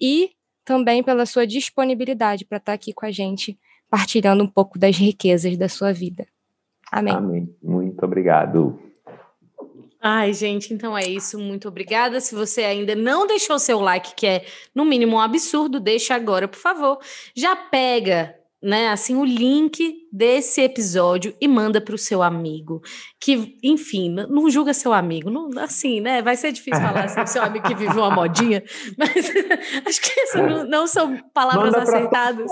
e 0.00 0.30
também 0.64 1.02
pela 1.02 1.26
sua 1.26 1.46
disponibilidade 1.46 2.44
para 2.44 2.58
estar 2.58 2.72
aqui 2.72 2.92
com 2.92 3.04
a 3.04 3.10
gente 3.10 3.58
partilhando 3.90 4.44
um 4.44 4.48
pouco 4.48 4.78
das 4.78 4.96
riquezas 4.96 5.56
da 5.56 5.68
sua 5.68 5.92
vida. 5.92 6.26
Amém. 6.92 7.14
Amém. 7.14 7.56
Muito 7.60 8.04
obrigado. 8.04 8.78
Ai, 10.02 10.32
gente, 10.32 10.72
então 10.72 10.96
é 10.96 11.06
isso. 11.06 11.38
Muito 11.38 11.68
obrigada. 11.68 12.20
Se 12.20 12.34
você 12.34 12.62
ainda 12.62 12.94
não 12.94 13.26
deixou 13.26 13.58
seu 13.58 13.80
like, 13.80 14.14
que 14.14 14.26
é 14.26 14.46
no 14.74 14.84
mínimo 14.84 15.16
um 15.16 15.20
absurdo, 15.20 15.78
deixa 15.78 16.14
agora, 16.14 16.48
por 16.48 16.58
favor. 16.58 16.98
Já 17.34 17.54
pega 17.54 18.34
né, 18.62 18.88
assim, 18.88 19.14
o 19.16 19.24
link 19.24 19.99
desse 20.12 20.60
episódio 20.60 21.34
e 21.40 21.46
manda 21.46 21.80
para 21.80 21.94
o 21.94 21.98
seu 21.98 22.22
amigo. 22.22 22.80
Que, 23.20 23.56
enfim, 23.62 24.08
não 24.10 24.50
julga 24.50 24.72
seu 24.72 24.92
amigo, 24.92 25.30
não, 25.30 25.50
assim, 25.58 26.00
né? 26.00 26.22
Vai 26.22 26.36
ser 26.36 26.52
difícil 26.52 26.82
falar 26.82 27.04
assim, 27.04 27.26
seu 27.26 27.42
amigo 27.42 27.66
que 27.66 27.74
vive 27.74 27.96
uma 27.96 28.10
modinha, 28.10 28.62
mas 28.98 29.10
acho 29.86 30.00
que 30.00 30.20
essas 30.20 30.42
não, 30.42 30.64
não 30.64 30.86
são 30.86 31.16
palavras 31.32 31.72
manda 31.72 31.82
acertadas. 31.82 32.50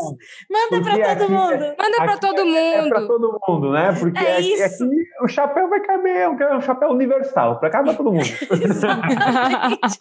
Manda 0.51 0.83
para 0.83 1.17
todo 1.17 1.31
mundo. 1.31 1.65
É, 1.65 1.77
manda 1.79 1.97
para 1.97 2.17
todo 2.19 2.45
mundo. 2.45 2.57
É 2.57 2.89
para 2.89 3.07
todo 3.07 3.41
mundo, 3.49 3.73
né? 3.73 3.97
Porque 3.99 4.19
é 4.19 4.37
aqui, 4.37 4.63
aqui, 4.63 4.85
o 5.23 5.29
chapéu 5.29 5.69
vai 5.69 5.81
caber, 5.81 6.17
é 6.17 6.57
um 6.57 6.61
chapéu 6.61 6.91
universal, 6.91 7.59
para 7.59 7.71
cada 7.71 7.95
todo 7.95 8.13
mundo. 8.13 8.29
Exatamente. 8.63 9.99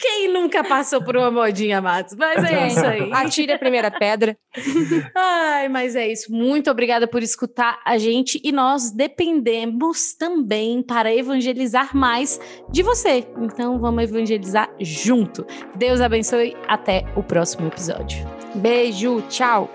Quem 0.00 0.32
nunca 0.32 0.64
passou 0.64 1.02
por 1.02 1.16
uma 1.16 1.30
modinha, 1.30 1.80
Matos? 1.80 2.14
Mas 2.16 2.42
é 2.44 2.66
isso 2.66 2.84
aí. 2.84 3.10
Atire 3.12 3.52
a 3.52 3.58
primeira 3.58 3.90
pedra. 3.90 4.36
Ai, 5.14 5.68
mas 5.68 5.94
é 5.96 6.06
isso. 6.08 6.32
Muito 6.32 6.70
obrigada 6.88 7.06
por 7.06 7.22
escutar 7.22 7.80
a 7.84 7.98
gente 7.98 8.40
e 8.42 8.50
nós 8.50 8.90
dependemos 8.90 10.14
também 10.14 10.82
para 10.82 11.14
evangelizar 11.14 11.94
mais 11.94 12.40
de 12.70 12.82
você. 12.82 13.26
Então 13.42 13.78
vamos 13.78 14.04
evangelizar 14.04 14.70
junto. 14.80 15.46
Deus 15.76 16.00
abençoe. 16.00 16.56
Até 16.66 17.04
o 17.14 17.22
próximo 17.22 17.66
episódio. 17.66 18.26
Beijo, 18.54 19.20
tchau. 19.28 19.68